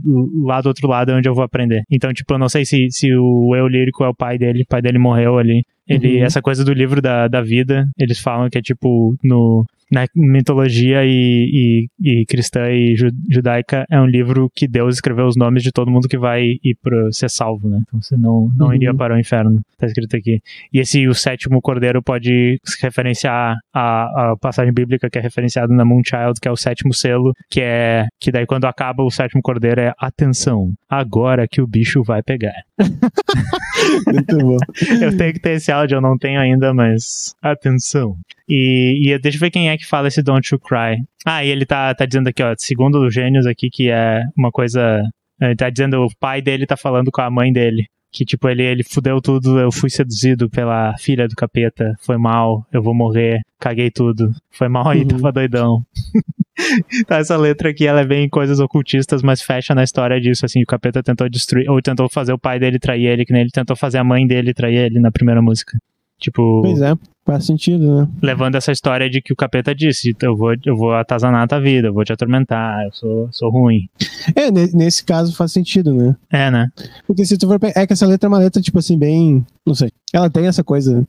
[0.44, 1.84] lá do outro lado é onde eu vou aprender.
[1.90, 4.68] Então, tipo, eu não sei se, se o eu lírico é o pai dele, o
[4.68, 5.66] pai dele morreu ali.
[5.88, 6.26] Ele, uhum.
[6.26, 11.06] essa coisa do livro da, da vida, eles falam que é tipo no na mitologia
[11.06, 12.96] e, e, e cristã e
[13.30, 16.76] judaica é um livro que Deus escreveu os nomes de todo mundo que vai ir
[16.82, 17.80] para ser salvo, né?
[17.88, 18.74] Então você não, não uhum.
[18.74, 20.42] iria para o inferno, tá escrito aqui.
[20.74, 25.72] E esse o sétimo cordeiro pode se referenciar à, à passagem bíblica que é referenciada
[25.72, 29.42] na Moonchild, que é o sétimo selo, que é que daí quando acaba o sétimo
[29.44, 32.64] cordeiro é atenção, agora que o bicho vai pegar.
[34.08, 34.58] Muito bom.
[35.00, 38.18] eu tenho que ter esse áudio, eu não tenho ainda, mas atenção.
[38.48, 41.04] E, e deixa eu ver quem é que fala esse Don't You Cry.
[41.26, 44.52] Ah, e ele tá, tá dizendo aqui, ó, segundo os gênios aqui, que é uma
[44.52, 45.02] coisa.
[45.42, 47.86] Ele tá dizendo, o pai dele tá falando com a mãe dele.
[48.12, 52.64] Que, tipo, ele, ele fudeu tudo, eu fui seduzido pela filha do capeta, foi mal,
[52.72, 55.08] eu vou morrer, caguei tudo, foi mal aí, uhum.
[55.08, 55.84] tava doidão.
[57.08, 60.62] tá, essa letra aqui, ela é bem coisas ocultistas, mas fecha na história disso, assim,
[60.62, 63.52] o capeta tentou destruir, ou tentou fazer o pai dele trair ele, que nem ele
[63.52, 65.76] tentou fazer a mãe dele trair ele na primeira música.
[66.20, 66.62] Tipo.
[66.62, 66.94] Pois é,
[67.26, 68.08] faz sentido, né?
[68.22, 71.60] Levando essa história de que o capeta disse: eu vou, eu vou atazanar a tua
[71.60, 73.88] vida, eu vou te atormentar, eu sou, sou ruim.
[74.36, 76.16] É, nesse caso faz sentido, né?
[76.32, 76.68] É, né?
[77.06, 77.60] Porque se tu for.
[77.76, 79.46] É que essa letra é uma letra, tipo assim, bem.
[79.66, 79.92] Não sei.
[80.14, 81.08] Ela tem essa coisa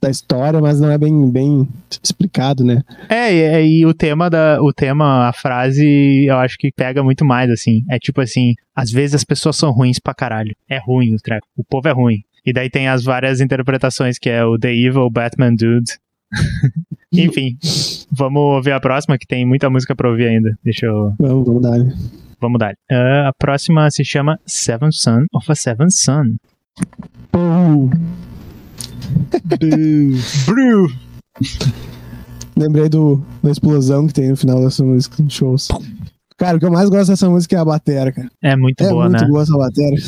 [0.00, 1.68] da história, mas não é bem, bem
[2.02, 2.82] explicado, né?
[3.08, 4.62] É, e, e o tema da.
[4.62, 7.82] O tema, a frase, eu acho que pega muito mais, assim.
[7.90, 10.54] É tipo assim, às vezes as pessoas são ruins pra caralho.
[10.68, 11.46] É ruim o treco.
[11.56, 12.22] O povo é ruim.
[12.46, 15.98] E daí tem as várias interpretações, que é o The Evil Batman Dude.
[17.12, 17.56] Enfim,
[18.10, 20.58] vamos ouvir a próxima, que tem muita música pra ouvir ainda.
[20.62, 21.14] Deixa eu.
[21.18, 21.78] Vamos, vamos dar.
[22.40, 22.74] Vamos dar.
[22.90, 26.36] Uh, a próxima se chama Seven Son of a Seven Son.
[27.32, 27.90] Boo.
[30.46, 30.92] Boo.
[32.56, 35.68] Lembrei do, da explosão que tem no final dessa música shows.
[36.36, 38.28] Cara, o que eu mais gosto dessa música é a bateria, cara.
[38.42, 39.18] É muito é boa, muito né?
[39.20, 39.98] muito boa essa bateria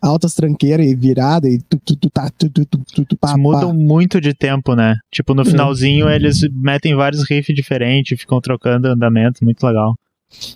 [0.00, 3.36] altas tranqueiras e virada e tu, tu, tu, tá, tu, tu, tu, tu, tu, pá,
[3.36, 4.96] mudam muito de tempo, né?
[5.12, 9.94] Tipo, no finalzinho eles metem vários riffs diferentes, ficam trocando andamento, muito legal.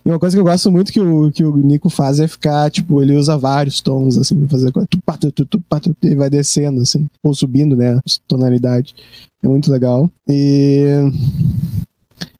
[0.04, 2.70] E uma coisa que eu gosto muito que o, que o Nico faz é ficar,
[2.70, 4.88] tipo, ele usa vários tons, assim, fazer coisa,
[6.02, 8.94] e vai descendo, assim, ou subindo, né, tonalidade.
[9.42, 10.08] É muito legal.
[10.28, 10.86] E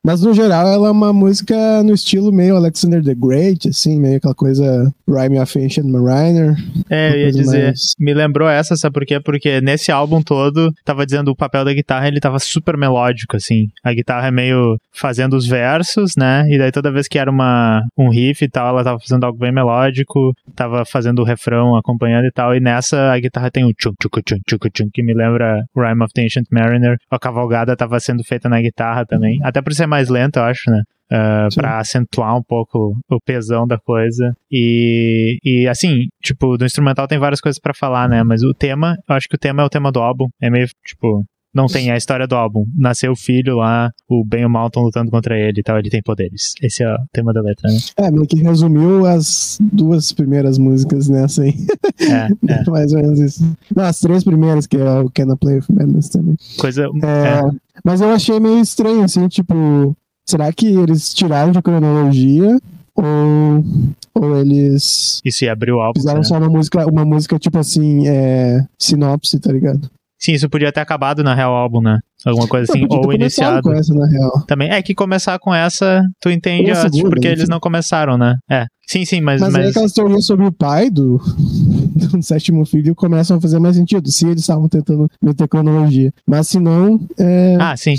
[0.05, 4.19] mas no geral ela é uma música no estilo meio Alexander the Great, assim, meio
[4.19, 6.55] aquela coisa Rhyme of Ancient Mariner.
[6.91, 7.95] É, eu ia dizer, mais...
[7.99, 9.19] me lembrou essa, sabe por quê?
[9.19, 13.69] Porque nesse álbum todo, tava dizendo o papel da guitarra, ele tava super melódico, assim.
[13.83, 16.45] A guitarra é meio fazendo os versos, né?
[16.49, 19.39] E daí toda vez que era uma, um riff e tal, ela tava fazendo algo
[19.39, 22.55] bem melódico, tava fazendo o refrão acompanhando e tal.
[22.55, 26.05] E nessa a guitarra tem o tchum tchum tchum tchum tchum, que me lembra Rhyme
[26.05, 26.99] of the Ancient Mariner.
[27.11, 29.41] A cavalgada tava sendo feita na guitarra também.
[29.43, 30.83] Até por ser mais lento, eu acho, né?
[31.13, 34.35] Uh, para acentuar um pouco o pesão da coisa.
[34.51, 38.25] E, e assim, tipo, do instrumental tem várias coisas para falar, né?
[38.25, 40.29] Mas o tema, eu acho que o tema é o tema do álbum.
[40.41, 41.25] É meio, tipo,
[41.55, 42.67] não tem a história do álbum.
[42.77, 45.79] Nasceu o filho lá, o Ben e o Mal estão lutando contra ele e tal,
[45.79, 46.53] ele tem poderes.
[46.61, 47.79] Esse é o tema da letra, né?
[47.97, 51.55] É, meio que resumiu as duas primeiras músicas nessa aí.
[52.01, 52.65] É, é.
[52.69, 53.57] Mais ou menos isso.
[53.75, 56.37] Não, as três primeiras, que é o Can I Play with Madness também.
[56.59, 56.89] Coisa.
[57.03, 57.43] É, é.
[57.85, 59.97] Mas eu achei meio estranho, assim, tipo,
[60.27, 62.59] será que eles tiraram de cronologia?
[62.97, 63.65] Ou,
[64.15, 65.21] ou eles.
[65.25, 66.01] Isso ia abrir o álbum.
[66.01, 66.25] Fizeram né?
[66.25, 69.91] só uma música, uma música, tipo assim, é, sinopse, tá ligado?
[70.25, 71.99] Sim, isso podia ter acabado na real álbum, né?
[72.25, 73.61] Alguma coisa assim, ou iniciado.
[73.61, 74.43] Com essa, na real.
[74.47, 77.35] Também é que começar com essa, tu entende segunda, porque né?
[77.35, 78.37] eles não começaram, né?
[78.51, 78.65] É.
[78.87, 79.43] Sim, sim, mas.
[79.43, 79.63] Mas, mas...
[79.63, 81.21] aí aquelas teorias sobre o pai do,
[82.11, 86.11] do sétimo filho começam a fazer mais sentido, se eles estavam tentando meter cronologia.
[86.27, 86.99] Mas se não.
[87.19, 87.59] É...
[87.61, 87.97] Ah, sim.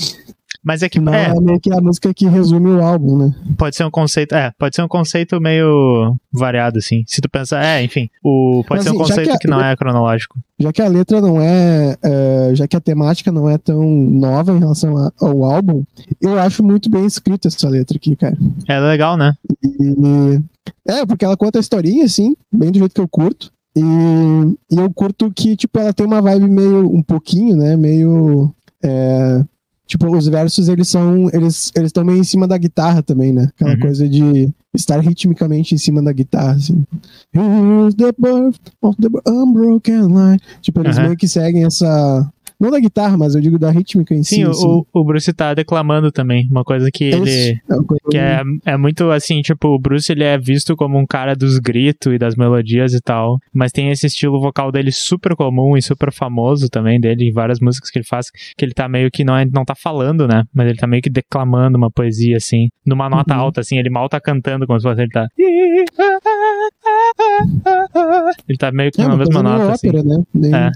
[0.66, 3.36] Mas é que Não é, é meio que a música que resume o álbum, né?
[3.56, 7.04] pode ser um conceito, é, pode ser um conceito meio variado assim.
[7.06, 9.52] Se tu pensar, é, enfim, o pode Mas, ser um assim, conceito que que, a-
[9.56, 10.40] não é cronológico.
[10.60, 14.54] Já que a letra não é, é, Já que a temática não é tão nova
[14.54, 15.84] em relação a- ao álbum,
[16.20, 18.36] eu acho muito bem escrita essa letra aqui, cara.
[18.68, 19.34] É legal, né?
[19.64, 20.40] E,
[20.88, 23.52] é, porque ela conta a historinha, assim, bem do jeito que eu curto.
[23.78, 28.50] E, e eu curto que, tipo, ela tem uma vibe meio, um pouquinho, né, meio...
[28.84, 29.44] é,
[29.88, 33.50] tipo, os versos, eles são, eles eles estão meio em cima da guitarra também, né?
[33.56, 33.80] Aquela Uhum.
[33.80, 36.84] coisa de estar ritmicamente em cima da guitarra, assim.
[37.34, 40.40] Here's the birth of the unbroken line.
[40.62, 41.06] Tipo, eles Aham.
[41.08, 42.30] meio que seguem essa...
[42.60, 44.68] Não da guitarra, mas eu digo da rítmica em Sim, si, o, assim.
[44.68, 48.42] o- o Bruce tá declamando também, uma coisa que ele Isso, é coisa que é,
[48.66, 52.18] é muito assim, tipo, o Bruce ele é visto como um cara dos gritos e
[52.18, 56.70] das melodias e tal, mas tem esse estilo vocal dele super comum e super famoso
[56.70, 58.28] também dele, em várias músicas que ele faz,
[58.58, 61.02] que ele tá meio que não, é, não tá falando, né, mas ele tá meio
[61.02, 63.42] que declamando uma poesia, assim, numa nota Uhum.
[63.42, 65.28] alta, assim, ele mal tá cantando como se fosse ele tá...
[68.48, 69.90] Ele tá meio que É na mesma nota, assim.
[69.90, 70.24] ópera, né?
[70.34, 70.72] Nem- É.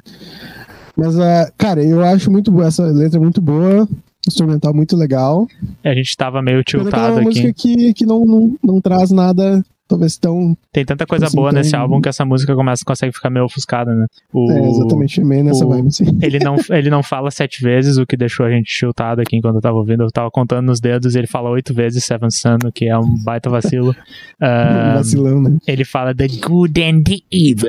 [0.99, 3.87] Mas, ah, cara, eu acho muito boa essa letra é muito boa,
[4.27, 5.47] instrumental muito legal.
[5.83, 7.25] A gente tava meio Pena que ela é tiltado uma aqui.
[7.29, 10.55] música que, que não, não, não traz nada, talvez tão.
[10.71, 13.45] Tem tanta coisa assim, boa tão- nesse álbum que essa música começa, consegue ficar meio
[13.45, 14.05] ofuscada, né?
[14.31, 16.05] O, É, exatamente, meio nessa o- vibe, assim.
[16.21, 19.55] Ele não, ele não fala sete vezes, o que deixou a gente chutado aqui enquanto
[19.55, 20.03] eu tava ouvindo.
[20.03, 22.97] Eu tava contando nos dedos e ele fala oito vezes Seven Sun, o que é
[22.97, 23.93] um baita vacilo.
[24.41, 25.57] Ah, Vacilão, né?
[25.67, 27.67] ele fala The Good and the Evil.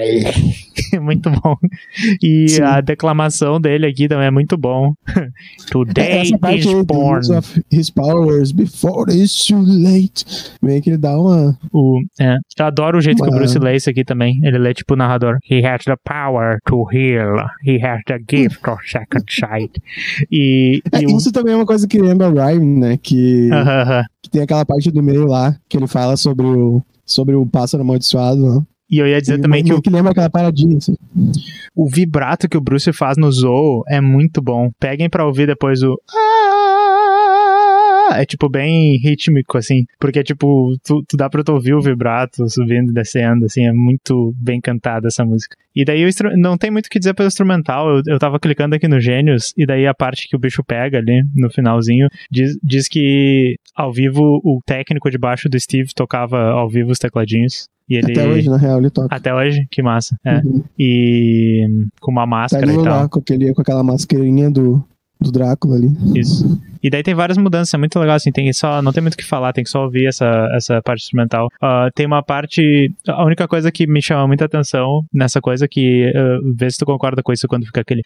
[1.02, 1.56] muito bom.
[2.22, 2.62] E Sim.
[2.62, 4.92] a declamação dele aqui também é muito bom.
[5.70, 7.36] Today parte is born.
[7.36, 10.24] of his powers before it's too late.
[10.62, 11.58] Meio que ele dá uma.
[11.72, 14.40] O, é, eu adoro o jeito que o Bruce lê isso aqui também.
[14.42, 15.38] Ele lê tipo o narrador.
[15.50, 17.36] He has the power to heal.
[17.64, 19.72] He has the gift of second sight.
[20.30, 22.98] E, É, e o- isso também é uma coisa que lembra Rhyme, né?
[23.02, 24.02] Que, Aham, aham.
[24.22, 27.82] que tem aquela parte do meio lá, que ele fala sobre o, sobre o pássaro
[27.82, 28.56] amaldiçoado.
[28.56, 28.62] Né?
[28.90, 30.96] E eu ia dizer E também que o, que lembra aquela paradinha, assim.
[31.76, 34.68] o vibrato que o Bruce faz no Zou é muito bom.
[34.80, 35.96] Peguem pra ouvir depois o.
[38.18, 39.84] É tipo bem rítmico, assim.
[39.98, 43.66] Porque, tipo, tu, tu dá pra tu ouvir o vibrato subindo e descendo, assim.
[43.66, 45.56] É muito bem cantada essa música.
[45.74, 47.88] E daí o instru- não tem muito o que dizer pelo instrumental.
[47.88, 50.98] Eu, eu tava clicando aqui no Gênios, e daí a parte que o bicho pega
[50.98, 56.38] ali no finalzinho diz, diz que ao vivo o técnico de baixo do Steve tocava
[56.50, 57.68] ao vivo os tecladinhos.
[57.88, 58.12] E ele.
[58.12, 59.14] Até hoje, na real, ele toca.
[59.14, 59.66] Até hoje?
[59.70, 60.16] Que massa.
[60.24, 60.38] É.
[60.38, 60.62] Uhum.
[60.78, 61.66] E
[62.00, 62.84] com uma Tá máscara ali e tal.
[63.02, 64.84] lá com, aquele, com aquela mascarinha do,
[65.20, 65.90] do Drácula ali.
[66.14, 66.60] Isso.
[66.82, 69.16] E daí tem várias mudanças, é muito legal, assim, tem só, não tem muito o
[69.16, 71.48] que falar, tem que só ouvir essa, essa parte instrumental.
[71.60, 76.10] Ah, tem uma parte, a única coisa que me chama muita atenção nessa coisa que,
[76.14, 78.02] ah, vê se tu concorda com isso quando fica aquele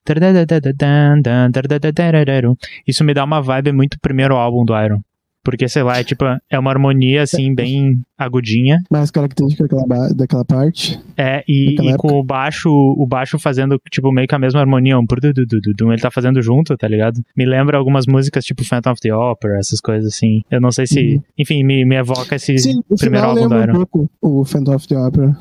[2.86, 5.00] isso me dá uma vibe muito primeiro álbum do Iron.
[5.44, 8.78] Porque, sei lá, é tipo, é uma harmonia, assim, bem agudinha.
[8.90, 10.98] Mais característica daquela, daquela parte.
[11.16, 14.98] É, e, e com o baixo, o baixo fazendo, tipo, meio que a mesma harmonia,
[14.98, 17.20] um purdudududum, ele tá fazendo junto, tá ligado?
[17.36, 20.42] Me lembra algumas músicas, tipo Phantom of the Opera, essas coisas assim.
[20.50, 21.22] Eu não sei se, Uhum.
[21.38, 23.72] enfim, me, me evoca esse Sim, primeiro álbum lembra Iron.
[23.72, 25.36] um pouco o Phantom of the Opera.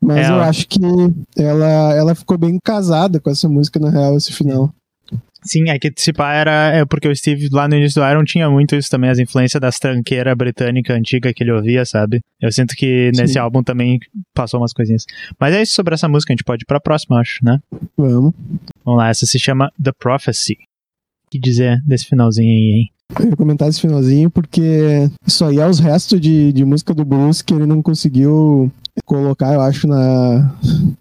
[0.00, 0.80] Mas É, eu acho que
[1.36, 4.72] ela, ela ficou bem casada com essa música, na real, esse final.
[5.44, 8.24] Sim, é que se pá era, é porque o Steve lá no início do Iron
[8.24, 12.20] tinha muito isso também, as influências das tranqueiras britânica antiga que ele ouvia, sabe?
[12.40, 13.38] Eu sinto que nesse Sim.
[13.40, 13.98] álbum também
[14.34, 15.04] passou umas coisinhas.
[15.38, 17.58] Mas é isso sobre essa música, a gente pode ir pra próxima, acho, né?
[17.96, 18.32] Vamos.
[18.84, 20.54] Vamos lá, essa se chama The Prophecy.
[21.26, 22.90] O que dizer desse finalzinho aí, hein?
[23.20, 27.04] Eu ia comentar esse finalzinho porque isso aí é os restos de, de música do
[27.04, 28.72] Bruce que ele não conseguiu
[29.04, 30.54] colocar, eu acho, na,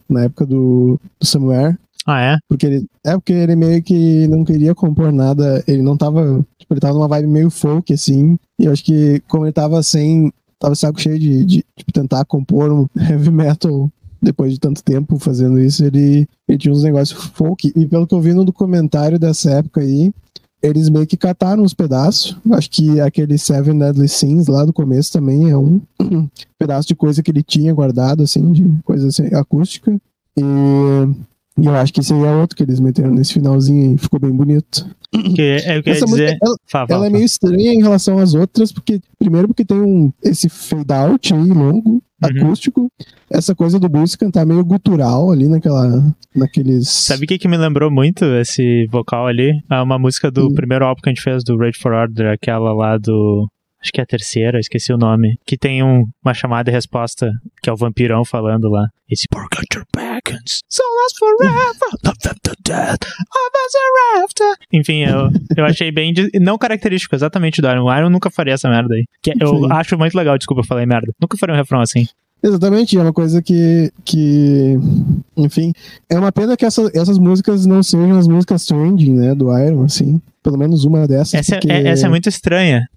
[0.10, 1.78] na época do, do Somewhere.
[2.06, 2.38] Ah, é?
[2.48, 6.74] Porque ele, é porque ele meio que não queria compor nada, ele não tava, tipo,
[6.74, 10.32] ele tava numa vibe meio folk, assim, e eu acho que como ele tava sem,
[10.60, 13.90] tava saco cheio de, de tipo, tentar compor um heavy metal
[14.22, 18.14] depois de tanto tempo fazendo isso, ele, ele tinha uns negócios folk, e pelo que
[18.14, 20.12] eu vi no documentário dessa época aí,
[20.62, 25.12] eles meio que cataram os pedaços, acho que aquele Seven Deadly Sins lá do começo
[25.12, 25.82] também é um
[26.58, 30.00] pedaço de coisa que ele tinha guardado, assim, de coisa assim, acústica,
[30.38, 31.31] e...
[31.62, 34.20] E eu acho que esse aí é outro que eles meteram nesse finalzinho aí, ficou
[34.20, 34.86] bem bonito.
[35.12, 36.38] Que é que eu Essa dizer.
[36.40, 40.12] música, ela, ela é meio estranha em relação às outras, porque, primeiro, porque tem um,
[40.24, 42.88] esse fade out aí, longo, acústico,
[43.30, 46.88] essa coisa do Bruce cantar meio gutural ali naquela, naqueles...
[46.88, 49.52] Sabe o que, que me lembrou muito esse vocal ali?
[49.70, 50.54] É uma música do Hum.
[50.54, 53.48] primeiro álbum que a gente fez do Rage for Order, aquela lá do.
[53.82, 57.30] Acho que é a terceira, esqueci o nome, que tem um, uma chamada e resposta,
[57.62, 58.88] que é o vampirão falando lá.
[59.10, 59.86] Esse your
[60.70, 60.84] so
[61.20, 61.74] forever,
[62.06, 64.58] love them to death, of us.
[64.72, 67.84] Enfim, eu, eu achei bem, de- não característico exatamente do Iron.
[67.86, 69.04] O Iron nunca faria essa merda aí.
[69.22, 69.68] Que eu Sim.
[69.72, 71.12] acho muito legal, desculpa, eu falei merda.
[71.20, 72.08] Nunca faria um refrão assim.
[72.44, 74.76] Exatamente, é uma coisa que, que
[75.38, 75.72] enfim,
[76.10, 79.84] é uma pena que essa- essas músicas não sejam as músicas trending, né, do Iron,
[79.84, 82.88] assim, pelo menos uma dessas, Essa, porque é, essa é muito estranha.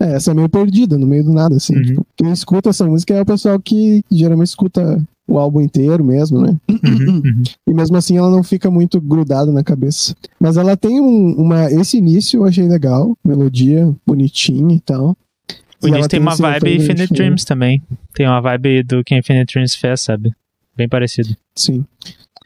[0.00, 1.82] É, essa é meio perdida, no meio do nada, assim, Uhum.
[1.82, 6.40] tipo, quem escuta essa música é o pessoal que geralmente escuta o álbum inteiro mesmo,
[6.40, 7.42] né, Uhum, uhum.
[7.68, 11.70] e mesmo assim ela não fica muito grudada na cabeça, mas ela tem um, uma,
[11.70, 15.16] esse início eu achei legal, melodia bonitinha e tal,
[15.82, 17.12] O início tem uma esse vibe Infinite.
[17.12, 17.82] Dreams também.
[18.14, 20.32] Tem uma vibe do que Infinite Dreams fez, sabe?
[20.76, 21.36] Bem parecido.
[21.56, 21.84] Sim,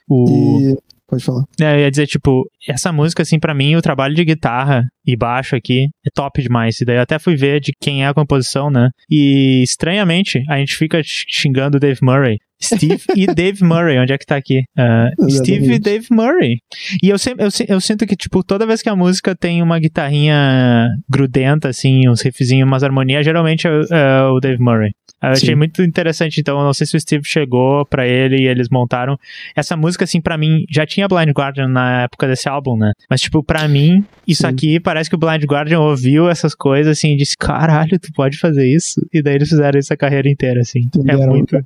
[0.09, 0.59] O...
[0.61, 1.45] e pode falar.
[1.61, 5.17] É, eu ia dizer, tipo, essa música, assim, pra mim, o trabalho de guitarra e
[5.17, 6.81] baixo aqui é top demais.
[6.81, 8.91] E daí eu até fui ver de quem é a composição, né?
[9.11, 12.39] E, estranhamente, a gente fica xingando o Dave Murray.
[12.63, 14.63] Steve e Dave Murray, onde é que tá aqui?
[14.77, 15.79] Ah, Steve e.
[15.79, 16.59] Dave Murray.
[17.03, 19.79] E eu, sempre, eu, eu sinto que, tipo, toda vez que a música tem uma
[19.79, 24.91] guitarrinha grudenta, assim, uns riffzinhos, umas harmonias, geralmente é, é o Dave Murray.
[25.23, 25.55] Eu achei Sim.
[25.55, 29.19] muito interessante, então, não sei se o Steve chegou pra ele e eles montaram.
[29.55, 32.93] Essa música, assim, pra mim, já tinha Blind Guardian na época desse álbum, né?
[33.09, 34.49] Mas, tipo, pra mim, isso Sim.
[34.49, 38.39] aqui parece que o Blind Guardian ouviu essas coisas, assim, e disse, caralho, tu pode
[38.39, 39.01] fazer isso?
[39.13, 40.89] E daí eles fizeram isso a carreira inteira, assim.
[41.09, 41.57] É muito...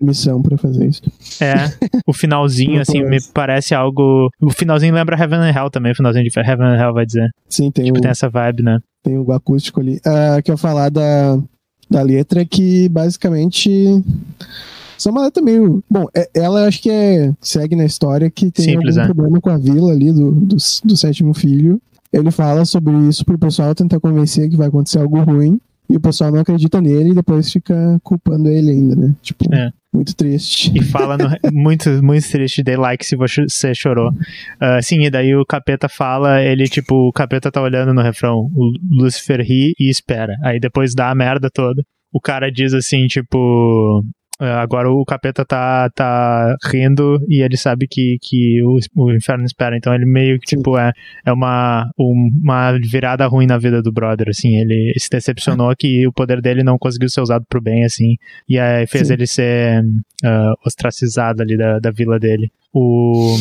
[0.00, 1.02] missão pra fazer isso.
[1.40, 1.54] É,
[2.06, 3.74] o finalzinho, assim, me parece.
[3.74, 4.30] algo...
[4.40, 7.30] O finalzinho lembra Heaven and Hell também, o finalzinho de Heaven and Hell vai dizer.
[7.48, 8.78] Sim, tem, Tipo, o, tem essa vibe, né?
[9.02, 9.98] tem o acústico ali.
[10.04, 11.38] Ah, que eu falar da,
[11.90, 14.02] da letra é que basicamente.
[14.96, 15.82] Só uma letra meio.
[15.90, 17.32] Bom, é- ela acho que é.
[17.40, 19.14] segue na história que tem Simples, algum é.
[19.14, 21.80] problema com a vila ali do, do, do sétimo filho.
[22.12, 25.60] Ele fala sobre isso pro pessoal tentar convencer que vai acontecer algo ruim.
[25.90, 29.12] E o pessoal não acredita nele e depois fica culpando ele ainda, né?
[29.20, 29.72] Tipo, É.
[29.92, 30.70] muito triste.
[30.72, 34.12] E fala no, muito, muito triste, dei like se você chorou.
[34.60, 38.48] Ah, sim, e daí o capeta fala, ele, tipo, o capeta tá olhando no refrão,
[38.54, 40.36] o Lucifer ri e espera.
[40.44, 41.82] Aí depois dá a merda toda.
[42.12, 44.04] O cara diz assim, tipo.
[44.40, 49.44] Ah, Agora o capeta tá, tá rindo e ele sabe que, que o, o inferno
[49.44, 49.76] espera.
[49.76, 50.56] Então ele meio que, Sim.
[50.56, 50.92] tipo, é,
[51.26, 54.56] é uma, uma virada ruim na vida do brother, assim.
[54.56, 58.16] Ele se decepcionou que o poder dele não conseguiu ser usado pro bem, assim.
[58.48, 59.12] E aí fez Sim.
[59.12, 59.84] ele ser
[60.24, 62.50] ah, ostracizado ali da, da vila dele.
[62.72, 63.36] O.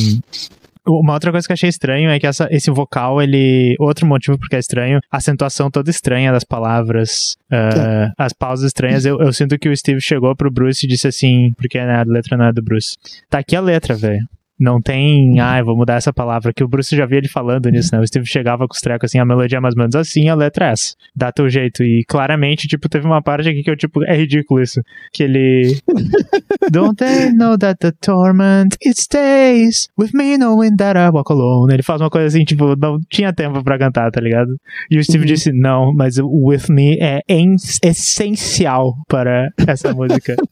[0.89, 3.75] Uma outra coisa que eu achei estranho é que essa, esse vocal, ele.
[3.79, 9.05] Outro motivo porque é estranho, a acentuação toda estranha das palavras, ah, as pausas estranhas.
[9.05, 12.03] Eu, eu sinto que o Steve chegou pro Bruce e disse assim, porque né, a
[12.03, 12.97] letra não é do Bruce.
[13.29, 14.27] Tá aqui a letra, velho.
[14.59, 17.89] Não tem, ah, vou mudar essa palavra, que o Bruce já via ele falando nisso,
[17.95, 18.01] né?
[18.01, 20.35] O Steve chegava com os trecos assim, a melodia é mais ou menos assim, a
[20.35, 20.95] letra é essa.
[21.15, 21.83] Dá teu jeito.
[21.83, 24.81] E claramente, tipo, teve uma parte aqui que eu, tipo, é ridículo isso.
[25.13, 25.77] Que ele.
[26.71, 31.73] Don't they know that the torment it stays with me knowing that I walk alone?
[31.73, 34.55] Ele faz uma coisa assim, tipo, não tinha tempo pra cantar, tá ligado?
[34.91, 35.25] E o Steve Uhum.
[35.33, 40.35] disse, não, mas o with me é en- essencial para essa música.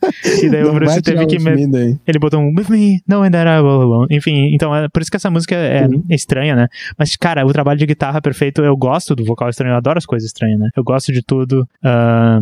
[0.43, 1.37] E daí o Não Bruce vai teve que.
[1.37, 3.96] o me- ele botou um With Me, Knowing That I Will Alone.
[4.09, 6.03] Enfim, então é por isso que essa música é Uhum.
[6.09, 6.67] estranha, né?
[6.97, 10.05] Mas, cara, o trabalho de guitarra perfeito, eu gosto do vocal estranho, eu adoro as
[10.05, 10.69] coisas estranhas, né?
[10.75, 11.67] Eu gosto de tudo.
[11.83, 12.41] ahn,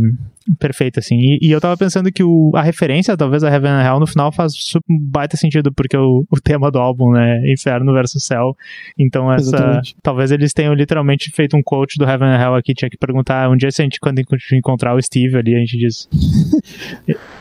[0.60, 1.16] perfeito, assim.
[1.18, 4.06] E, e eu tava pensando que o, a referência, talvez, a Heaven and Hell no
[4.08, 7.40] final faz su- um baita sentido, porque o, o tema do álbum, né?
[7.52, 8.56] Inferno versus Céu.
[8.98, 9.56] Então, essa.
[9.56, 9.96] Exatamente.
[10.04, 12.74] Talvez eles tenham literalmente feito um coach do Heaven and Hell aqui.
[12.74, 14.20] Tinha que perguntar um dia se a gente, quando
[14.54, 16.08] encontrar o Steve ali, a gente diz.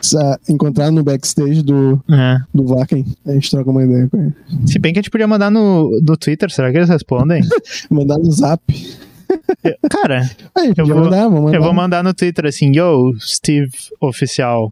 [0.49, 2.37] Encontrar no backstage do, É.
[2.53, 4.33] do Vaken, a gente troca uma ideia com ele.
[4.67, 7.41] Se bem que a gente podia mandar no, no Twitter, será que eles respondem?
[7.89, 8.61] Mandar no zap.
[9.89, 11.57] Cara, a gente Eu vou- mandar, vamos mandar.
[11.57, 14.69] eu vou mandar no Twitter assim, yo, Steve oficial.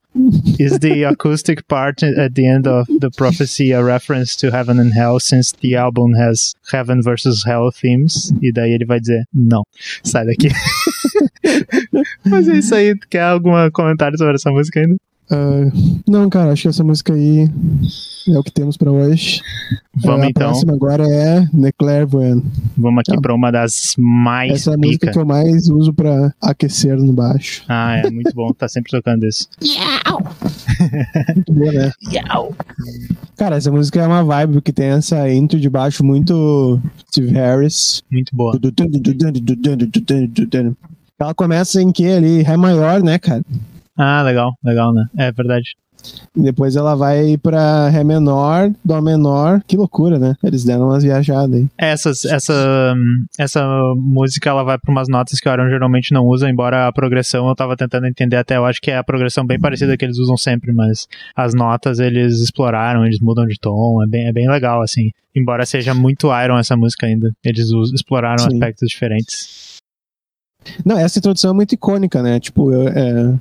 [0.60, 4.92] Is the acoustic part at the end of the prophecy a reference to heaven and
[4.96, 8.32] hell since the album has heaven versus hell themes?
[8.42, 9.64] E daí ele vai dizer, não,
[10.04, 10.50] sai daqui.
[12.26, 14.96] Mas é isso aí, quer algum comentário sobre essa música ainda?
[15.36, 15.72] Ah,
[16.08, 17.50] não, cara, acho que essa música aí
[18.30, 19.42] é o que temos pra hoje.
[19.96, 22.44] Vamos Ah, a então, próxima agora é The Clairvoyant.
[22.78, 23.22] vamos aqui Tá.
[23.22, 27.14] pra uma das mais Essa é a música que eu mais uso pra aquecer no
[27.14, 27.64] baixo.
[27.68, 29.48] Ah, é muito bom, tá sempre tocando isso.
[31.36, 31.92] Muito boa, né?
[33.38, 36.80] Cara, essa música é uma vibe que tem essa intro de baixo muito
[37.10, 38.04] Steve Harris.
[38.12, 38.60] Muito boa.
[41.20, 42.42] Ela começa em que ali?
[42.42, 43.44] Ré maior, né, cara?
[43.98, 45.06] Ah, legal, legal, né?
[45.18, 45.76] É verdade.
[46.36, 49.62] Depois ela vai pra Ré menor, Dó menor.
[49.66, 50.36] Que loucura, né?
[50.44, 51.68] Eles deram umas viajadas aí.
[51.78, 52.94] Essas, essa,
[53.40, 53.64] essa
[53.96, 57.48] música ela vai pra umas notas que o Aaron geralmente não usa, embora a progressão
[57.48, 58.58] eu tava tentando entender até.
[58.58, 62.00] Eu acho que é a progressão bem parecida que eles usam sempre, mas as notas
[62.00, 64.04] eles exploraram, eles mudam de tom.
[64.04, 65.10] É bem, é bem legal, assim.
[65.34, 67.32] Embora seja muito Iron essa música ainda.
[67.44, 68.54] Eles exploraram Sim.
[68.56, 69.78] aspectos diferentes.
[70.86, 72.40] Não, essa introdução é muito icônica, né?
[72.42, 73.34] Tipo, eu- é...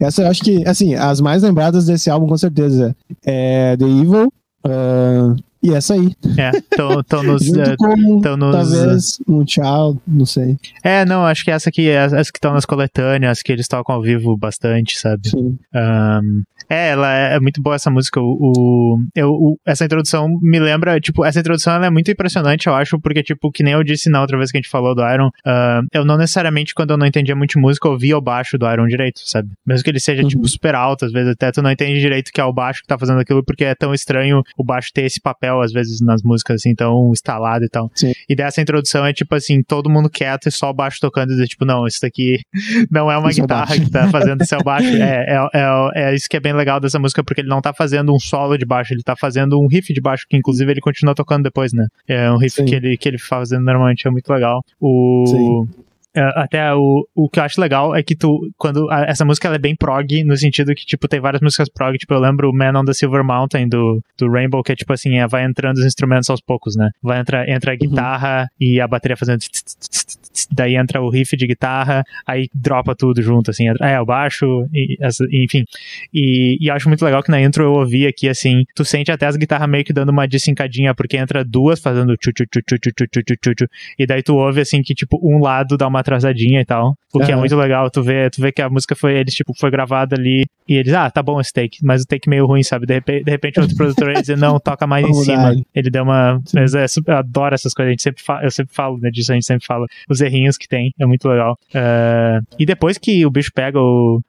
[0.00, 4.32] essa eu acho que, assim, as mais lembradas desse álbum, com certeza, é The Evil
[4.64, 6.12] ah, e essa aí.
[6.38, 7.44] É, estão nos.
[7.44, 10.56] Junto eh, com, tão nos talvez, um tchau, não sei.
[10.82, 13.94] É, não, acho que essa aqui as as que estão nas coletâneas, que eles tocam
[13.94, 15.28] ao vivo bastante, sabe?
[15.28, 15.58] Sim.
[15.74, 18.20] Ahn, é, ela é, é muito boa essa música.
[18.20, 22.66] O, o- eu, o- essa introdução me lembra, tipo, essa introdução ela é muito impressionante,
[22.66, 24.94] eu acho, porque, tipo, que nem eu disse na outra vez que a gente falou
[24.94, 28.56] do Iron, ahn, eu não necessariamente, quando eu não entendia muito música, ouvia o baixo
[28.56, 29.48] do Iron direito, sabe?
[29.66, 30.28] Mesmo que ele seja, Uhum.
[30.28, 32.86] tipo, super alto, às vezes até tu não entende direito que é o baixo que
[32.86, 36.22] tá fazendo aquilo, porque é tão estranho o baixo ter esse papel, às vezes, nas
[36.22, 37.90] músicas, assim, tão instalado e tal.
[37.94, 38.12] Sim.
[38.28, 41.32] E dessa introdução é, tipo, assim, todo mundo quieto e só o baixo tocando, e
[41.34, 42.38] dizer, tipo, não, isso daqui
[42.90, 43.80] não é uma Isso é guitarra baixo.
[43.84, 44.88] que tá fazendo esse é o baixo.
[44.96, 47.72] É, é, é, é isso que é bem legal dessa música, porque ele não tá
[47.72, 50.80] fazendo um solo de baixo, ele tá fazendo um riff de baixo, que inclusive ele
[50.80, 51.86] continua tocando depois, né?
[52.06, 52.64] É um riff Sim.
[52.66, 54.62] que ele, que ele fazendo normalmente, é muito legal.
[54.80, 55.24] O.
[55.26, 55.68] Sim.
[56.14, 59.46] é, Até o, o que eu acho legal é que tu, quando a- essa música
[59.48, 62.50] ela é bem prog, no sentido que, tipo, tem várias músicas prog, tipo, eu lembro
[62.50, 65.44] o Man on the Silver Mountain do, do Rainbow, que é tipo assim, é, vai
[65.44, 66.90] entrando os instrumentos aos poucos, né?
[67.02, 70.19] Vai entrar, entra a guitarra e a bateria fazendo tss, tss, tss,
[70.52, 74.96] daí entra o riff de guitarra, aí dropa tudo junto, assim, é, o baixo, e,
[75.00, 75.64] essa- enfim.
[76.12, 79.10] E, e eu acho muito legal que na intro eu ouvi aqui, assim, tu sente
[79.10, 82.60] até as guitarras meio que dando uma desincadinha, porque entra duas fazendo tchu tchu tchu
[82.62, 83.66] tchu tchu tchu tchu tchu tchu,
[83.98, 87.18] e daí tu ouve, assim, que, tipo, um lado dá uma atrasadinha e tal, o
[87.18, 87.40] que é Aham.
[87.40, 90.44] muito legal, tu vê, tu vê que a música foi, eles, tipo, foi gravada ali,
[90.68, 93.24] e eles, ah, tá bom esse take, mas o take meio ruim, sabe, de repente,
[93.24, 95.66] de repente outro produtor ia dizer, não, toca mais em cima, ele.
[95.74, 98.50] ele deu uma, mas é, super- eu adoro essas coisas, a gente sempre fala, eu
[98.50, 101.56] sempre falo, né, disso, a gente sempre fala, os errinhos que tem, é muito legal.
[101.74, 104.20] Eh, e depois que o bicho pega o.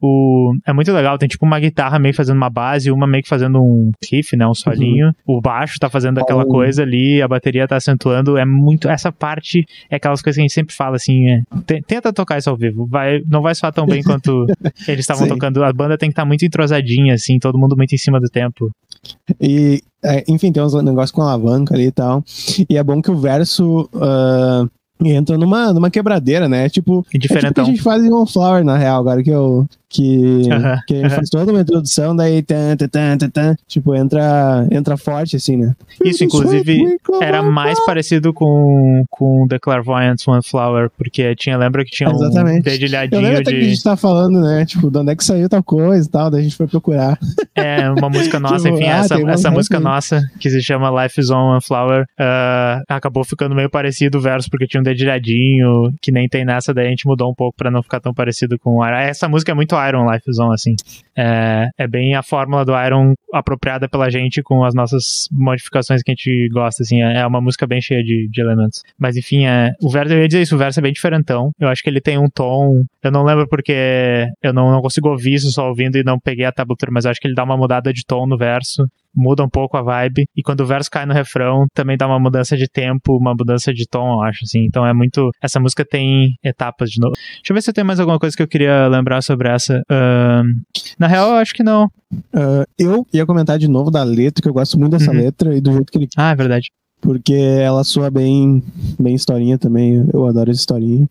[0.00, 3.28] o é muito legal, tem tipo uma guitarra meio fazendo uma base, uma meio que
[3.28, 4.46] fazendo um riff, né?
[4.46, 5.12] Um solinho.
[5.26, 6.48] O baixo tá fazendo aquela Oh.
[6.48, 8.36] coisa ali, a bateria tá acentuando.
[8.36, 8.88] É muito.
[8.88, 12.38] Essa parte é aquelas coisas que a gente sempre fala assim: é, te- tenta tocar
[12.38, 12.86] isso ao vivo.
[12.86, 14.46] Vai, não vai soar tão bem quanto
[14.86, 15.62] eles estavam tocando.
[15.64, 18.70] A banda tem que estar muito entrosadinha, assim, todo mundo muito em cima do tempo.
[19.40, 22.22] E, é, enfim, tem uns negócios com alavanca ali e tal.
[22.68, 24.66] E é bom que o verso ah,
[25.02, 26.68] entra numa, numa quebradeira, né?
[26.68, 29.30] Tipo, É tipo o que a gente faz em One Flower, na real, agora que
[29.30, 29.66] eu.
[29.94, 32.42] Que, Aham, que faz toda uma introdução, daí.
[32.42, 35.72] Tan, tan, tan, tan, tipo, entra, entra forte, assim, né?
[36.04, 41.92] Isso, inclusive, Era mais parecido com, com The Clairvoyant One Flower, porque tinha, lembra que
[41.92, 42.66] tinha um Exatamente.
[42.66, 43.68] Eu dedilhadinho lembro até que a de.
[43.70, 44.66] gente tá falando, né?
[44.66, 47.18] Tipo, de onde é que saiu tal coisa e tal, daí a gente foi procurar.
[47.56, 51.20] É, uma música nossa, Tipo, enfim, ah, essa, essa música nossa, que se chama Life
[51.20, 55.94] is on One Flower, ah, acabou ficando meio parecido o verso, porque tinha um dedilhadinho,
[56.02, 58.58] que nem tem nessa, daí a gente mudou um pouco pra não ficar tão parecido
[58.58, 58.84] com.
[58.84, 60.76] Essa música é muito Iron, Life is on, assim.
[61.16, 66.10] É, é bem a fórmula do Iron apropriada pela gente com as nossas modificações que
[66.10, 67.02] a gente gosta, assim.
[67.02, 68.82] É é uma música bem cheia de, de elementos.
[68.98, 71.52] Mas enfim, é, o verso, eu ia dizer isso, o verso é bem diferentão.
[71.58, 72.84] Eu acho que ele tem um tom.
[73.02, 76.44] Eu não lembro porque eu não, não consigo ouvir isso só ouvindo e não peguei
[76.44, 78.86] a tablatura, mas eu acho que ele dá uma mudada de tom no verso.
[79.14, 80.26] Muda um pouco a vibe.
[80.36, 83.72] E quando o verso cai no refrão, também dá uma mudança de tempo, uma mudança
[83.72, 84.64] de tom, eu acho, assim.
[84.64, 85.30] Então é muito.
[85.42, 87.14] Essa música tem etapas de novo.
[87.14, 89.82] Deixa eu ver se eu tenho mais alguma coisa que eu queria lembrar sobre essa.
[89.90, 90.44] Ahn,
[90.98, 91.88] na real, eu acho que não.
[92.32, 95.18] Ah, eu ia comentar de novo da letra, que eu gosto muito dessa Uhum.
[95.18, 96.08] letra e do jeito que ele.
[96.16, 96.70] Ah, é verdade.
[97.04, 98.62] Porque ela soa bem,
[98.98, 100.08] bem historinha também.
[100.10, 101.06] Eu adoro essa historinha.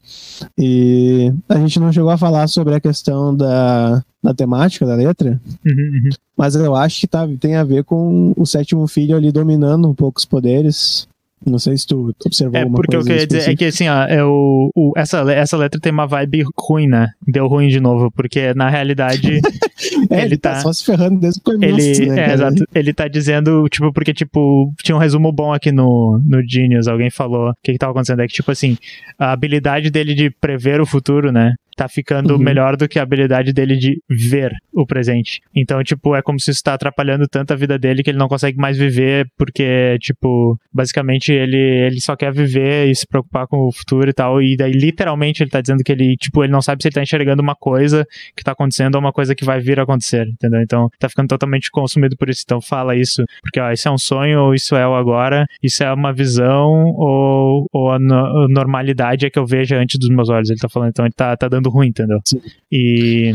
[0.57, 5.39] E a gente não chegou a falar sobre a questão da, da temática da letra.
[5.63, 6.09] Uhum, uhum.
[6.35, 9.93] Mas eu acho que tá, tem a ver com o sétimo filho ali dominando um
[9.93, 11.07] pouco os poderes.
[11.45, 13.87] Não sei se tu observou É, porque o que eu ia dizer é que assim,
[13.89, 17.09] ó, é o, o- essa, essa letra tem uma vibe ruim, né?
[17.27, 19.39] Deu ruim de novo, porque na realidade
[20.09, 20.53] É, ele ele tá...
[20.53, 22.09] tá- só se ferrando desde o começo, ele.
[22.11, 22.63] né, é, exato.
[22.73, 27.09] Ele tá dizendo, tipo, porque, tipo, tinha um resumo bom aqui no, no Genius, alguém
[27.09, 28.21] falou o que, que tava acontecendo.
[28.21, 28.77] É que, tipo assim,
[29.19, 31.53] a habilidade dele de prever o futuro, né?
[31.75, 32.39] Tá ficando Uhum.
[32.39, 35.39] melhor do que a habilidade dele de ver o presente.
[35.55, 38.27] Então, tipo, é como se isso tá atrapalhando tanto a vida dele que ele não
[38.27, 43.67] consegue mais viver, porque, tipo, basicamente ele, ele só quer viver e se preocupar com
[43.67, 44.41] o futuro e tal.
[44.41, 47.01] E daí, literalmente, ele tá dizendo que ele, tipo, ele não sabe se ele tá
[47.01, 48.05] enxergando uma coisa
[48.35, 50.61] que tá acontecendo ou uma coisa que vai vir a acontecer, entendeu?
[50.61, 52.41] Então, tá ficando totalmente consumido por isso.
[52.45, 55.83] Então, fala isso, porque, ó, isso é um sonho ou isso é o agora, isso
[55.83, 60.09] é uma visão ou, ou a no- a normalidade é que eu veja antes dos
[60.09, 60.49] meus olhos.
[60.49, 62.19] Ele tá falando, então, ele tá, tá dando dando ruim, entendeu?
[62.25, 62.41] Sim.
[62.71, 63.33] E.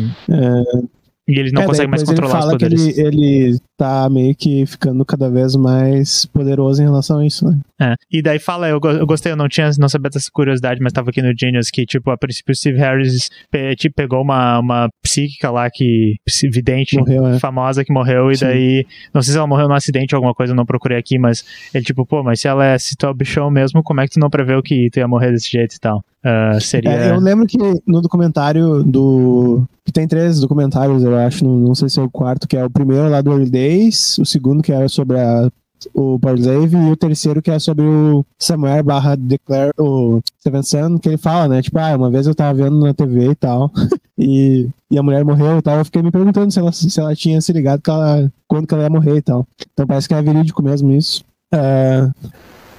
[1.30, 2.94] E ele não É, consegue daí mais controlar os ele fala poderes.
[2.94, 7.46] que ele, ele tá meio que ficando cada vez mais poderoso em relação a isso,
[7.46, 7.59] né?
[7.78, 7.94] É.
[8.10, 11.10] E daí fala, eu, eu gostei, eu não tinha, não sabia dessa curiosidade, mas tava
[11.10, 14.88] aqui no Genius que, tipo, a princípio o Steve Harris pe- tipo, pegou uma, uma
[15.02, 16.14] psíquica lá que,
[16.50, 17.38] vidente, Morreu, é.
[17.38, 18.46] famosa que morreu, e Sim.
[18.46, 21.18] daí, não sei se ela morreu num acidente ou alguma coisa, eu não procurei aqui,
[21.18, 21.44] mas
[21.74, 24.06] ele, tipo, pô, mas se ela é, se tu é o bichão mesmo, como é
[24.06, 26.02] que tu não preveu que tu ia morrer desse jeito e tal?
[26.24, 26.90] Ah, seria...
[26.90, 29.64] É, eu lembro que no documentário do.
[29.92, 32.70] tem três documentários, eu acho, não, não sei se é o quarto, que é o
[32.70, 35.48] primeiro lá do Early Days, o segundo que é sobre a,
[35.94, 40.98] o Parslave e o terceiro que é sobre o Samuel barra Declare, o Seven Sun,
[40.98, 41.62] que ele fala, né?
[41.62, 43.70] Tipo, ah, uma vez eu tava vendo na TV e tal,
[44.18, 47.14] e, e a mulher morreu e tal, eu fiquei me perguntando se ela, se ela
[47.14, 49.46] tinha se ligado que ela, quando que ela ia morrer e tal.
[49.72, 51.24] Então parece que é verídico mesmo isso.
[51.54, 52.10] É,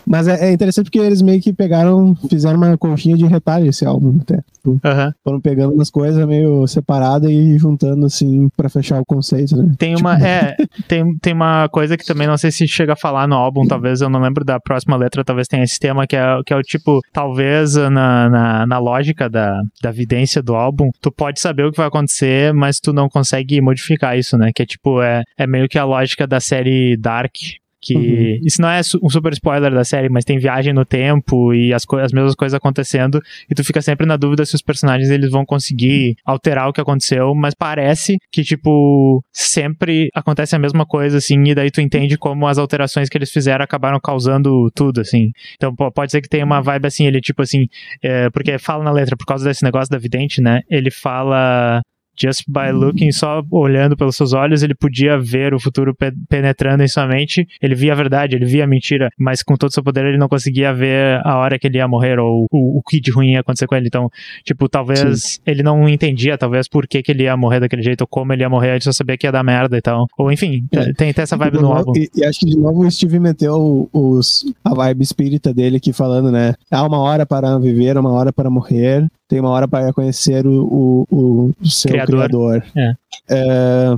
[0.09, 3.85] mas é, é interessante porque eles meio que pegaram, fizeram uma conchinha de retalho esse
[3.85, 4.41] álbum até.
[4.55, 5.13] Tipo, Aham.
[5.23, 9.71] foram pegando umas coisas meio separadas e juntando assim pra fechar o conceito, né?
[9.77, 10.55] Tem uma, é,
[10.87, 14.01] tem, tem uma coisa que também não sei se chega a falar no álbum, talvez
[14.01, 16.63] eu não lembro da próxima letra, talvez tenha esse tema, que é, que é o
[16.63, 21.71] tipo, talvez na, na, na lógica da, da vidência do álbum, tu pode saber o
[21.71, 24.49] que vai acontecer, mas tu não consegue modificar isso, né?
[24.55, 27.35] Que é tipo, é, é meio que a lógica da série Dark.
[27.81, 28.39] Que Uhum.
[28.45, 31.85] isso não é um super spoiler da série, mas tem viagem no tempo e as,
[32.01, 35.45] as mesmas coisas acontecendo, e tu fica sempre na dúvida se os personagens eles vão
[35.45, 41.41] conseguir alterar o que aconteceu, mas parece que, tipo, sempre acontece a mesma coisa, assim,
[41.47, 45.31] e daí tu entende como as alterações que eles fizeram acabaram causando tudo, assim.
[45.55, 47.67] Então pode ser que tenha uma vibe assim, ele, tipo assim,
[48.03, 50.61] é, porque fala na letra, por causa desse negócio da vidente, né?
[50.69, 51.81] Ele fala.
[52.21, 56.83] Just by looking, só olhando pelos seus olhos, ele podia ver o futuro pe- penetrando
[56.83, 57.47] em sua mente.
[57.61, 60.17] Ele via a verdade, ele via a mentira, mas com todo o seu poder ele
[60.17, 63.31] não conseguia ver a hora que ele ia morrer ou o, o que de ruim
[63.33, 63.87] ia acontecer com ele.
[63.87, 64.09] Então,
[64.43, 68.07] tipo, talvez ele não entendia, talvez, por que, que ele ia morrer daquele jeito ou
[68.07, 70.05] como ele ia morrer, ele só sabia que ia dar merda e tal.
[70.17, 70.91] Ou enfim, É.
[70.93, 71.93] tem, tem essa vibe no álbum.
[71.95, 75.93] E, e acho que de novo o Steve meteu os, a vibe espírita dele aqui
[75.93, 76.53] falando, né?
[76.69, 81.05] Há uma hora para viver, uma hora para morrer, tem uma hora para conhecer o,
[81.09, 82.15] o, o seu Criador.
[82.15, 82.63] criador.
[82.75, 82.93] É.
[83.29, 83.97] É,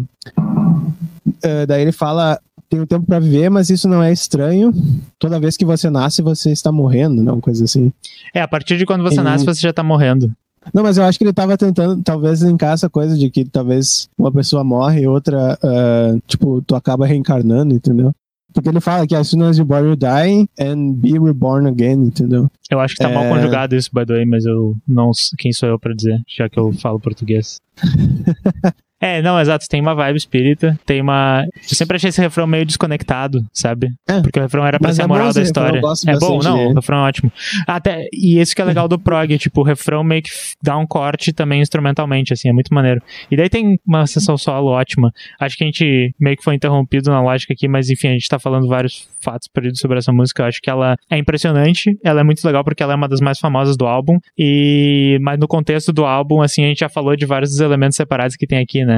[1.41, 2.39] é, daí ele fala.
[2.69, 4.73] Tem um tempo para viver, mas isso não é estranho.
[5.19, 7.29] Toda vez que você nasce, você está morrendo, né?
[7.29, 7.91] Uma coisa assim.
[8.33, 10.31] É, a partir de quando você Ele- nasce, você já tá morrendo.
[10.73, 14.07] Não, mas eu acho que ele tava tentando, talvez, linkar essa coisa de que talvez
[14.17, 18.13] uma pessoa morre e outra, ah, tipo, tu acaba reencarnando, entendeu?
[18.53, 22.05] Porque ele fala que as soon as you born, you die and be reborn again,
[22.07, 22.49] entendeu?
[22.69, 23.29] Eu acho que tá mal É.
[23.29, 25.11] conjugado isso, by the way, mas eu não.
[25.37, 27.59] Quem sou eu pra dizer, já que eu falo português.
[29.01, 31.43] É, não, exato, tem uma vibe espírita, tem uma.
[31.55, 33.89] Eu sempre achei esse refrão meio desconectado, sabe?
[34.07, 34.21] É.
[34.21, 35.81] Porque o refrão era pra ser é a bom moral da história.
[36.07, 36.69] É bom, não, dele.
[36.69, 37.31] o refrão é ótimo.
[37.65, 40.29] Até, e esse que é legal do prog, tipo, o refrão meio que
[40.61, 43.01] dá um corte também instrumentalmente, assim, é muito maneiro.
[43.31, 45.11] E daí tem uma sessão solo ótima.
[45.39, 48.29] Acho que a gente meio que foi interrompido na lógica aqui, mas enfim, a gente
[48.29, 50.43] tá falando vários fatos perdidos sobre essa música.
[50.43, 53.19] Eu acho que ela é impressionante, ela é muito legal porque ela é uma das
[53.19, 54.19] mais famosas do álbum.
[54.37, 57.95] E mas no contexto do álbum, assim, a gente já falou de vários dos elementos
[57.95, 58.90] separados que tem aqui, né?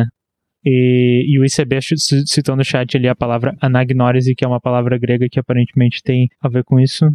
[0.66, 1.80] E, e o ICB
[2.26, 6.30] citou no chat ali a palavra anagnórise, que é uma palavra grega que aparentemente tem
[6.42, 7.06] a ver com isso.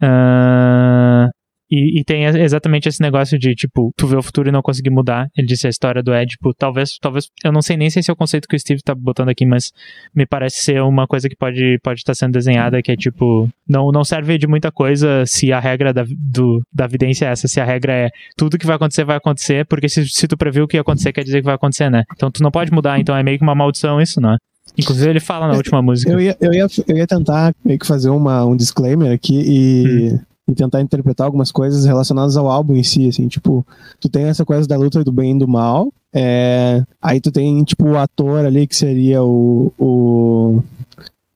[0.00, 1.28] Ah,
[1.70, 4.90] e, e tem exatamente esse negócio de, tipo, tu vê o futuro e não conseguir
[4.90, 5.28] mudar.
[5.36, 6.52] Ele disse a história do Édipo.
[6.54, 8.94] Talvez, talvez, eu não sei nem se esse é o conceito que o Steve tá
[8.94, 9.70] botando aqui, mas
[10.14, 13.92] me parece ser uma coisa que pode pode estar sendo desenhada, que é tipo, não,
[13.92, 17.60] não serve de muita coisa se a regra da, do, da evidência é essa, se
[17.60, 20.68] a regra é tudo que vai acontecer vai acontecer, porque se, se tu previu o
[20.68, 22.02] que ia acontecer, quer dizer que vai acontecer, né?
[22.14, 24.36] Então tu não pode mudar, então é meio que uma maldição isso, né?
[24.76, 26.10] Inclusive ele fala na última música.
[26.10, 30.20] Eu ia, eu ia, eu ia tentar meio que fazer uma, um disclaimer aqui e,
[30.50, 33.66] e tentar interpretar algumas coisas relacionadas ao álbum em si, assim, tipo,
[34.00, 37.62] tu tem essa coisa da luta do bem e do mal, é, aí tu tem,
[37.64, 40.62] tipo, o ator ali que seria o, o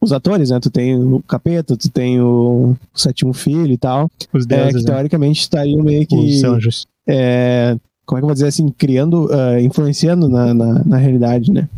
[0.00, 0.60] os atores, né?
[0.60, 4.82] Tu tem o Capeta, tu tem o, o Sétimo Filho e tal, Os é, deuses,
[4.82, 4.94] que né?
[4.94, 6.86] teoricamente estariam meio que Os anjos.
[7.08, 11.52] é, como é que eu vou dizer assim, criando, ah, influenciando na, na, na realidade,
[11.52, 11.68] né?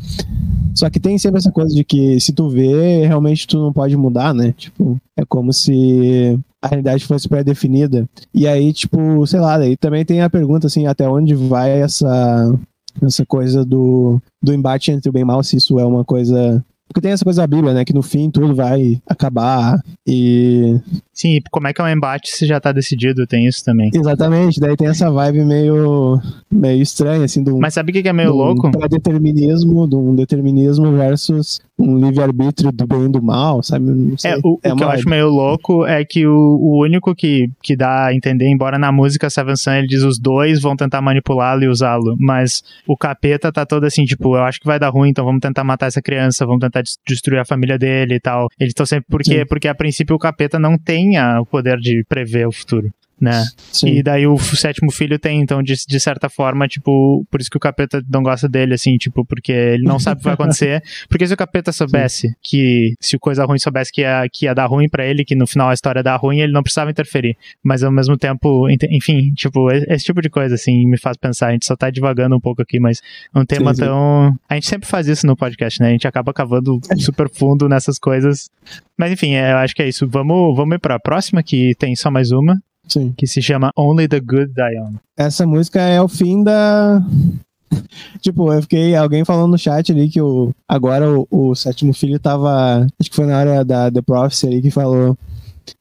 [0.75, 3.97] Só que tem sempre essa coisa de que se tu vê, realmente tu não pode
[3.97, 4.53] mudar, né?
[4.57, 8.07] Tipo, é como se a realidade fosse pré-definida.
[8.35, 12.55] E aí, tipo, sei lá, daí também tem a pergunta assim, até onde vai essa
[13.03, 16.05] essa coisa do, do embate entre o bem e o mal, se isso é uma
[16.05, 17.85] coisa porque tem essa coisa da Bíblia, né?
[17.85, 19.81] Que no fim tudo vai acabar.
[20.07, 20.79] E.
[21.13, 23.27] Sim, e como é que é um embate se já tá decidido?
[23.27, 23.91] Tem isso também.
[23.93, 26.21] Exatamente, daí tem essa vibe meio.
[26.51, 27.59] meio estranha, assim, do.
[27.59, 28.71] Mas sabe o que é meio de um louco?
[28.71, 33.85] pré-determinismo, de um determinismo versus um livre-arbítrio do bem e do mal, sabe?
[33.85, 34.33] Não sei.
[34.33, 37.51] É, o, É o que eu acho meio louco é que o, o único que,
[37.63, 41.03] que dá a entender, embora na música Seven Sun ele diz os dois vão tentar
[41.03, 44.89] manipulá-lo e usá-lo, mas o capeta tá todo assim, tipo, eu acho que vai dar
[44.89, 48.21] ruim, então vamos tentar matar essa criança, vamos tentar des- destruir a família dele e
[48.21, 48.49] tal.
[48.59, 49.07] Eles estão sempre.
[49.11, 49.47] Porque, Sim.
[49.47, 52.91] porque a princípio o capeta não tem a- o poder de prever o futuro.
[53.19, 53.45] Né?
[53.73, 53.89] Sim.
[53.89, 57.57] E daí o sétimo filho tem, então, de, de certa forma, tipo, por isso que
[57.57, 60.83] o capeta não gosta dele, assim, tipo, porque ele não sabe o que vai acontecer.
[61.09, 64.55] Porque se o capeta soubesse que, se o coisa ruim soubesse que ia, que ia
[64.55, 67.37] dar ruim pra ele, que no final a história dá ruim, ele não precisava interferir.
[67.63, 71.49] Mas ao mesmo tempo, enfim, tipo, esse tipo de coisa, assim, me faz pensar.
[71.49, 73.01] A gente só tá divagando um pouco aqui, mas
[73.35, 73.87] é um tema Sim, sim.
[73.87, 74.39] tão.
[74.49, 75.89] A gente sempre faz isso no podcast, né?
[75.89, 78.51] A gente acaba cavando super fundo nessas coisas.
[78.99, 80.07] Mas enfim, é, eu acho que é isso.
[80.07, 83.13] Vamos, vamos ir pra próxima, que tem só mais uma Sim.
[83.17, 84.97] que se chama Only the Good Die Young.
[85.17, 87.03] Essa música é o fim da.
[88.21, 88.95] tipo, eu fiquei.
[88.95, 92.87] Alguém falando no chat ali que o, agora o, o sétimo filho tava.
[93.01, 95.17] Acho que foi na hora da The Prophecy ali que falou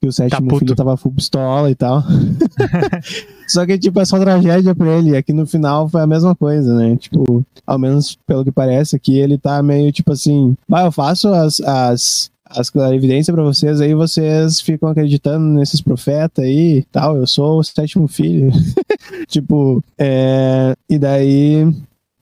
[0.02, 0.60] que o sétimo puto.
[0.60, 2.04] filho tava full pistola e tal.
[3.48, 5.16] Só que, tipo, é só tragédia pra ele.
[5.16, 6.96] Aqui no final foi a mesma coisa, né?
[6.98, 10.56] Tipo, ao menos pelo que parece aqui, ele tá meio tipo assim.
[10.68, 11.60] Bah, eu faço as.
[11.62, 17.18] as as clarividências pra vocês, aí vocês ficam acreditando nesses profetas aí e tal.
[17.18, 18.52] Eu sou o sétimo filho.
[19.28, 21.68] tipo, é, e daí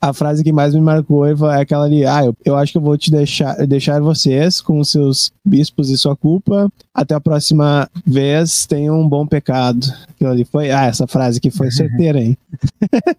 [0.04, 2.82] a frase que mais me marcou é aquela ali: Ah, eu, eu acho que eu
[2.82, 6.70] vou te deixar, deixar vocês com seus bispos e sua culpa.
[6.94, 9.86] Até a próxima vez, tenham um bom pecado.
[10.10, 10.72] Aquilo ali foi.
[10.72, 12.38] Ah, essa frase aqui foi certeira, hein?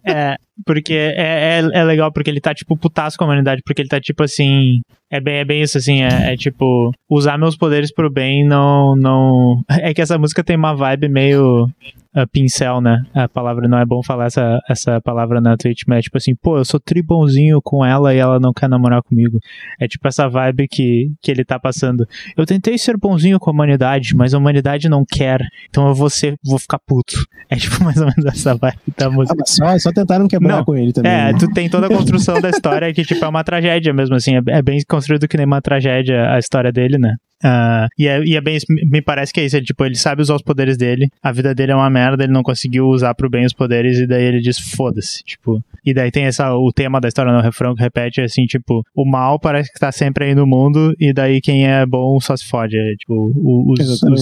[0.05, 3.81] É, porque é, é, é legal porque ele tá, tipo, putaço com a humanidade, porque
[3.81, 4.81] ele tá, tipo, assim...
[5.09, 6.91] É bem, é bem isso, assim, é, é, tipo...
[7.09, 9.63] Usar meus poderes pro bem não, não...
[9.69, 11.69] É que essa música tem uma vibe meio...
[12.15, 13.03] uh, pincel, né?
[13.13, 16.33] A palavra não é bom falar essa, essa palavra na Twitch, mas é tipo assim,
[16.35, 19.39] pô, eu sou tribonzinho com ela e ela não quer namorar comigo.
[19.79, 22.07] É tipo essa vibe que, que ele tá passando.
[22.37, 26.09] Eu tentei ser bonzinho com a humanidade, mas a humanidade não quer, então eu vou,
[26.09, 27.25] ser, vou ficar puto.
[27.49, 29.35] É tipo mais ou menos essa vibe da música.
[29.41, 30.65] Ah, só, só tentaram quebrar Não.
[30.65, 31.11] com ele também.
[31.11, 31.37] É, né?
[31.39, 34.35] tu tem toda a construção da história que, tipo, é uma tragédia mesmo, assim.
[34.35, 37.15] É, é bem construído que nem uma tragédia a história dele, né?
[37.43, 39.57] Ah, e, é, e é bem me parece que é isso.
[39.57, 42.33] Ele, tipo, ele sabe usar os poderes dele, a vida dele é uma merda, ele
[42.33, 45.61] não conseguiu usar pro bem os poderes, e daí ele diz, foda-se, tipo.
[45.85, 49.05] E daí tem essa, o tema da história no refrão que repete, assim, tipo, o
[49.05, 52.45] mal parece que tá sempre aí no mundo, e daí quem é bom só se
[52.45, 52.77] fode.
[52.77, 54.21] É, tipo, os, os, Exatamente.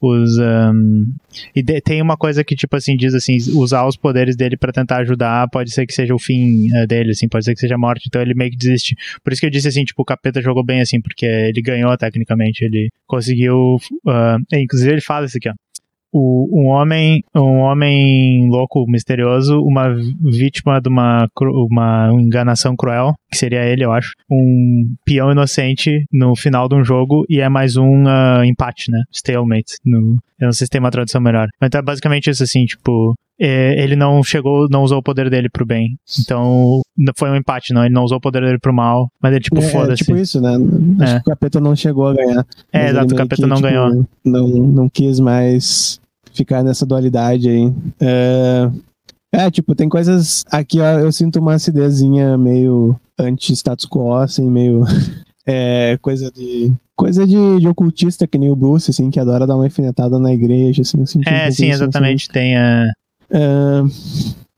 [0.00, 1.06] os um,
[1.54, 4.72] e de- tem uma coisa que tipo assim diz assim usar os poderes dele pra
[4.72, 7.76] tentar ajudar pode ser que seja o fim eh, dele assim pode ser que seja
[7.76, 8.96] a morte então ele meio que desiste.
[9.22, 11.96] Por isso que eu disse assim tipo o capeta jogou bem assim porque ele ganhou
[11.96, 13.76] tecnicamente ele conseguiu
[14.52, 15.52] é, inclusive ele fala isso aqui ó.
[16.16, 23.36] O, um homem um homem louco misterioso uma vítima de uma uma enganação cruel que
[23.36, 27.76] seria ele eu acho um peão inocente no final de um jogo e é mais
[27.76, 31.48] um ah, empate né stalemate no eu não sei se tem uma tradução melhor.
[31.60, 35.48] Mas então é basicamente isso assim tipo ele não chegou não usou o poder dele
[35.50, 36.80] pro bem então
[37.16, 39.60] foi um empate não ele não usou o poder dele pro mal mas ele tipo
[39.60, 40.56] É, é foda-se tipo isso, né?
[41.00, 41.20] Acho É.
[41.20, 42.46] que o capeta não chegou a ganhar.
[42.72, 46.00] é exato o capeta que, não tipo, ganhou Não, não quis mais
[46.32, 47.72] ficar nessa dualidade aí.
[48.00, 48.70] É,
[49.32, 50.44] é, tipo, tem coisas.
[50.50, 54.82] Aqui, ó, eu sinto uma acidezinha meio anti-status quo, assim, meio.
[55.46, 56.72] É, coisa de.
[56.96, 60.32] Coisa de, de ocultista, que nem o Bruce, assim, que adora dar uma alfinetada na
[60.32, 61.00] igreja, assim.
[61.00, 61.70] eu senti é sim assim.
[61.70, 62.86] exatamente tem a
[63.34, 63.82] É,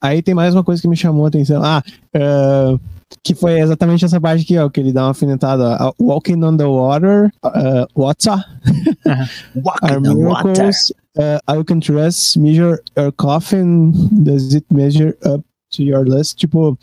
[0.02, 1.62] aí tem mais uma coisa que me chamou a atenção.
[1.64, 1.82] Ah,
[2.14, 2.78] é,
[3.24, 5.78] que foi exatamente essa parte aqui, ó, que ele dá uma alfinetada.
[5.80, 8.44] ó, Walking on the water, uh, what's up?
[9.82, 13.92] Are miracles uh, I can trust measure your coffin?
[14.22, 15.42] Does it measure up
[15.76, 16.36] to your lust?
[16.36, 16.78] Tipo,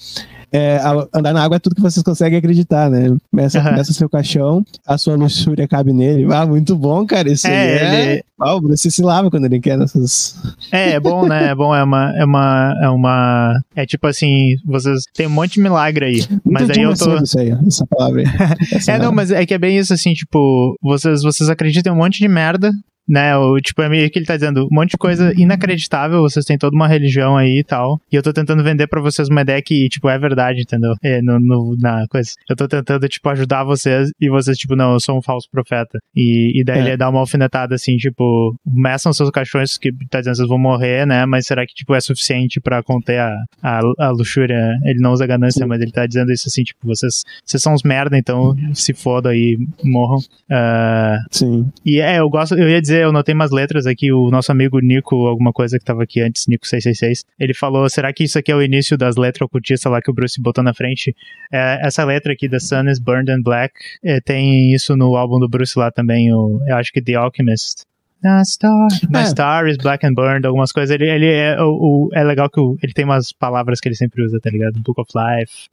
[0.52, 0.80] é,
[1.14, 3.16] andar na água é tudo que vocês conseguem acreditar, né?
[3.32, 6.32] Começa, começa seu caixão, a sua luxúria cabe nele.
[6.34, 7.32] Ah, muito bom, cara.
[7.32, 8.12] Isso É, aí é.
[8.14, 10.36] ele- Ah, o Bruce se lava quando ele quer nessas.
[10.72, 11.48] É, é bom, né?
[11.50, 12.14] É bom, é uma.
[12.18, 12.76] É uma.
[12.82, 15.04] É, uma, é tipo assim, vocês.
[15.14, 16.26] Tem um monte de milagre aí.
[16.44, 17.18] Mas Muito aí eu tô.
[17.24, 18.28] Isso aí, essa palavra aí.
[18.74, 21.96] Essa É, não, mas é que é bem isso, assim, tipo, vocês, vocês acreditam em
[21.98, 22.72] um monte de merda,
[23.08, 23.36] né?
[23.38, 26.58] O, tipo, é meio que ele tá dizendo, um monte de coisa inacreditável, vocês têm
[26.58, 28.00] toda uma religião aí e tal.
[28.12, 30.94] E eu tô tentando vender pra vocês uma ideia que, tipo, é verdade, entendeu?
[31.04, 32.32] É, no, no- na coisa.
[32.50, 36.00] Eu tô tentando, tipo, ajudar vocês e vocês, tipo, não, eu sou um falso profeta.
[36.16, 36.82] E, e daí É.
[36.82, 41.06] ele dá uma alfinetada assim, tipo, meçam seus caixões que tá dizendo vocês vão morrer,
[41.06, 41.26] né?
[41.26, 44.78] Mas será que, tipo, é suficiente pra conter a, a, a luxúria?
[44.84, 47.84] Ele não usa ganância, mas ele tá dizendo isso assim, tipo, vocês, vocês são uns
[47.84, 50.20] merda, então se foda aí, morram.
[50.50, 51.70] Ah, Sim.
[51.86, 54.52] e é, eu gosto, eu ia dizer dizer, eu notei umas letras aqui, o nosso
[54.52, 58.52] amigo Nico, alguma coisa que tava aqui antes, Nico666, ele falou, será que isso aqui
[58.52, 61.16] é o início das letras ocultistas lá que o Bruce botou na frente?
[61.52, 65.40] É, essa letra aqui, The Sun is Burned and Black, é, tem isso no álbum
[65.40, 67.84] do Bruce lá também, o, eu acho que The Alchemist.
[68.22, 69.26] The star, my É.
[69.26, 70.96] star is black and burned, algumas coisas.
[70.96, 73.96] Ele, ele é, o, o- é legal que o- ele tem umas palavras que ele
[73.96, 74.80] sempre usa, tá ligado?
[74.80, 75.68] Book of Life.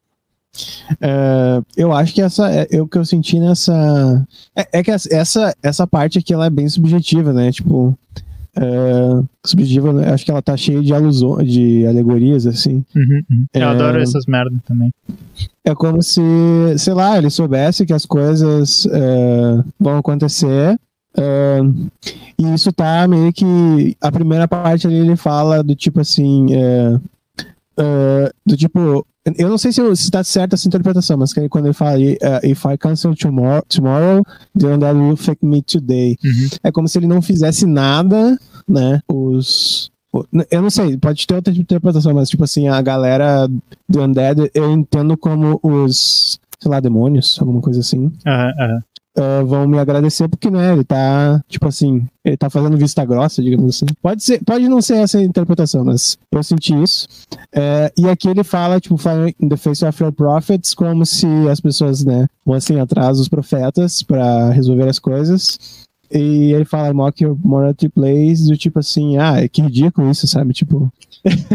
[1.01, 4.27] É, eu acho que essa é, é o que eu senti nessa.
[4.57, 7.51] É, é que essa, essa parte aqui ela é bem subjetiva, né?
[7.53, 7.97] Tipo.
[8.57, 10.13] é, subjetiva, né?
[10.13, 12.85] acho que ela tá cheia de alusões, de alegorias, assim.
[12.95, 13.47] Uhum, uhum.
[13.55, 13.65] Eu É.
[13.65, 14.91] adoro essas merdas também.
[15.65, 16.21] É como se,
[16.79, 18.87] sei lá, ele soubesse que as coisas
[19.79, 20.79] vão acontecer.
[22.39, 23.97] e isso tá meio que.
[24.01, 26.47] A primeira parte ali ele fala do tipo assim.
[27.81, 29.07] É, do tipo.
[29.37, 32.01] Eu não sei se, eu- se tá certa essa interpretação, mas que quando ele fala
[32.03, 32.17] é,
[32.49, 34.23] If I cancel tomorrow, tomorrow
[34.59, 36.17] then that will affect me today.
[36.25, 36.49] Uhum.
[36.65, 39.01] É como se ele não fizesse nada, né?
[39.09, 39.91] Os.
[40.51, 43.47] Eu não sei, pode ter outra interpretação, mas tipo assim, a galera
[43.89, 48.83] do Undead eu entendo como os, sei lá, demônios, alguma coisa assim, Aham, aham.
[49.17, 53.43] Ah, vão me agradecer porque, né, ele tá, tipo assim, ele tá fazendo vista grossa,
[53.43, 53.87] digamos assim.
[54.01, 57.09] Pode ser, pode não ser essa a interpretação, mas eu senti isso.
[57.53, 58.97] É, e aqui ele fala, tipo,
[59.41, 64.03] in the face of your prophets, como se as pessoas, né, fossem atrás dos profetas
[64.03, 65.89] pra resolver as coisas.
[66.13, 70.53] E ele fala, mock your morality plays, do tipo assim, ah, que ridículo isso, sabe?
[70.53, 70.91] Tipo,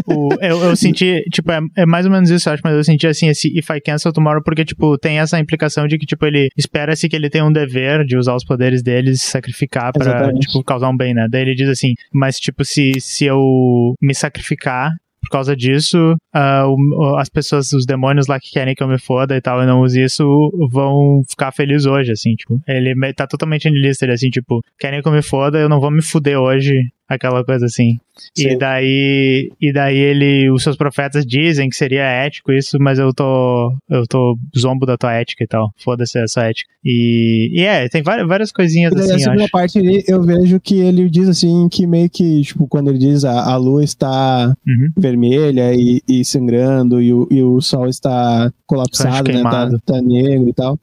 [0.07, 2.83] O- eu, eu senti, tipo, é, é mais ou menos isso, eu acho, mas eu
[2.83, 6.25] senti assim, esse If I Cancel Tomorrow, porque, tipo, tem essa implicação de que, tipo,
[6.25, 9.91] ele espera-se que ele tenha um dever de usar os poderes dele e se sacrificar
[9.91, 10.47] pra, Exatamente.
[10.47, 11.27] tipo, causar um bem, né?
[11.29, 14.91] Daí ele diz assim, mas, tipo, se, se eu me sacrificar
[15.25, 18.97] por causa disso, ah, o- as pessoas, os demônios lá que querem que eu me
[18.99, 20.23] foda e tal, e não use isso,
[20.71, 25.07] vão ficar felizes hoje, assim, tipo, ele tá totalmente niilista, ele assim, tipo, querem que
[25.07, 27.97] eu me foda, eu não vou me fuder hoje, aquela coisa assim.
[28.37, 28.57] E Sim.
[28.57, 33.73] daí, e daí ele, os seus profetas dizem que seria ético isso, mas eu tô,
[33.89, 35.69] eu tô zombo da tua ética e tal.
[35.83, 36.69] Foda-se essa ética.
[36.83, 39.51] E, e é, tem várias, várias coisinhas E daí, assim, a eu acho.
[39.51, 43.25] parte ali, eu vejo que ele diz assim, que meio que, tipo, quando ele diz
[43.25, 44.89] a, a lua está Uhum.
[44.97, 49.43] vermelha e, e sangrando e o, e o sol está colapsado, né?
[49.43, 50.79] Tá, tá negro e tal.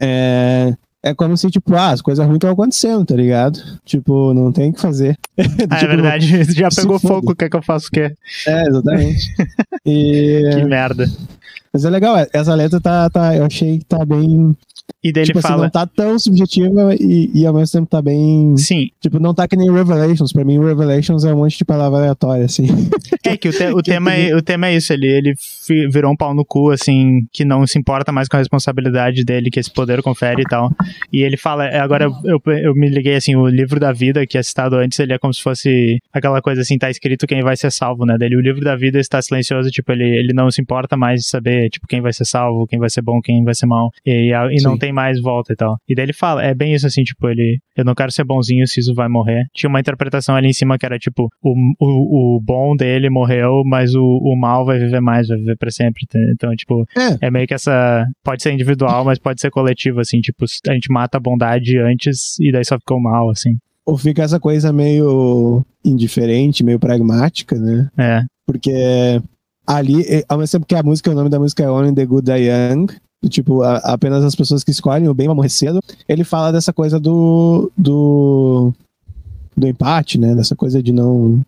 [0.00, 0.72] É,
[1.06, 3.58] é como se, tipo, ah, as coisas ruins estão acontecendo, tá ligado?
[3.84, 5.16] Tipo, não tem o que fazer.
[5.38, 5.42] Ah,
[5.76, 8.12] é Tipo, verdade, já pegou fogo, quer que eu faça o quê?
[8.46, 9.34] É, exatamente.
[9.88, 11.08] E, Que merda.
[11.72, 14.56] mas é legal, essa letra tá, tá, eu achei que tá bem.
[15.08, 17.88] E daí tipo ele assim, fala, não tá tão subjetiva e, e ao mesmo tempo
[17.90, 18.56] tá bem.
[18.56, 20.32] sim, Tipo, não tá que nem Revelations.
[20.32, 22.66] Pra mim, Revelations é um monte de palavra aleatória, assim.
[23.24, 25.34] É que o, te- o Que tema, é, o tema é isso, ele, ele
[25.90, 29.50] virou um pau no cu, assim, que não se importa mais com a responsabilidade dele,
[29.50, 30.70] que esse poder confere e tal.
[31.12, 34.26] E ele fala, é, agora eu, eu, eu me liguei, assim, o livro da vida,
[34.26, 37.42] que é citado antes, ele é como se fosse aquela coisa assim, tá escrito quem
[37.42, 38.16] vai ser salvo, né?
[38.18, 41.28] Dele, o livro da vida está silencioso, tipo, ele, ele não se importa mais de
[41.28, 43.92] saber, tipo, quem vai ser salvo, quem vai ser bom, quem vai ser mal.
[44.04, 45.76] E, e não tem mais volta e tal.
[45.88, 48.66] E daí ele fala, é bem isso assim, tipo, ele, eu não quero ser bonzinho
[48.66, 49.44] se isso vai morrer.
[49.54, 53.62] Tinha uma interpretação ali em cima que era tipo, o, o, o bom dele morreu,
[53.64, 56.04] mas o, o mal vai viver mais, vai viver pra sempre.
[56.04, 56.32] entendeu?
[56.32, 57.26] Então, tipo, É.
[57.26, 58.06] é meio que essa.
[58.24, 62.38] Pode ser individual, mas pode ser coletivo, assim, tipo, a gente mata a bondade antes
[62.40, 63.56] e daí só ficou mal, assim.
[63.84, 67.88] Ou fica essa coisa meio indiferente, meio pragmática, né?
[67.96, 68.20] É.
[68.46, 69.20] Porque
[69.66, 72.04] ali, eh, ao mesmo tempo que a música, o nome da música é Only the
[72.06, 72.86] Good Die Young,
[73.22, 76.52] do tipo, a- apenas as pessoas que escolhem o bem vão morrer cedo, ele fala
[76.52, 77.70] dessa coisa do.
[77.76, 78.72] do.
[79.56, 80.34] do empate, né?
[80.34, 81.40] Dessa coisa de não.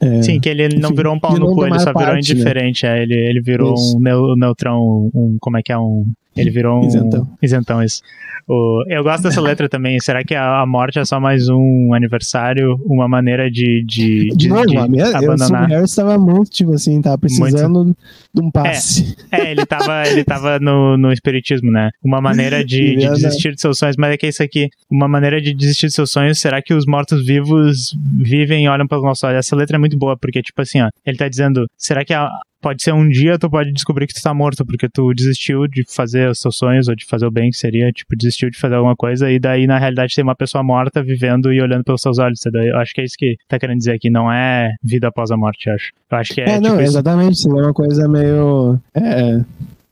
[0.00, 2.12] é, Sim, que ele não enfim, virou um pau no cu, ele só virou parte,
[2.14, 2.20] né?
[2.40, 2.86] indiferente.
[2.86, 3.96] é, ele, ele virou Isso.
[3.96, 5.36] um neu- neutrão, um.
[5.40, 5.78] Como é que é?
[5.78, 6.06] Um.
[6.40, 6.86] Ele virou um.
[6.86, 7.28] Isentão.
[7.42, 8.02] Isentão, isso.
[8.50, 10.00] O, eu gosto dessa letra também.
[10.00, 14.36] Será que a, a morte é só mais um aniversário, uma maneira de, de, De
[14.36, 15.68] de, novo, de a minha, eu, o abandonar?
[15.68, 17.94] Harris tava muito, tipo assim, tava precisando
[18.34, 19.14] de um passe.
[19.30, 21.90] É, ele tava, ele tava no, no espiritismo, né?
[22.02, 23.20] Uma maneira de, de Verdade.
[23.22, 24.68] desistir de seus sonhos, mas é que é isso aqui.
[24.90, 29.04] Uma maneira de desistir de seus sonhos, será que os mortos-vivos vivem e olham pelos
[29.04, 29.38] nossos olhos?
[29.40, 32.30] Essa letra é muito boa, porque, tipo assim, ó, ele tá dizendo, será que a-
[32.60, 35.84] pode ser um dia tu pode descobrir que tu tá morto, porque tu desistiu de
[35.88, 38.74] fazer os seus sonhos, ou de fazer o bem, que seria, tipo, desistiu de fazer
[38.74, 42.18] alguma coisa, e daí, na realidade, tem uma pessoa morta vivendo e olhando pelos seus
[42.18, 42.70] olhos, entendeu?
[42.70, 45.36] Eu acho que é isso que tá querendo dizer aqui, não é vida após a
[45.36, 45.92] morte, eu acho.
[46.10, 46.90] Eu acho que é, É, tipo, não, isso.
[46.92, 47.38] exatamente.
[47.38, 48.78] Seria uma coisa meio.
[48.94, 49.40] É,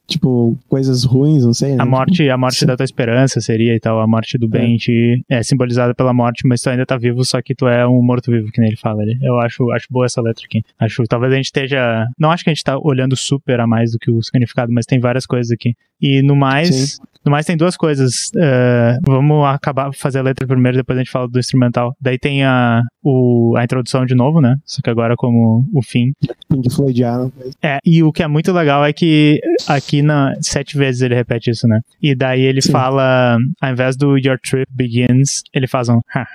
[0.06, 1.74] tipo, coisas ruins, não sei.
[1.74, 1.82] né?
[1.82, 2.66] A morte, a morte Sim.
[2.66, 6.46] da tua esperança seria e tal, a morte do bem te é simbolizada pela morte,
[6.46, 9.02] mas tu ainda tá vivo, só que tu é um morto-vivo, que nem ele fala
[9.02, 9.18] ali.
[9.20, 10.62] Eu acho, acho boa essa letra aqui.
[10.78, 13.92] Acho, talvez a gente esteja, não acho que a gente tá olhando super a mais
[13.92, 15.74] do que o significado, mas tem várias coisas aqui.
[16.00, 18.30] E no mais, no mais tem duas coisas.
[18.36, 21.94] Uh, vamos acabar fazer a letra primeiro, depois a gente fala do instrumental.
[22.00, 24.56] Daí tem a, o, a introdução de novo, né?
[24.64, 26.12] Só que agora como o fim.
[26.48, 27.32] Pink Floydiano.
[27.62, 31.50] É, e o que é muito legal é que aqui na sete vezes ele repete
[31.50, 31.80] isso, né?
[32.02, 32.72] E daí ele Sim.
[32.72, 36.26] fala, ao invés do Your Trip Begins, ele faz um ha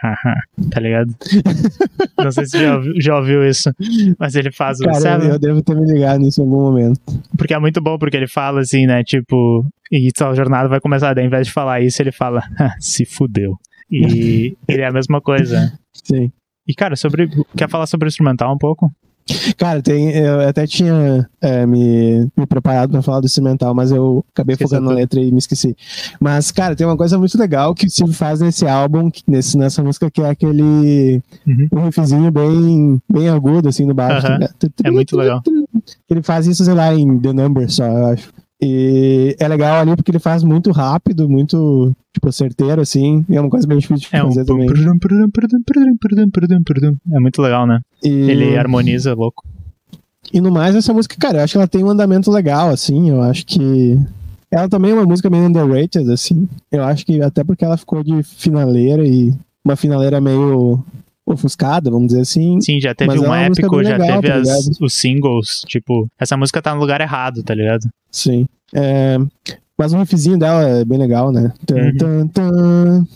[0.71, 1.13] tá ligado?
[2.17, 3.71] Não sei se já, já ouviu isso,
[4.19, 6.99] mas ele faz o Cara, eu devo ter me ligado nisso em algum momento.
[7.37, 9.03] Porque é muito bom, porque ele fala assim, né?
[9.03, 9.50] Tipo,
[9.91, 11.13] e a jornada vai começar.
[11.13, 12.41] Daí, ao invés de falar isso, ele fala,
[12.79, 13.57] se fudeu.
[13.89, 15.73] E ele é a mesma coisa.
[15.93, 16.31] Sim.
[16.67, 17.29] E, cara, sobre.
[17.57, 18.91] Quer falar sobre o instrumental um pouco?
[19.57, 24.25] Cara, tem, eu até tinha é, me, me, preparado para falar do instrumental, mas eu
[24.33, 25.75] acabei Esqueci focando na letra e me esqueci.
[26.19, 29.83] Mas, cara, tem uma coisa muito legal que o Steve faz nesse álbum, nesse, nessa
[29.83, 31.67] música, que é aquele uhum.
[31.71, 34.27] um riffzinho bem, bem agudo, assim, no baixo.
[34.27, 34.69] Uhum.
[34.83, 35.41] É muito legal.
[36.09, 38.33] Ele faz isso, sei lá, em The Number só, eu acho.
[38.61, 43.25] E é legal ali porque ele faz muito rápido, muito, tipo, certeiro, assim.
[43.27, 44.45] E é uma coisa bem difícil de é fazer um...
[44.45, 44.67] também.
[47.11, 47.79] É muito legal, né?
[48.03, 48.09] E...
[48.09, 49.43] Ele harmoniza, louco.
[50.31, 53.09] E no mais, essa música, cara, eu acho que ela tem um andamento legal, assim.
[53.09, 53.99] Eu acho que.
[54.51, 56.47] Ela também é uma música meio underrated, assim.
[56.71, 59.33] Eu acho que até porque ela ficou de finaleira e
[59.65, 60.83] uma finaleira meio
[61.25, 62.59] ofuscada, vamos dizer assim.
[62.61, 66.35] Sim, já teve um é épico, já legal, teve tá as, os singles, tipo, essa
[66.35, 67.87] música tá no lugar errado, tá ligado?
[68.11, 68.45] Sim.
[68.73, 69.17] É,
[69.77, 71.51] mas o riffzinho dela é bem legal, né?
[71.71, 73.07] Uhum.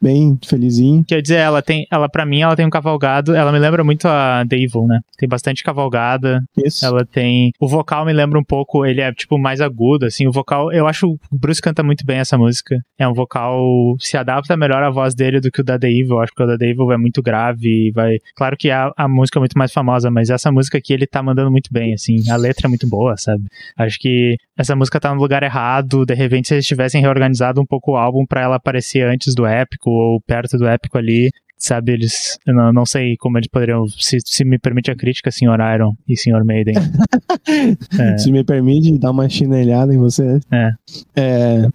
[0.00, 1.04] Bem felizinho.
[1.06, 4.06] Quer dizer, ela tem, ela para mim, ela tem um cavalgado, ela me lembra muito
[4.06, 5.00] a The Evil, né?
[5.16, 6.42] Tem bastante cavalgada.
[6.56, 6.84] Isso.
[6.84, 10.32] Ela tem, o vocal me lembra um pouco, ele é tipo mais agudo, assim, o
[10.32, 12.76] vocal, eu acho o Bruce canta muito bem essa música.
[12.98, 16.16] É um vocal, se adapta melhor à voz dele do que o da The Evil,
[16.16, 19.08] eu acho que o da The Evil é muito grave, vai, claro que a, a
[19.08, 22.28] música é muito mais famosa, mas essa música aqui ele tá mandando muito bem, assim,
[22.30, 23.44] a letra é muito boa, sabe?
[23.76, 27.66] Acho que essa música tá no lugar errado, de repente se eles tivessem reorganizado um
[27.66, 31.92] pouco o álbum para ela aparecer antes do épico ou perto do épico ali, sabe,
[31.92, 35.94] eles, não, não sei como eles poderiam, se, se me permite a crítica, senhor Iron
[36.08, 36.74] e senhor Maiden.
[37.98, 38.18] é.
[38.18, 40.40] Se me permite dar uma chinelhada em você.
[40.50, 40.70] É.
[41.16, 41.68] é.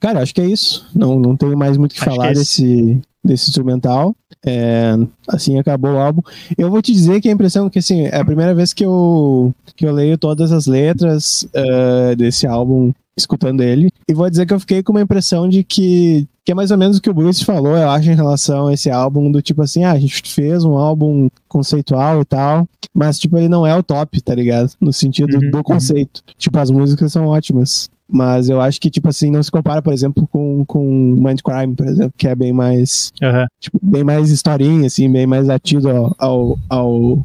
[0.00, 0.90] Cara, acho que é isso.
[0.94, 4.14] Não, não tenho mais muito o que acho falar que é desse, desse instrumental.
[4.44, 4.94] É,
[5.28, 6.22] assim acabou o álbum.
[6.58, 9.54] Eu vou te dizer que a impressão que assim, é a primeira vez que eu,
[9.76, 13.90] que eu leio todas as letras uh, desse álbum escutando ele.
[14.08, 16.78] E vou dizer que eu fiquei com uma impressão de que, que é mais ou
[16.78, 19.62] menos o que o Bruce falou, eu acho, em relação a esse álbum, do tipo
[19.62, 23.74] assim, ah, a gente fez um álbum conceitual e tal, mas, tipo, ele não é
[23.76, 24.72] o top, tá ligado?
[24.80, 26.22] No sentido uhum, do conceito.
[26.36, 27.90] Tipo, as músicas são ótimas.
[28.12, 31.86] Mas eu acho que, tipo assim, não se compara, por exemplo, com, com Mindcrime, por
[31.86, 33.10] exemplo, que é bem mais.
[33.22, 33.46] Uhum.
[33.58, 37.24] Tipo, bem mais historinha, assim, bem mais atido ao, ao, ao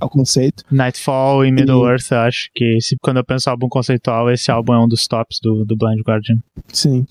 [0.00, 0.64] ao conceito.
[0.70, 1.90] Nightfall e Middle e...
[1.90, 5.06] Earth, eu acho que se, quando eu penso álbum conceitual, esse álbum é um dos
[5.06, 6.38] tops do, do Blind Guardian.
[6.72, 7.06] Sim.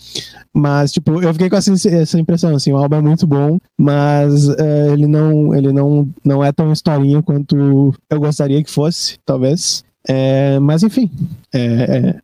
[0.53, 4.47] Mas, tipo, eu fiquei com essa, essa impressão, assim, o álbum é muito bom, mas
[4.47, 9.83] uh, ele, não, ele não, não é tão historinha quanto eu gostaria que fosse, talvez.
[10.07, 11.09] É, mas enfim.
[11.53, 11.59] É,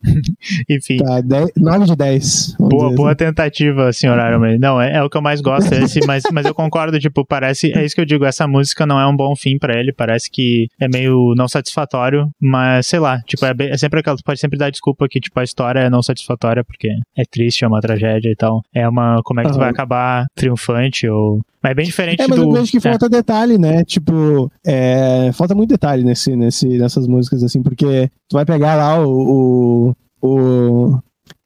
[0.68, 0.96] é, enfim.
[0.96, 2.56] Tá, 10, 9 de 10.
[2.58, 3.18] Boa, boa assim.
[3.18, 4.58] tentativa, senhor Iron Man.
[4.58, 7.72] Não, é, é, o que eu mais gosto, esse, mas, mas eu concordo, tipo, parece.
[7.72, 10.30] É isso que eu digo, essa música não é um bom fim para ele, parece
[10.30, 14.16] que é meio não satisfatório, mas sei lá, tipo, é, bem, é sempre aquela.
[14.24, 17.68] Pode sempre dar desculpa que, tipo, a história é não satisfatória, porque é triste, é
[17.68, 18.62] uma tragédia e tal.
[18.74, 19.20] É uma.
[19.22, 22.44] Como é que tu vai acabar triunfante ou mas é bem diferente é, mas do...
[22.44, 22.80] eu vejo que é.
[22.80, 23.82] falta detalhe, né?
[23.84, 29.04] Tipo, é, falta muito detalhe nesse, nesse, nessas músicas, assim, porque tu vai pegar lá
[29.04, 30.98] o, o, o,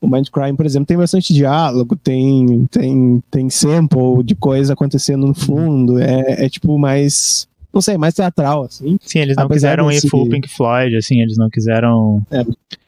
[0.02, 5.34] o Mindcrime, por exemplo, tem bastante diálogo, tem, tem, tem sample de coisa acontecendo no
[5.34, 8.98] fundo, é, é tipo mais não sei, mais teatral, assim.
[9.02, 10.06] Sim, eles não quiseram desse...
[10.06, 12.22] ir full Pink Floyd, assim, eles não quiseram.
[12.30, 12.44] É.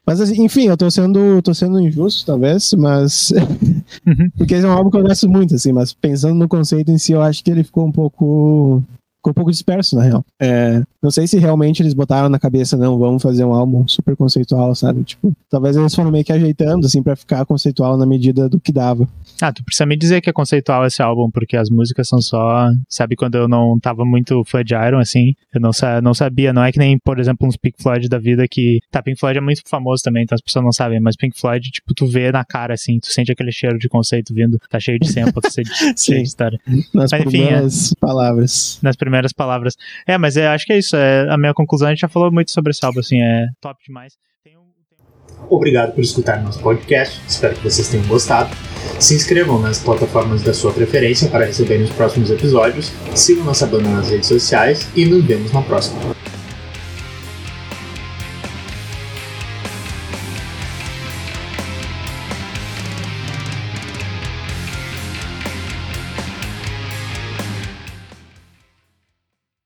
[0.07, 3.31] Mas, assim, enfim, eu tô sendo, tô sendo injusto, talvez, mas.
[4.07, 4.31] Uhum.
[4.37, 6.99] Porque esse é um álbum que eu gosto muito, assim, mas pensando no conceito em
[6.99, 8.83] si, eu acho que ele ficou um pouco
[9.21, 10.25] ficou um pouco disperso, na real.
[10.41, 14.17] É, não sei se realmente eles botaram na cabeça, não, vamos fazer um álbum super
[14.17, 15.05] conceitual, sabe?
[15.05, 18.73] Tipo, talvez eles foram meio que ajeitando, assim, pra ficar conceitual na medida do que
[18.73, 19.09] dava.
[19.41, 22.71] Ah, tu precisa me dizer que é conceitual esse álbum, porque as músicas são só.
[22.89, 25.71] Sabe, quando eu não tava muito fã de Iron, assim, eu não,
[26.03, 26.53] não sabia.
[26.53, 28.81] Não é que nem, por exemplo, uns Pink Floyd da vida que.
[28.91, 31.71] Tá, Pink Floyd é muito famoso também, então as pessoas não sabem, mas Pink Floyd,
[31.71, 34.99] tipo, tu vê na cara, assim, tu sente aquele cheiro de conceito vindo, tá cheio
[34.99, 36.61] de sample, tá cheio de, cheio de história.
[36.93, 38.79] Nas mas, enfim, primeiras é, palavras.
[38.83, 39.75] Nas primeiras palavras.
[40.07, 40.97] É, mas é, acho que é isso.
[40.97, 43.79] É, a minha conclusão, a gente já falou muito sobre esse álbum, assim, é top
[43.85, 44.15] demais.
[45.49, 47.21] Obrigado por escutar nosso podcast.
[47.27, 48.55] Espero que vocês tenham gostado.
[49.01, 52.93] Se inscrevam nas plataformas da sua preferência para receberem os próximos episódios.
[53.15, 55.99] Sigam nossa banda nas redes sociais e nos vemos na próxima.